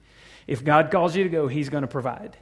If 0.45 0.65
God 0.65 0.91
calls 0.91 1.15
you 1.15 1.23
to 1.23 1.29
go, 1.29 1.47
He's 1.47 1.69
going 1.69 1.83
to 1.83 1.87
provide. 1.87 2.35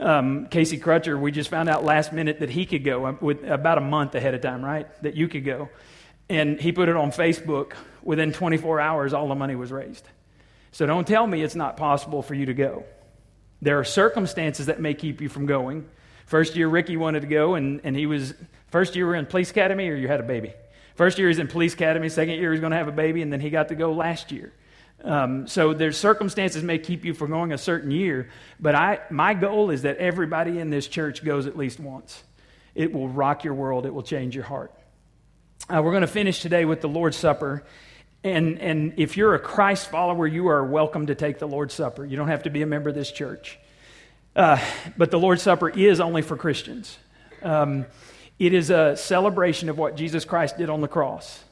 Um, 0.00 0.46
Casey 0.46 0.78
Crutcher, 0.78 1.18
we 1.20 1.32
just 1.32 1.50
found 1.50 1.68
out 1.68 1.84
last 1.84 2.12
minute 2.12 2.40
that 2.40 2.50
he 2.50 2.66
could 2.66 2.84
go 2.84 3.06
uh, 3.06 3.16
with 3.20 3.44
about 3.44 3.78
a 3.78 3.80
month 3.80 4.14
ahead 4.14 4.34
of 4.34 4.40
time, 4.40 4.64
right? 4.64 4.86
That 5.02 5.16
you 5.16 5.28
could 5.28 5.44
go. 5.44 5.68
And 6.28 6.60
he 6.60 6.72
put 6.72 6.88
it 6.88 6.96
on 6.96 7.10
Facebook. 7.10 7.72
Within 8.02 8.32
24 8.32 8.80
hours, 8.80 9.12
all 9.12 9.28
the 9.28 9.34
money 9.34 9.54
was 9.56 9.72
raised. 9.72 10.08
So 10.72 10.86
don't 10.86 11.06
tell 11.06 11.26
me 11.26 11.42
it's 11.42 11.56
not 11.56 11.76
possible 11.76 12.22
for 12.22 12.34
you 12.34 12.46
to 12.46 12.54
go. 12.54 12.84
There 13.60 13.78
are 13.78 13.84
circumstances 13.84 14.66
that 14.66 14.80
may 14.80 14.94
keep 14.94 15.20
you 15.20 15.28
from 15.28 15.46
going. 15.46 15.88
First 16.26 16.56
year, 16.56 16.68
Ricky 16.68 16.96
wanted 16.96 17.20
to 17.20 17.26
go, 17.26 17.54
and, 17.54 17.80
and 17.84 17.96
he 17.96 18.06
was, 18.06 18.34
first 18.68 18.94
year, 18.94 19.06
we 19.06 19.10
were 19.10 19.16
in 19.16 19.26
police 19.26 19.50
academy, 19.50 19.88
or 19.88 19.96
you 19.96 20.08
had 20.08 20.20
a 20.20 20.24
baby? 20.24 20.52
First 20.94 21.18
year, 21.18 21.28
he's 21.28 21.38
in 21.38 21.48
police 21.48 21.74
academy. 21.74 22.08
Second 22.08 22.34
year, 22.34 22.52
he's 22.52 22.60
going 22.60 22.72
to 22.72 22.76
have 22.76 22.88
a 22.88 22.92
baby, 22.92 23.22
and 23.22 23.32
then 23.32 23.40
he 23.40 23.50
got 23.50 23.68
to 23.68 23.74
go 23.74 23.92
last 23.92 24.30
year. 24.30 24.52
Um, 25.04 25.46
so 25.46 25.74
there's 25.74 25.96
circumstances 25.96 26.62
may 26.62 26.78
keep 26.78 27.04
you 27.04 27.14
from 27.14 27.30
going 27.30 27.52
a 27.52 27.58
certain 27.58 27.90
year, 27.90 28.30
but 28.58 28.74
I, 28.74 29.00
my 29.10 29.34
goal 29.34 29.70
is 29.70 29.82
that 29.82 29.98
everybody 29.98 30.58
in 30.58 30.70
this 30.70 30.88
church 30.88 31.24
goes 31.24 31.46
at 31.46 31.56
least 31.56 31.78
once. 31.78 32.24
It 32.74 32.92
will 32.92 33.08
rock 33.08 33.44
your 33.44 33.54
world. 33.54 33.86
It 33.86 33.94
will 33.94 34.02
change 34.02 34.34
your 34.34 34.44
heart. 34.44 34.72
Uh, 35.68 35.82
we're 35.82 35.92
going 35.92 36.00
to 36.02 36.06
finish 36.06 36.40
today 36.40 36.64
with 36.64 36.80
the 36.80 36.88
Lord's 36.88 37.16
Supper. 37.16 37.64
And, 38.24 38.58
and 38.58 38.94
if 38.96 39.16
you're 39.16 39.34
a 39.34 39.38
Christ 39.38 39.90
follower, 39.90 40.26
you 40.26 40.48
are 40.48 40.64
welcome 40.64 41.06
to 41.06 41.14
take 41.14 41.38
the 41.38 41.46
Lord's 41.46 41.74
Supper. 41.74 42.04
You 42.04 42.16
don't 42.16 42.28
have 42.28 42.44
to 42.44 42.50
be 42.50 42.62
a 42.62 42.66
member 42.66 42.88
of 42.88 42.94
this 42.94 43.12
church. 43.12 43.58
Uh, 44.34 44.58
but 44.96 45.10
the 45.10 45.18
Lord's 45.18 45.42
Supper 45.42 45.68
is 45.68 46.00
only 46.00 46.22
for 46.22 46.36
Christians. 46.36 46.98
Um, 47.42 47.86
it 48.38 48.52
is 48.52 48.70
a 48.70 48.96
celebration 48.96 49.68
of 49.68 49.78
what 49.78 49.96
Jesus 49.96 50.24
Christ 50.24 50.58
did 50.58 50.70
on 50.70 50.80
the 50.80 50.88
cross. 50.88 51.42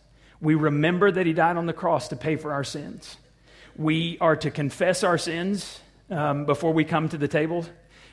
We 0.41 0.55
remember 0.55 1.11
that 1.11 1.27
he 1.27 1.33
died 1.33 1.57
on 1.57 1.67
the 1.67 1.73
cross 1.73 2.09
to 2.09 2.17
pay 2.17 2.37
for 2.37 2.53
our 2.53 2.65
sins. 2.65 3.17
We 3.79 4.17
are 4.21 4.37
to 4.37 4.51
confess 4.51 5.05
our 5.05 5.19
sins 5.19 5.81
um, 6.11 6.47
before 6.47 6.73
we 6.73 6.85
come 6.85 7.11
to 7.11 7.19
the 7.19 7.29
table. 7.29 7.67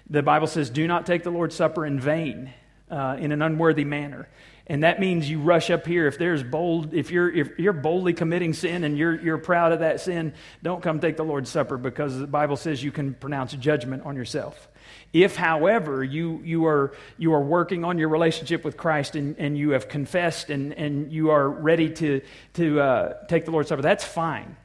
The 0.09 0.22
Bible 0.22 0.47
says, 0.47 0.70
do 0.70 0.88
not 0.88 1.05
take 1.05 1.24
the 1.24 1.32
Lord's 1.32 1.55
Supper 1.55 1.86
in 1.86 2.01
vain, 2.01 2.53
uh, 2.91 3.16
in 3.18 3.32
an 3.32 3.41
unworthy 3.41 3.86
manner. 3.86 4.28
And 4.68 4.84
that 4.84 4.99
means 4.99 5.30
you 5.30 5.39
rush 5.39 5.70
up 5.70 5.88
here. 5.88 6.07
If 6.07 6.18
there's 6.18 6.43
bold, 6.43 6.93
if 6.93 7.11
you're 7.11 7.30
if 7.30 7.59
you're 7.59 7.74
boldly 7.74 8.14
committing 8.14 8.53
sin 8.53 8.86
and 8.86 8.97
you're 8.97 9.20
you're 9.20 9.38
proud 9.38 9.74
of 9.74 9.80
that 9.80 9.99
sin, 9.99 10.34
don't 10.61 10.82
come 10.82 11.01
take 11.01 11.18
the 11.18 11.26
Lord's 11.26 11.49
Supper 11.49 11.78
because 11.78 12.18
the 12.18 12.28
Bible 12.28 12.55
says 12.55 12.82
you 12.82 12.91
can 12.91 13.14
pronounce 13.14 13.53
judgment 13.53 14.05
on 14.05 14.16
yourself. 14.16 14.70
If, 15.11 15.36
however, 15.36 16.03
you, 16.03 16.41
you, 16.43 16.66
are, 16.66 16.93
you 17.18 17.34
are 17.34 17.41
working 17.41 17.84
on 17.84 17.97
your 17.97 18.09
relationship 18.09 18.66
with 18.66 18.78
Christ 18.78 19.16
and, 19.16 19.38
and 19.38 19.57
you 19.57 19.72
have 19.72 19.88
confessed 19.88 20.49
and, 20.49 20.74
and 20.74 21.11
you 21.11 21.30
are 21.30 21.47
ready 21.47 21.89
to, 21.91 22.22
to 22.53 22.82
uh, 22.82 23.26
take 23.28 23.45
the 23.45 23.51
Lord's 23.51 23.70
Supper, 23.70 23.82
that's 23.82 24.03
fine. 24.03 24.57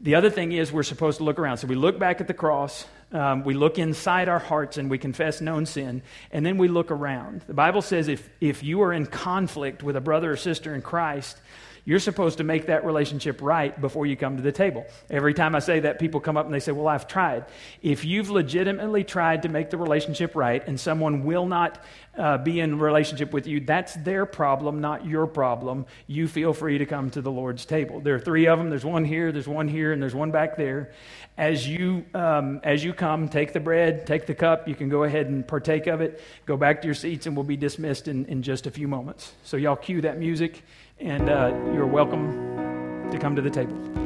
The 0.00 0.14
other 0.14 0.30
thing 0.30 0.52
is 0.52 0.72
we're 0.72 0.82
supposed 0.82 1.18
to 1.18 1.24
look 1.24 1.38
around. 1.38 1.58
So 1.58 1.66
we 1.66 1.74
look 1.74 1.98
back 1.98 2.20
at 2.20 2.26
the 2.26 2.34
cross, 2.34 2.86
um, 3.12 3.44
we 3.44 3.54
look 3.54 3.78
inside 3.78 4.28
our 4.28 4.38
hearts 4.38 4.76
and 4.76 4.90
we 4.90 4.98
confess 4.98 5.40
known 5.40 5.64
sin, 5.64 6.02
and 6.30 6.44
then 6.44 6.58
we 6.58 6.68
look 6.68 6.90
around. 6.90 7.42
The 7.46 7.54
Bible 7.54 7.82
says 7.82 8.08
if, 8.08 8.28
if 8.40 8.62
you 8.62 8.82
are 8.82 8.92
in 8.92 9.06
conflict 9.06 9.82
with 9.82 9.96
a 9.96 10.00
brother 10.00 10.32
or 10.32 10.36
sister 10.36 10.74
in 10.74 10.82
Christ, 10.82 11.38
you're 11.86 12.00
supposed 12.00 12.38
to 12.38 12.44
make 12.44 12.66
that 12.66 12.84
relationship 12.84 13.40
right 13.40 13.80
before 13.80 14.06
you 14.06 14.16
come 14.16 14.36
to 14.36 14.42
the 14.42 14.50
table. 14.50 14.84
Every 15.08 15.32
time 15.32 15.54
I 15.54 15.60
say 15.60 15.80
that, 15.80 16.00
people 16.00 16.18
come 16.18 16.36
up 16.36 16.44
and 16.44 16.52
they 16.52 16.58
say, 16.58 16.72
Well, 16.72 16.88
I've 16.88 17.06
tried. 17.06 17.46
If 17.80 18.04
you've 18.04 18.28
legitimately 18.28 19.04
tried 19.04 19.42
to 19.42 19.48
make 19.48 19.70
the 19.70 19.78
relationship 19.78 20.34
right 20.34 20.66
and 20.66 20.78
someone 20.78 21.24
will 21.24 21.46
not 21.46 21.82
uh, 22.18 22.38
be 22.38 22.58
in 22.58 22.80
relationship 22.80 23.32
with 23.32 23.46
you, 23.46 23.60
that's 23.60 23.94
their 23.94 24.26
problem, 24.26 24.80
not 24.80 25.06
your 25.06 25.28
problem. 25.28 25.86
You 26.08 26.26
feel 26.26 26.52
free 26.52 26.78
to 26.78 26.86
come 26.86 27.10
to 27.10 27.22
the 27.22 27.30
Lord's 27.30 27.64
table. 27.64 28.00
There 28.00 28.16
are 28.16 28.20
three 28.20 28.48
of 28.48 28.58
them. 28.58 28.68
There's 28.68 28.84
one 28.84 29.04
here, 29.04 29.30
there's 29.30 29.48
one 29.48 29.68
here, 29.68 29.92
and 29.92 30.02
there's 30.02 30.14
one 30.14 30.32
back 30.32 30.56
there. 30.56 30.90
As 31.38 31.68
you, 31.68 32.04
um, 32.14 32.60
as 32.64 32.82
you 32.82 32.94
come, 32.94 33.28
take 33.28 33.52
the 33.52 33.60
bread, 33.60 34.08
take 34.08 34.26
the 34.26 34.34
cup. 34.34 34.66
You 34.66 34.74
can 34.74 34.88
go 34.88 35.04
ahead 35.04 35.26
and 35.26 35.46
partake 35.46 35.86
of 35.86 36.00
it. 36.00 36.20
Go 36.46 36.56
back 36.56 36.80
to 36.80 36.88
your 36.88 36.94
seats, 36.94 37.26
and 37.26 37.36
we'll 37.36 37.44
be 37.44 37.58
dismissed 37.58 38.08
in, 38.08 38.24
in 38.24 38.42
just 38.42 38.66
a 38.66 38.72
few 38.72 38.88
moments. 38.88 39.34
So, 39.44 39.56
y'all 39.56 39.76
cue 39.76 40.00
that 40.00 40.18
music 40.18 40.64
and 40.98 41.28
uh, 41.28 41.52
you're 41.74 41.86
welcome 41.86 43.10
to 43.10 43.18
come 43.18 43.36
to 43.36 43.42
the 43.42 43.50
table. 43.50 44.05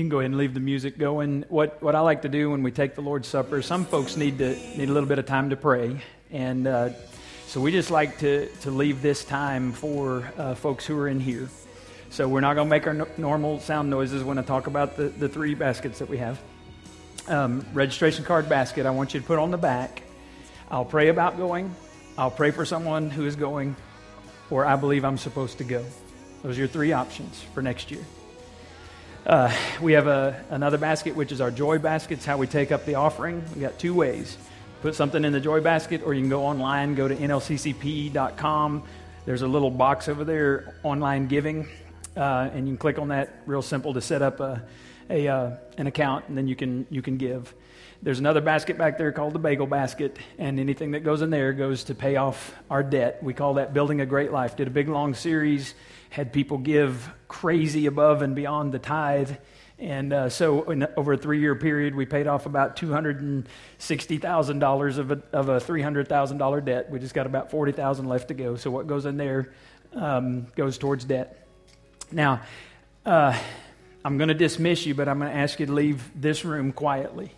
And 0.00 0.36
leave 0.36 0.54
the 0.54 0.60
music 0.60 0.96
going. 0.98 1.44
What 1.48 1.82
what 1.82 1.94
I 1.94 2.00
like 2.00 2.22
to 2.22 2.28
do 2.28 2.50
when 2.50 2.62
we 2.62 2.70
take 2.70 2.94
the 2.94 3.02
Lord's 3.02 3.28
Supper, 3.28 3.60
some 3.60 3.84
folks 3.84 4.16
need 4.16 4.38
to 4.38 4.54
need 4.76 4.88
a 4.88 4.92
little 4.92 5.08
bit 5.08 5.18
of 5.18 5.26
time 5.26 5.50
to 5.50 5.56
pray, 5.56 6.00
and 6.30 6.66
uh, 6.66 6.90
so 7.46 7.60
we 7.60 7.70
just 7.70 7.90
like 7.90 8.18
to 8.20 8.48
to 8.62 8.70
leave 8.70 9.02
this 9.02 9.24
time 9.24 9.72
for 9.72 10.32
uh, 10.38 10.54
folks 10.54 10.86
who 10.86 10.98
are 10.98 11.08
in 11.08 11.20
here. 11.20 11.48
So 12.08 12.26
we're 12.26 12.40
not 12.40 12.54
going 12.54 12.66
to 12.66 12.70
make 12.70 12.86
our 12.86 12.94
no- 12.94 13.08
normal 13.18 13.60
sound 13.60 13.90
noises 13.90 14.24
when 14.24 14.38
I 14.38 14.42
talk 14.42 14.66
about 14.66 14.96
the, 14.96 15.04
the 15.04 15.28
three 15.28 15.54
baskets 15.54 16.00
that 16.00 16.08
we 16.08 16.18
have. 16.18 16.40
Um, 17.28 17.64
registration 17.72 18.24
card 18.24 18.48
basket, 18.48 18.86
I 18.86 18.90
want 18.90 19.14
you 19.14 19.20
to 19.20 19.26
put 19.26 19.38
on 19.38 19.50
the 19.50 19.58
back. 19.58 20.02
I'll 20.70 20.84
pray 20.84 21.08
about 21.08 21.36
going. 21.36 21.74
I'll 22.18 22.30
pray 22.30 22.50
for 22.50 22.64
someone 22.64 23.10
who 23.10 23.26
is 23.26 23.36
going, 23.36 23.76
or 24.50 24.64
I 24.64 24.76
believe 24.76 25.04
I'm 25.04 25.18
supposed 25.18 25.58
to 25.58 25.64
go. 25.64 25.84
Those 26.42 26.56
are 26.56 26.60
your 26.60 26.68
three 26.68 26.92
options 26.92 27.42
for 27.54 27.62
next 27.62 27.90
year. 27.90 28.04
Uh, 29.26 29.54
we 29.82 29.92
have 29.92 30.06
a, 30.06 30.42
another 30.48 30.78
basket, 30.78 31.14
which 31.14 31.30
is 31.30 31.42
our 31.42 31.50
joy 31.50 31.78
basket. 31.78 32.14
It's 32.14 32.24
how 32.24 32.38
we 32.38 32.46
take 32.46 32.72
up 32.72 32.86
the 32.86 32.94
offering. 32.94 33.44
We 33.54 33.60
got 33.60 33.78
two 33.78 33.92
ways. 33.92 34.38
Put 34.80 34.94
something 34.94 35.24
in 35.26 35.32
the 35.32 35.40
joy 35.40 35.60
basket, 35.60 36.02
or 36.04 36.14
you 36.14 36.22
can 36.22 36.30
go 36.30 36.42
online, 36.42 36.94
go 36.94 37.06
to 37.06 37.14
nlccp.com. 37.14 38.82
There's 39.26 39.42
a 39.42 39.46
little 39.46 39.70
box 39.70 40.08
over 40.08 40.24
there, 40.24 40.74
online 40.82 41.28
giving, 41.28 41.68
uh, 42.16 42.48
and 42.54 42.66
you 42.66 42.72
can 42.72 42.78
click 42.78 42.98
on 42.98 43.08
that. 43.08 43.42
Real 43.44 43.60
simple 43.60 43.92
to 43.92 44.00
set 44.00 44.22
up 44.22 44.40
a, 44.40 44.62
a 45.10 45.28
uh, 45.28 45.50
an 45.76 45.86
account, 45.86 46.24
and 46.28 46.38
then 46.38 46.48
you 46.48 46.56
can 46.56 46.86
you 46.88 47.02
can 47.02 47.18
give. 47.18 47.54
There's 48.02 48.20
another 48.20 48.40
basket 48.40 48.78
back 48.78 48.96
there 48.96 49.12
called 49.12 49.34
the 49.34 49.38
bagel 49.38 49.66
basket, 49.66 50.16
and 50.38 50.58
anything 50.58 50.92
that 50.92 51.00
goes 51.00 51.20
in 51.20 51.28
there 51.28 51.52
goes 51.52 51.84
to 51.84 51.94
pay 51.94 52.16
off 52.16 52.54
our 52.70 52.82
debt. 52.82 53.22
We 53.22 53.34
call 53.34 53.54
that 53.54 53.74
building 53.74 54.00
a 54.00 54.06
great 54.06 54.32
life. 54.32 54.56
Did 54.56 54.68
a 54.68 54.70
big 54.70 54.88
long 54.88 55.12
series, 55.12 55.74
had 56.10 56.32
people 56.32 56.58
give 56.58 57.10
crazy 57.28 57.86
above 57.86 58.22
and 58.22 58.36
beyond 58.36 58.72
the 58.72 58.78
tithe. 58.78 59.32
And 59.78 60.12
uh, 60.12 60.28
so, 60.28 60.70
in, 60.70 60.86
over 60.96 61.14
a 61.14 61.16
three 61.16 61.40
year 61.40 61.54
period, 61.54 61.94
we 61.94 62.04
paid 62.04 62.26
off 62.26 62.44
about 62.44 62.76
$260,000 62.76 64.98
of 64.98 65.10
a, 65.10 65.22
of 65.32 65.48
a 65.48 65.58
$300,000 65.58 66.64
debt. 66.66 66.90
We 66.90 66.98
just 66.98 67.14
got 67.14 67.24
about 67.24 67.50
40000 67.50 68.06
left 68.06 68.28
to 68.28 68.34
go. 68.34 68.56
So, 68.56 68.70
what 68.70 68.86
goes 68.86 69.06
in 69.06 69.16
there 69.16 69.54
um, 69.94 70.48
goes 70.54 70.76
towards 70.76 71.06
debt. 71.06 71.46
Now, 72.12 72.42
uh, 73.06 73.38
I'm 74.04 74.18
going 74.18 74.28
to 74.28 74.34
dismiss 74.34 74.84
you, 74.84 74.94
but 74.94 75.08
I'm 75.08 75.18
going 75.18 75.30
to 75.30 75.36
ask 75.36 75.58
you 75.60 75.66
to 75.66 75.72
leave 75.72 76.10
this 76.14 76.44
room 76.44 76.72
quietly. 76.72 77.32